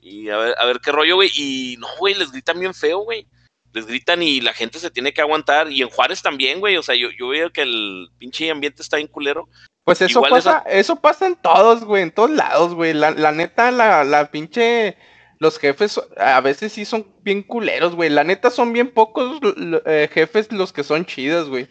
y 0.01 0.29
a 0.29 0.37
ver, 0.37 0.55
a 0.59 0.64
ver 0.66 0.81
qué 0.81 0.93
rollo, 0.93 1.16
güey, 1.16 1.31
y 1.35 1.77
no, 1.79 1.87
güey, 1.99 2.14
les 2.14 2.31
gritan 2.33 2.59
bien 2.61 2.75
feo, 2.75 2.99
güey. 3.01 3.27
Les 3.73 3.87
gritan 3.87 4.21
y 4.21 4.41
la 4.41 4.53
gente 4.53 4.81
se 4.81 4.91
tiene 4.91 5.12
que 5.12 5.21
aguantar. 5.21 5.71
Y 5.71 5.81
en 5.83 5.91
Juárez 5.91 6.23
también, 6.23 6.59
güey. 6.59 6.77
O 6.77 6.83
sea, 6.83 6.97
yo, 6.97 7.09
yo 7.16 7.29
veo 7.29 7.51
que 7.53 7.62
el 7.62 8.09
pinche 8.18 8.51
ambiente 8.51 8.83
está 8.83 8.97
bien 8.97 9.07
culero. 9.07 9.49
Pues 9.91 10.03
eso 10.03 10.18
Igual 10.20 10.30
pasa, 10.30 10.62
eso 10.66 10.97
pasa 10.97 11.26
en 11.26 11.34
todos, 11.36 11.84
güey, 11.84 12.03
en 12.05 12.11
todos 12.12 12.30
lados, 12.30 12.74
güey. 12.74 12.93
La, 12.95 13.11
la 13.11 13.32
neta, 13.32 13.70
la, 13.70 14.05
la 14.05 14.30
pinche, 14.30 14.97
los 15.38 15.59
jefes 15.59 16.01
a 16.16 16.41
veces 16.41 16.72
sí 16.72 16.84
son 16.84 17.07
bien 17.22 17.43
culeros, 17.43 17.95
güey. 17.97 18.09
La 18.11 18.22
neta 18.24 18.51
son 18.51 18.72
bien 18.72 18.93
pocos 18.93 19.41
eh, 19.86 20.09
jefes 20.12 20.53
los 20.53 20.72
que 20.72 20.84
son 20.84 21.05
chidas, 21.07 21.49
güey. 21.49 21.68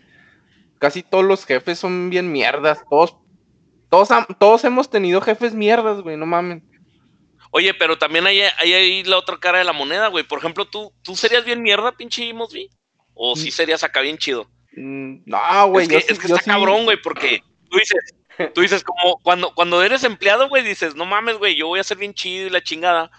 Casi 0.79 1.03
todos 1.03 1.23
los 1.23 1.45
jefes 1.45 1.79
son 1.79 2.09
bien 2.09 2.31
mierdas. 2.31 2.83
Todos, 2.89 3.15
todos, 3.89 4.09
todos 4.39 4.63
hemos 4.65 4.89
tenido 4.89 5.21
jefes 5.21 5.53
mierdas, 5.53 6.01
güey, 6.01 6.17
no 6.17 6.25
mamen. 6.25 6.63
Oye, 7.51 7.73
pero 7.73 7.97
también 7.97 8.27
hay, 8.27 8.41
hay 8.41 8.73
ahí 8.73 9.03
la 9.03 9.17
otra 9.17 9.37
cara 9.39 9.57
de 9.59 9.63
la 9.63 9.73
moneda, 9.73 10.07
güey. 10.09 10.23
Por 10.23 10.39
ejemplo, 10.39 10.65
¿tú, 10.65 10.93
¿tú 11.03 11.15
serías 11.15 11.45
bien 11.45 11.61
mierda, 11.63 11.91
pinche 11.93 12.33
Mosby? 12.33 12.69
¿O 13.13 13.35
sí 13.35 13.49
serías 13.51 13.83
acá 13.83 14.01
bien 14.01 14.17
chido? 14.17 14.47
Mm, 14.77 15.23
No, 15.25 15.67
güey, 15.69 15.83
es 15.83 15.89
que, 15.89 15.95
yo 15.95 15.99
sí- 16.01 16.05
es 16.13 16.19
que 16.19 16.27
está 16.27 16.39
sí- 16.43 16.49
cabrón, 16.49 16.83
güey, 16.85 17.01
porque 17.01 17.41
tú 17.69 17.77
dices, 17.77 18.15
tú 18.53 18.61
dices 18.61 18.83
como 18.83 19.19
cuando, 19.21 19.53
cuando 19.53 19.83
eres 19.83 20.03
empleado, 20.03 20.49
güey, 20.49 20.63
dices, 20.63 20.95
no 20.95 21.05
mames, 21.05 21.37
güey, 21.37 21.55
yo 21.55 21.67
voy 21.67 21.79
a 21.79 21.83
ser 21.83 21.97
bien 21.97 22.13
chido 22.13 22.47
y 22.47 22.49
la 22.49 22.61
chingada. 22.61 23.11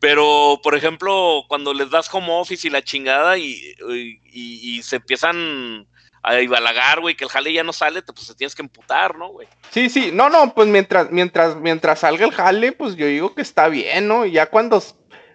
Pero, 0.00 0.58
por 0.64 0.74
ejemplo, 0.74 1.44
cuando 1.48 1.72
les 1.72 1.90
das 1.90 2.12
home 2.12 2.26
office 2.30 2.66
y 2.66 2.70
la 2.70 2.82
chingada 2.82 3.38
y, 3.38 3.76
y, 4.24 4.82
se 4.82 4.96
empiezan 4.96 5.86
a 6.24 6.34
balagar, 6.48 7.00
güey, 7.00 7.14
que 7.14 7.22
el 7.22 7.30
jale 7.30 7.52
ya 7.52 7.62
no 7.62 7.72
sale, 7.72 8.02
te, 8.02 8.12
pues 8.12 8.26
te 8.26 8.34
tienes 8.34 8.56
que 8.56 8.62
emputar, 8.62 9.16
¿no, 9.16 9.28
güey? 9.28 9.46
Sí, 9.70 9.88
sí, 9.88 10.10
no, 10.12 10.28
no, 10.28 10.54
pues 10.54 10.66
mientras, 10.66 11.12
mientras, 11.12 11.54
mientras 11.54 12.00
salga 12.00 12.24
el 12.24 12.32
jale, 12.32 12.72
pues 12.72 12.96
yo 12.96 13.06
digo 13.06 13.32
que 13.36 13.42
está 13.42 13.68
bien, 13.68 14.08
¿no? 14.08 14.26
Y 14.26 14.32
ya 14.32 14.46
cuando, 14.46 14.82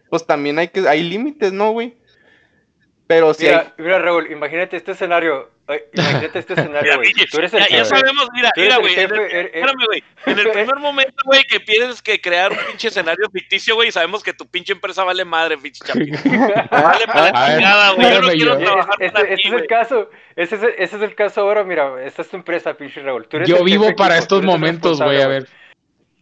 pues 0.09 0.25
también 0.25 0.59
hay 0.59 0.67
que, 0.67 0.85
hay 0.85 1.01
límites, 1.01 1.53
¿no, 1.53 1.71
güey? 1.71 1.97
Pero 3.07 3.33
si 3.33 3.45
Mira, 3.45 3.73
hay, 3.77 3.83
mira, 3.83 3.99
Raúl, 3.99 4.29
imagínate 4.29 4.75
este 4.75 4.91
escenario. 4.91 5.49
Imagínate 5.93 6.39
este 6.39 6.53
escenario, 6.53 6.95
güey. 6.97 7.13
Mira, 7.13 7.27
Tú 7.29 7.37
eres 7.39 7.53
el 7.53 7.67
ya, 7.67 7.83
sabemos, 7.83 8.27
mira, 8.33 8.51
mira, 8.55 8.77
güey. 8.77 8.93
en 8.93 8.99
el- 8.99 9.07
jefe, 9.09 9.39
Espérame, 9.57 9.85
güey. 9.85 10.03
En 10.25 10.39
el 10.39 10.49
primer 10.51 10.75
momento, 10.77 11.15
güey, 11.25 11.43
que 11.43 11.59
tienes 11.59 12.01
que 12.01 12.21
crear 12.21 12.51
un 12.53 12.57
pinche 12.69 12.87
escenario 12.87 13.29
ficticio, 13.29 13.75
güey, 13.75 13.91
sabemos 13.91 14.23
que 14.23 14.31
tu 14.33 14.47
pinche 14.47 14.71
empresa 14.73 15.03
vale 15.03 15.25
madre, 15.25 15.57
pinche 15.57 15.83
chapi. 15.83 16.09
Vale 16.71 17.05
para 17.07 17.31
chingada, 17.55 17.91
güey. 17.93 18.09
Yo 18.13 18.21
no 18.21 18.27
quiero 18.29 18.59
yo- 18.59 18.65
trabajar 18.65 18.95
Este, 18.99 19.11
para 19.11 19.29
este 19.29 19.35
ti, 19.35 19.47
es 19.47 19.53
el 19.61 19.67
caso. 19.67 20.09
Ese 20.37 20.55
es, 20.55 20.63
el, 20.63 20.69
ese 20.77 20.95
es 20.95 21.01
el 21.01 21.15
caso 21.15 21.41
ahora, 21.41 21.63
mira, 21.63 22.03
esta 22.03 22.21
es 22.21 22.29
tu 22.29 22.37
empresa, 22.37 22.73
pinche 22.75 23.01
Raúl. 23.01 23.27
Tú 23.27 23.37
eres 23.37 23.49
Yo 23.49 23.63
vivo 23.63 23.93
para 23.95 24.15
equipo, 24.15 24.23
estos 24.23 24.43
momentos, 24.43 25.01
güey, 25.01 25.21
a 25.21 25.27
ver. 25.27 25.47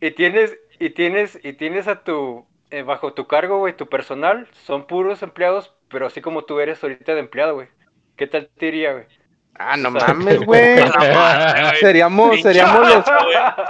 Y 0.01 0.11
tienes, 0.11 0.57
y 0.79 0.89
tienes, 0.89 1.39
y 1.43 1.53
tienes 1.53 1.87
a 1.87 2.03
tu, 2.03 2.47
eh, 2.71 2.81
bajo 2.81 3.13
tu 3.13 3.27
cargo, 3.27 3.59
güey, 3.59 3.75
tu 3.77 3.87
personal, 3.87 4.47
son 4.65 4.87
puros 4.87 5.21
empleados, 5.21 5.73
pero 5.89 6.07
así 6.07 6.21
como 6.21 6.45
tú 6.45 6.59
eres 6.59 6.81
ahorita 6.83 7.13
de 7.13 7.19
empleado, 7.19 7.53
güey. 7.55 7.67
¿Qué 8.17 8.27
tal 8.27 8.49
te 8.57 8.67
iría, 8.67 8.93
güey? 8.93 9.05
Ah, 9.59 9.77
no 9.77 9.91
mames, 9.91 10.39
güey. 10.45 10.77
Seríamos, 11.79 12.41
seríamos 12.41 12.87
los, 12.89 13.05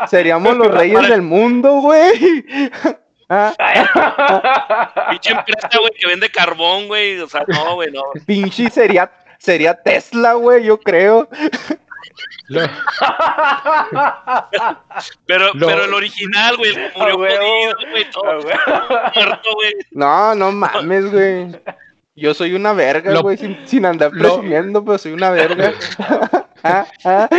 seríamos 0.09 0.57
los 0.57 0.67
reyes 0.71 1.07
del 1.07 1.21
mundo, 1.21 1.73
güey. 1.81 2.45
Ah, 3.27 3.51
Pinche 5.09 5.31
empresa, 5.31 5.67
güey, 5.79 5.89
que 5.99 6.05
vende 6.05 6.29
carbón, 6.29 6.85
güey. 6.87 7.19
O 7.19 7.27
sea, 7.27 7.43
no, 7.47 7.73
güey, 7.73 7.91
no. 7.91 8.03
pinche 8.27 8.69
sería, 8.69 9.11
sería 9.39 9.73
Tesla, 9.81 10.33
güey, 10.33 10.63
yo 10.65 10.79
creo. 10.79 11.27
Lo- 12.49 12.69
Pero, 15.25 15.51
pero 15.59 15.85
el 15.85 15.93
original, 15.95 16.55
güey, 16.57 16.71
murió 16.95 17.17
jodido, 17.17 17.75
güey, 17.89 18.09
todo 18.11 18.41
güey. 18.41 18.55
muerto, 19.15 19.49
güey. 19.55 19.73
No, 19.91 20.35
no 20.35 20.51
mames, 20.51 21.11
güey. 21.11 21.47
Yo 22.15 22.33
soy 22.33 22.53
una 22.53 22.71
verga, 22.73 23.11
Lo- 23.11 23.21
güey, 23.23 23.37
sin, 23.37 23.57
sin 23.67 23.85
andar 23.85 24.11
lo- 24.13 24.19
presumiendo, 24.19 24.83
pero 24.85 24.97
soy 24.97 25.11
una 25.13 25.31
verga. 25.31 25.73
Ah, 26.67 26.87
ah. 27.03 27.29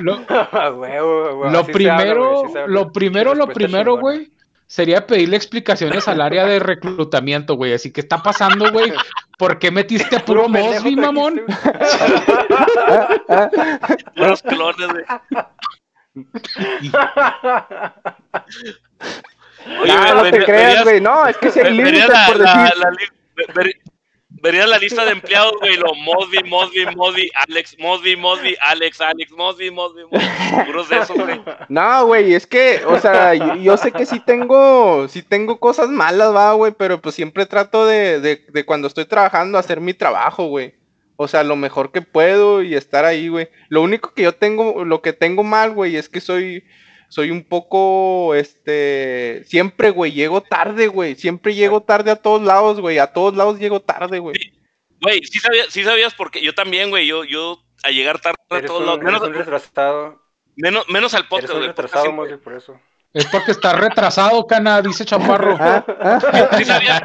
lo- 0.00 0.24
A 0.28 0.70
huevo, 0.72 1.24
a 1.28 1.34
huevo, 1.34 1.50
Lo 1.50 1.58
así 1.60 1.72
se 1.74 1.90
habla, 1.90 2.02
primero, 2.04 2.42
se 2.50 2.66
lo 2.66 2.92
primero, 2.92 3.34
lo 3.34 3.46
primero, 3.48 3.98
güey, 3.98 4.30
sería 4.66 5.06
pedirle 5.06 5.36
explicaciones 5.36 6.08
al 6.08 6.22
área 6.22 6.46
de 6.46 6.60
reclutamiento, 6.60 7.56
güey. 7.56 7.74
Así 7.74 7.92
que 7.92 8.00
está 8.00 8.22
pasando, 8.22 8.72
güey. 8.72 8.90
¿Por 9.36 9.58
qué 9.58 9.70
metiste 9.70 10.16
a 10.16 10.24
puro 10.24 10.48
Mosby, 10.48 10.96
mamón? 10.96 11.42
Puros 14.16 14.42
clones, 14.42 14.88
güey. 14.88 15.04
Oye, 19.82 19.92
Ah, 19.92 20.12
no 20.14 20.22
te 20.30 20.44
creas, 20.44 20.84
güey. 20.84 21.00
No, 21.02 21.26
es 21.26 21.36
que 21.36 21.64
límites 21.70 22.08
la, 22.08 22.26
por 22.28 22.38
la- 22.38 22.62
decir. 22.64 22.78
la 22.78 22.90
ver- 24.40 24.52
vería 24.52 24.66
la 24.66 24.78
lista 24.78 25.04
de 25.04 25.12
empleados, 25.12 25.52
güey, 25.60 25.76
lo 25.76 25.94
Mosby, 25.94 26.42
Mosby, 26.44 26.86
Mosby, 26.96 27.30
Alex, 27.34 27.76
Mosby, 27.78 28.16
Mosby, 28.16 28.56
Alex, 28.60 29.00
Alex, 29.00 29.32
Mosby, 29.32 29.70
Mosby, 29.70 30.02
Mosby. 30.10 30.64
Puros 30.66 30.88
de 30.88 30.98
esos, 30.98 31.16
güey. 31.16 31.40
No, 31.68 32.06
güey, 32.06 32.34
es 32.34 32.46
que, 32.46 32.82
o 32.86 32.98
sea, 32.98 33.34
yo, 33.34 33.54
yo 33.56 33.76
sé 33.76 33.92
que 33.92 34.06
sí 34.06 34.20
tengo, 34.20 35.06
sí 35.08 35.22
tengo 35.22 35.58
cosas 35.60 35.88
malas, 35.88 36.34
va, 36.34 36.52
güey, 36.54 36.72
pero 36.76 37.00
pues 37.00 37.14
siempre 37.14 37.46
trato 37.46 37.86
de, 37.86 38.20
de, 38.20 38.44
de 38.48 38.64
cuando 38.64 38.88
estoy 38.88 39.04
trabajando 39.04 39.58
hacer 39.58 39.80
mi 39.80 39.94
trabajo, 39.94 40.46
güey. 40.46 40.74
O 41.16 41.28
sea, 41.28 41.44
lo 41.44 41.54
mejor 41.54 41.92
que 41.92 42.00
puedo 42.00 42.62
y 42.62 42.74
estar 42.74 43.04
ahí, 43.04 43.28
güey. 43.28 43.50
Lo 43.68 43.82
único 43.82 44.14
que 44.14 44.22
yo 44.22 44.32
tengo, 44.34 44.86
lo 44.86 45.02
que 45.02 45.12
tengo 45.12 45.42
mal, 45.42 45.72
güey, 45.72 45.96
es 45.96 46.08
que 46.08 46.20
soy, 46.22 46.64
soy 47.10 47.32
un 47.32 47.42
poco, 47.42 48.36
este, 48.36 49.42
siempre, 49.44 49.90
güey, 49.90 50.12
llego 50.12 50.40
tarde, 50.42 50.86
güey. 50.86 51.16
Siempre 51.16 51.54
llego 51.56 51.82
tarde 51.82 52.12
a 52.12 52.16
todos 52.16 52.40
lados, 52.40 52.80
güey. 52.80 52.98
A 52.98 53.08
todos 53.12 53.34
lados 53.36 53.58
llego 53.58 53.80
tarde, 53.80 54.20
güey. 54.20 54.36
Güey, 55.02 55.24
sí, 55.24 55.40
sabía- 55.40 55.68
sí 55.68 55.82
sabías 55.82 56.14
porque 56.14 56.40
yo 56.40 56.54
también, 56.54 56.88
güey, 56.90 57.08
yo, 57.08 57.24
yo 57.24 57.58
a 57.82 57.90
llegar 57.90 58.20
tarde 58.20 58.36
a 58.50 58.62
todos 58.64 58.80
un, 58.80 58.86
lados, 58.86 59.00
menos, 59.02 59.22
un 59.22 59.34
retrasado. 59.34 60.22
menos, 60.54 60.88
menos 60.88 61.12
al 61.14 61.26
podcast, 61.26 61.52
güey. 61.54 61.66
retrasado, 61.66 62.12
Mosby, 62.12 62.36
por 62.36 62.52
eso. 62.54 62.80
Es 63.12 63.26
porque 63.26 63.50
está 63.50 63.72
retrasado, 63.72 64.46
cana, 64.46 64.80
dice 64.80 65.04
Chaparro. 65.04 65.56
Ah, 65.58 65.84
ah. 66.00 66.48
Sí 66.56 66.64
sabías, 66.64 67.02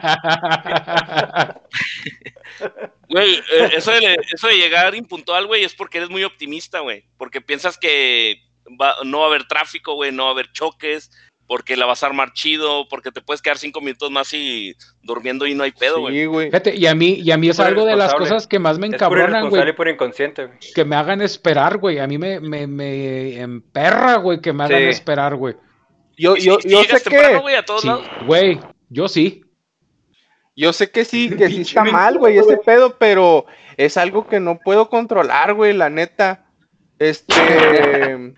güey, 3.10 3.34
Güey, 3.34 3.36
eh, 3.38 3.70
eso 3.76 3.89
de, 3.91 4.18
eso 4.34 4.47
de 4.47 4.58
llegar 4.58 4.93
impuntual, 4.93 5.47
güey, 5.47 5.64
es 5.64 5.74
porque 5.74 5.97
eres 5.97 6.12
muy 6.12 6.24
optimista, 6.24 6.82
güey. 6.82 7.06
Porque 7.18 7.41
piensas 7.41 7.78
que 7.80 8.38
va- 8.82 8.95
no 9.03 9.20
va 9.20 9.26
a 9.26 9.28
haber 9.28 9.47
tráfico, 9.47 9.93
güey, 9.95 10.11
no 10.11 10.24
va 10.24 10.30
a 10.30 10.34
haber 10.34 10.51
choques, 10.51 11.11
porque 11.47 11.78
la 11.78 11.86
vas 11.86 12.01
a 12.01 12.07
armar 12.07 12.34
chido, 12.34 12.88
porque 12.89 13.11
te 13.11 13.22
puedes 13.22 13.41
quedar 13.41 13.59
cinco 13.59 13.80
minutos 13.80 14.09
más 14.09 14.34
y 14.34 14.74
durmiendo 15.03 15.45
y 15.45 15.53
no 15.53 15.63
hay 15.63 15.72
pedo, 15.72 15.99
güey. 15.99 16.16
Sí, 16.16 16.26
güey. 16.26 16.47
Fíjate, 16.47 16.76
y 16.76 16.88
a 16.88 16.95
mí, 16.95 17.20
y 17.24 17.30
a 17.32 17.38
mí 17.38 17.49
es 17.49 17.59
algo 17.59 17.86
de 17.86 17.95
las 17.95 18.16
cosas 18.16 18.47
que 18.47 18.57
más 18.57 18.80
me 18.80 18.88
encabronan, 18.88 19.49
güey. 19.49 19.76
puro 19.76 19.91
inconsciente, 19.91 20.45
güey. 20.47 20.57
Que 20.74 20.84
me 20.86 20.95
hagan 20.95 21.22
esperar, 21.22 21.78
güey. 21.78 21.99
A 21.99 22.07
mí 22.07 22.18
me, 22.18 22.39
me, 22.39 22.66
me 22.66 23.39
emperra, 23.39 24.16
güey, 24.16 24.41
que 24.41 24.53
me 24.53 24.63
hagan 24.63 24.80
Sí. 24.80 24.88
esperar, 24.89 25.36
güey. 25.36 25.55
Yo, 26.18 26.36
yo, 26.36 26.57
si- 26.61 26.70
yo 26.70 26.82
sé 26.84 26.99
temprano, 27.01 27.30
que, 27.38 27.41
güey, 27.43 27.55
a 27.55 27.63
todos 27.66 27.82
Sí, 27.82 27.88
lados. 27.89 28.07
güey, 28.26 28.59
yo 28.89 29.07
sí. 29.07 29.41
yo 30.55 30.72
sé 30.74 30.89
que 30.89 31.03
sí, 31.05 31.30
que 31.36 31.47
sí 31.49 31.61
está 31.61 31.84
mal, 32.07 32.18
güey, 32.18 32.38
ese 32.39 32.57
pedo, 32.57 32.97
pero 32.97 33.45
es 33.78 33.97
algo 33.97 34.26
que 34.28 34.39
no 34.39 34.57
puedo 34.57 34.89
controlar, 34.89 35.53
güey, 35.53 35.74
la 35.74 35.89
neta. 35.91 36.45
Este, 36.97 38.34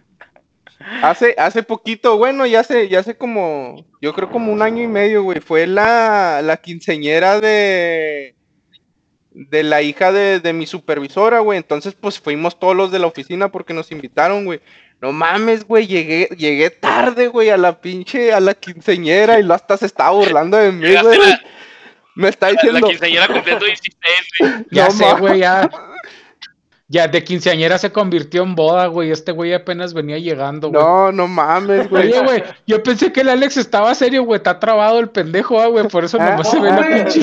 hace, 1.02 1.36
hace 1.38 1.64
poquito, 1.64 2.18
bueno, 2.18 2.46
ya 2.46 2.62
hace, 2.62 2.88
ya 2.90 3.00
hace 3.00 3.16
como, 3.18 3.86
yo 4.02 4.14
creo 4.14 4.30
como 4.30 4.52
un 4.52 4.62
año 4.62 4.84
y 4.84 4.88
medio, 4.88 5.24
güey, 5.24 5.40
fue 5.40 5.68
la, 5.68 6.42
la 6.44 6.58
quinceñera 6.58 7.40
de, 7.40 8.36
de 9.32 9.64
la 9.64 9.82
hija 9.82 10.12
de, 10.12 10.40
de 10.40 10.54
mi 10.54 10.66
supervisora, 10.66 11.40
güey, 11.40 11.58
entonces 11.58 11.94
pues 12.00 12.20
fuimos 12.20 12.60
todos 12.60 12.76
los 12.76 12.92
de 12.92 13.00
la 13.00 13.08
oficina 13.08 13.52
porque 13.52 13.74
nos 13.74 13.92
invitaron, 13.92 14.46
güey. 14.46 14.62
No 15.00 15.12
mames, 15.12 15.64
güey, 15.68 15.86
llegué, 15.86 16.28
llegué 16.36 16.72
tarde, 16.72 17.28
güey, 17.28 17.52
a 17.52 17.58
la 17.58 17.80
pinche, 17.82 18.34
a 18.34 18.40
la 18.40 18.56
quinceñera 18.56 19.40
y 19.40 19.44
lo 19.44 19.54
hasta 19.54 19.78
se 19.78 19.86
estaba 19.86 20.10
burlando 20.10 20.58
de 20.58 20.72
mí, 20.72 20.80
güey. 20.80 21.18
la- 21.20 21.42
Me 22.16 22.30
está 22.30 22.48
La 22.48 22.54
diciendo, 22.54 22.88
quinceañera 22.88 23.28
cumpliendo 23.28 23.64
16, 23.64 23.94
güey. 24.40 24.52
Ya 24.72 24.86
No 24.86 24.92
sé, 24.92 25.14
güey, 25.20 25.40
ya. 25.40 25.70
Ya 26.90 27.08
de 27.08 27.24
quinceañera 27.24 27.78
se 27.78 27.92
convirtió 27.92 28.44
en 28.44 28.56
boda, 28.56 28.88
güey. 28.88 29.12
Este 29.12 29.34
güey 29.34 29.54
apenas 29.54 29.94
venía 29.94 30.20
llegando, 30.20 30.70
güey. 30.70 30.82
no, 30.82 31.12
no 31.12 31.28
mames, 31.28 31.90
güey. 31.90 32.08
Oye, 32.08 32.24
güey, 32.24 32.44
yo 32.66 32.82
pensé 32.82 33.12
que 33.12 33.22
el 33.22 33.30
Alex 33.30 33.58
estaba 33.58 33.94
serio, 33.94 34.24
güey. 34.24 34.38
Está 34.38 34.58
trabado 34.60 35.00
el 35.00 35.10
pendejo, 35.10 35.60
ah, 35.60 35.68
güey. 35.68 35.88
Por 35.90 36.06
eso 36.06 36.18
Ah, 36.20 36.30
nomás 36.30 36.50
se 36.50 36.60
ve 36.62 36.70
la 36.70 36.88
pinche. 36.88 37.20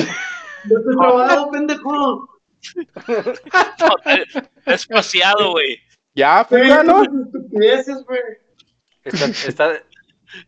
Yo 0.69 0.77
estoy 0.77 0.95
trabado, 0.97 1.49
pendejo. 1.51 2.29
No, 3.07 3.89
te- 4.03 4.73
Espaciado, 4.73 5.51
güey. 5.51 5.77
Ya, 6.15 6.47
¿no? 6.83 7.03
estupideces, 7.03 8.03
güey. 8.05 8.19
Está, 9.03 9.25
está, 9.25 9.71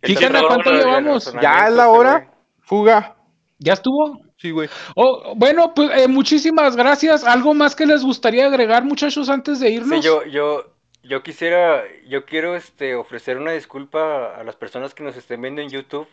Kike, 0.01 0.25
está 0.25 0.41
¿cuánto 0.47 0.71
llevamos? 0.71 1.31
Ya 1.41 1.67
es 1.67 1.73
la 1.73 1.83
este 1.85 1.97
hora. 1.97 2.31
Fuga. 2.61 3.15
¿Ya 3.59 3.73
estuvo? 3.73 4.19
Sí, 4.37 4.51
güey. 4.51 4.69
Oh, 4.95 5.33
bueno, 5.35 5.73
pues 5.73 5.89
eh, 5.97 6.07
muchísimas 6.07 6.75
gracias. 6.75 7.23
¿Algo 7.23 7.53
más 7.53 7.75
que 7.75 7.87
les 7.87 8.03
gustaría 8.03 8.45
agregar, 8.45 8.83
muchachos, 8.83 9.29
antes 9.29 9.59
de 9.59 9.71
irnos? 9.71 9.99
Sí, 9.99 10.05
yo, 10.05 10.23
yo, 10.25 10.71
yo 11.03 11.23
quisiera, 11.23 11.83
yo 12.07 12.25
quiero 12.25 12.55
este, 12.55 12.95
ofrecer 12.95 13.37
una 13.37 13.53
disculpa 13.53 14.35
a 14.35 14.43
las 14.43 14.55
personas 14.55 14.93
que 14.93 15.03
nos 15.03 15.17
estén 15.17 15.41
viendo 15.41 15.61
en 15.61 15.69
YouTube 15.69 16.07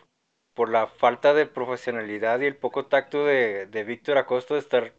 por 0.55 0.69
la 0.69 0.87
falta 0.87 1.33
de 1.33 1.45
profesionalidad 1.45 2.39
y 2.39 2.45
el 2.45 2.55
poco 2.55 2.85
tacto 2.85 3.25
de, 3.25 3.67
de 3.67 3.83
Víctor 3.83 4.17
Acosta 4.17 4.55
de 4.55 4.61
estar 4.61 4.93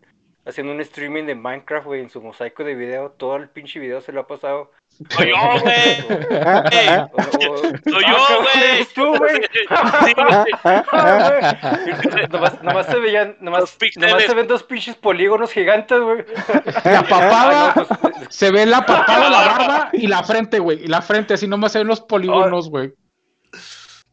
haciendo 0.44 0.72
un 0.72 0.80
streaming 0.80 1.24
de 1.24 1.34
Minecraft, 1.34 1.86
güey, 1.86 2.02
en 2.02 2.10
su 2.10 2.20
mosaico 2.22 2.62
de 2.62 2.74
video. 2.74 3.10
Todo 3.10 3.36
el 3.36 3.48
pinche 3.48 3.80
video 3.80 4.00
se 4.00 4.12
lo 4.12 4.20
ha 4.20 4.26
pasado. 4.28 4.70
Soy 5.10 5.28
yo, 5.28 5.36
güey. 5.60 5.96
Soy 6.06 6.36
Ah, 6.44 6.64
yo, 7.84 8.16
cabrón, 8.16 8.46
güey. 8.54 8.86
tú, 8.94 9.16
güey. 9.16 9.40
Ah, 10.92 11.78
nomás, 12.30 12.62
nomás 12.62 12.86
se 12.86 12.98
veían, 12.98 13.36
nomás, 13.40 13.76
nomás 13.96 14.22
se 14.24 14.34
ven 14.34 14.46
dos 14.46 14.62
pinches 14.62 14.94
polígonos 14.96 15.52
gigantes, 15.52 16.00
güey. 16.00 16.24
La 16.84 17.02
papada, 17.02 17.70
Ah, 17.74 17.74
no, 17.76 17.86
pues, 17.86 18.14
se 18.30 18.50
ve 18.50 18.66
la 18.66 18.84
papada, 18.86 19.28
la 19.30 19.40
barba 19.46 19.88
y 19.92 20.06
la 20.06 20.22
frente, 20.22 20.58
güey. 20.58 20.84
Y 20.84 20.86
la 20.88 21.02
frente, 21.02 21.34
así 21.34 21.46
nomás 21.46 21.72
se 21.72 21.78
ven 21.78 21.88
los 21.88 22.00
polígonos, 22.00 22.70
güey. 22.70 22.92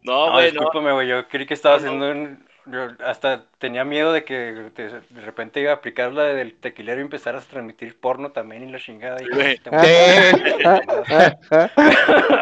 No, 0.01 0.31
güey, 0.31 0.51
no. 0.51 0.61
discúlpame, 0.61 0.91
güey, 0.93 1.07
yo 1.07 1.27
creí 1.27 1.45
que 1.45 1.53
estaba 1.53 1.77
haciendo 1.77 2.11
un... 2.11 2.45
yo 2.65 2.87
hasta 3.05 3.45
tenía 3.57 3.83
miedo 3.83 4.13
de 4.13 4.23
que 4.23 4.35
de 4.35 5.21
repente 5.21 5.59
iba 5.59 5.71
a 5.71 5.75
aplicar 5.75 6.13
la 6.13 6.23
del 6.23 6.55
tequilero 6.55 6.99
y 6.99 7.03
empezaras 7.03 7.45
a 7.45 7.49
transmitir 7.49 7.99
porno 7.99 8.31
también 8.31 8.67
y 8.67 8.71
la 8.71 8.79
chingada. 8.79 9.17
y- 9.21 9.27
Güey. 9.29 9.59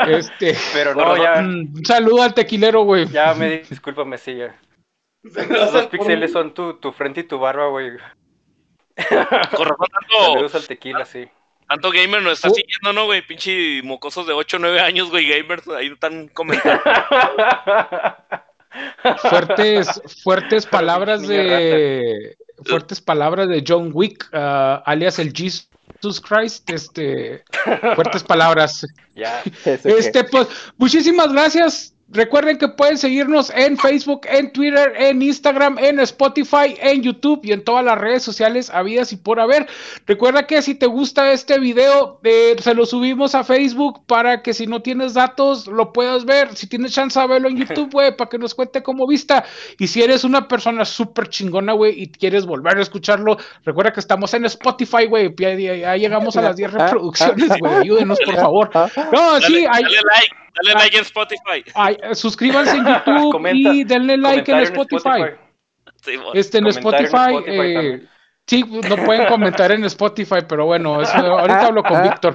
Este, 0.08 0.56
Pero 0.74 0.96
no, 0.96 1.18
ya, 1.18 1.42
mm, 1.42 1.76
un 1.76 1.86
saludo 1.86 2.24
al 2.24 2.34
tequilero, 2.34 2.82
güey. 2.84 3.08
ya 3.08 3.34
me 3.34 3.60
discúlpame, 3.60 4.18
sí, 4.18 4.36
ya. 4.36 4.56
Los 5.24 5.88
píxeles 5.88 6.32
son 6.32 6.54
tu, 6.54 6.74
tu 6.76 6.92
frente 6.92 7.22
y 7.22 7.24
tu 7.24 7.38
barba, 7.40 7.68
güey. 7.68 7.92
Razón, 8.98 9.28
tanto, 9.52 10.34
Saludos 10.34 10.56
al 10.56 10.68
tequila, 10.68 11.06
sí. 11.06 11.28
tanto 11.68 11.92
gamer 11.92 12.22
nos 12.22 12.34
está 12.34 12.50
Uh. 12.50 12.54
siguiendo, 12.56 12.94
¿no, 12.94 13.06
güey? 13.06 13.22
Pinche 13.26 13.82
mocosos 13.84 14.26
de 14.28 14.34
8 14.34 14.58
o 14.58 14.60
9 14.60 14.80
años, 14.82 15.10
güey, 15.12 15.28
gamers. 15.28 15.68
Ahí 15.70 15.88
están 15.88 16.28
comentando. 16.30 16.82
Fuertes, 19.30 20.02
fuertes 20.24 20.66
palabras 20.66 21.28
de 21.28 22.36
fuertes 22.66 23.02
palabras 23.02 23.50
de 23.50 23.64
John 23.68 23.92
Wick, 23.94 24.30
ah, 24.34 24.84
alias 24.86 25.20
el 25.20 25.34
Jesus 25.34 26.22
Christ, 26.22 26.70
este, 26.70 27.44
fuertes 27.96 28.24
palabras. 28.24 28.86
Ya. 29.14 29.44
Este, 29.66 30.24
pues, 30.24 30.48
muchísimas 30.78 31.34
gracias. 31.34 31.94
Recuerden 32.14 32.58
que 32.58 32.68
pueden 32.68 32.98
seguirnos 32.98 33.52
en 33.56 33.78
Facebook, 33.78 34.22
en 34.26 34.52
Twitter, 34.52 34.94
en 34.98 35.22
Instagram, 35.22 35.78
en 35.80 36.00
Spotify, 36.02 36.76
en 36.82 37.02
YouTube 37.04 37.40
y 37.44 37.52
en 37.54 37.64
todas 37.64 37.86
las 37.86 37.98
redes 37.98 38.22
sociales 38.24 38.70
habidas 38.70 39.14
y 39.14 39.18
por 39.18 39.40
haber. 39.40 39.68
Recuerda 40.06 40.46
que 40.46 40.62
si 40.62 40.76
te 40.76 40.88
gusta 40.88 41.32
este 41.32 41.58
video, 41.60 42.20
eh, 42.24 42.56
se 42.60 42.74
lo 42.74 42.86
subimos 42.86 43.34
a 43.34 43.44
Facebook 43.44 44.06
para 44.06 44.42
que 44.42 44.54
si 44.54 44.68
no 44.68 44.82
tienes 44.82 45.14
datos 45.14 45.68
lo 45.68 45.94
puedas 45.94 46.26
ver. 46.26 46.56
Si 46.56 46.68
tienes 46.68 46.92
chance 46.94 47.20
de 47.20 47.28
verlo 47.28 47.48
en 47.48 47.58
YouTube, 47.66 47.92
güey, 47.92 48.16
para 48.18 48.30
que 48.30 48.38
nos 48.38 48.56
cuente 48.56 48.84
cómo 48.84 49.08
vista. 49.08 49.46
Y 49.80 49.88
si 49.88 50.02
eres 50.02 50.24
una 50.24 50.48
persona 50.48 50.84
súper 50.86 51.30
chingona, 51.30 51.74
güey, 51.74 52.02
y 52.02 52.12
quieres 52.12 52.46
volver 52.46 52.78
a 52.78 52.82
escucharlo, 52.82 53.38
recuerda 53.64 53.94
que 53.94 54.00
estamos 54.02 54.34
en 54.34 54.46
Spotify, 54.46 55.06
güey. 55.06 55.34
Ya, 55.38 55.54
ya- 55.54 55.76
ya 55.76 55.96
llegamos 55.96 56.36
a 56.36 56.42
las 56.42 56.56
10 56.58 56.74
reproducciones, 56.74 57.48
güey. 57.60 57.74
Ayúdenos, 57.74 58.20
por 58.26 58.36
favor. 58.36 58.70
No, 59.14 59.40
sí, 59.42 59.66
hay, 59.70 59.84
dale 59.84 59.96
like, 59.96 60.36
dale 60.56 60.74
like 60.80 60.98
en 60.98 61.04
Spotify. 61.04 61.64
Ay, 61.74 61.98
suscríbanse 62.14 62.78
en 62.78 62.86
YouTube 62.86 63.32
Comenta- 63.34 63.74
y 63.74 63.84
denle 63.84 64.18
like 64.18 64.52
en 64.52 64.66
comentario 64.66 64.82
Spotify. 64.82 65.36
Sí, 66.04 66.20
Este 66.34 66.58
en 66.58 66.66
en 66.66 66.70
Spotify, 66.72 67.06
Spotify 67.06 67.52
eh, 67.52 68.08
sí, 68.48 68.64
no 68.64 68.96
pueden 68.98 69.28
comentar 69.28 69.72
en 69.72 69.84
Spotify, 69.86 70.40
pero 70.48 70.66
bueno, 70.66 71.02
eso, 71.02 71.16
ahorita 71.16 71.68
hablo 71.68 71.84
con 71.84 72.02
Víctor. 72.02 72.34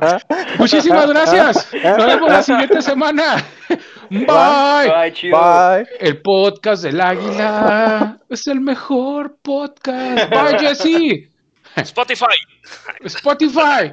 Muchísimas 0.58 1.08
gracias. 1.08 1.74
Nos 1.74 2.06
vemos 2.06 2.30
la 2.30 2.42
siguiente 2.42 2.82
semana. 2.82 3.44
Bye. 4.10 4.88
Bye, 4.88 5.12
chido. 5.12 5.36
Bye. 5.36 5.88
El 5.98 6.22
podcast 6.22 6.84
del 6.84 7.00
águila 7.00 8.18
es 8.28 8.46
el 8.46 8.60
mejor 8.60 9.36
podcast. 9.42 10.30
Bye, 10.30 10.58
Jesse. 10.60 11.28
Spotify. 11.76 12.36
Spotify. 13.04 13.90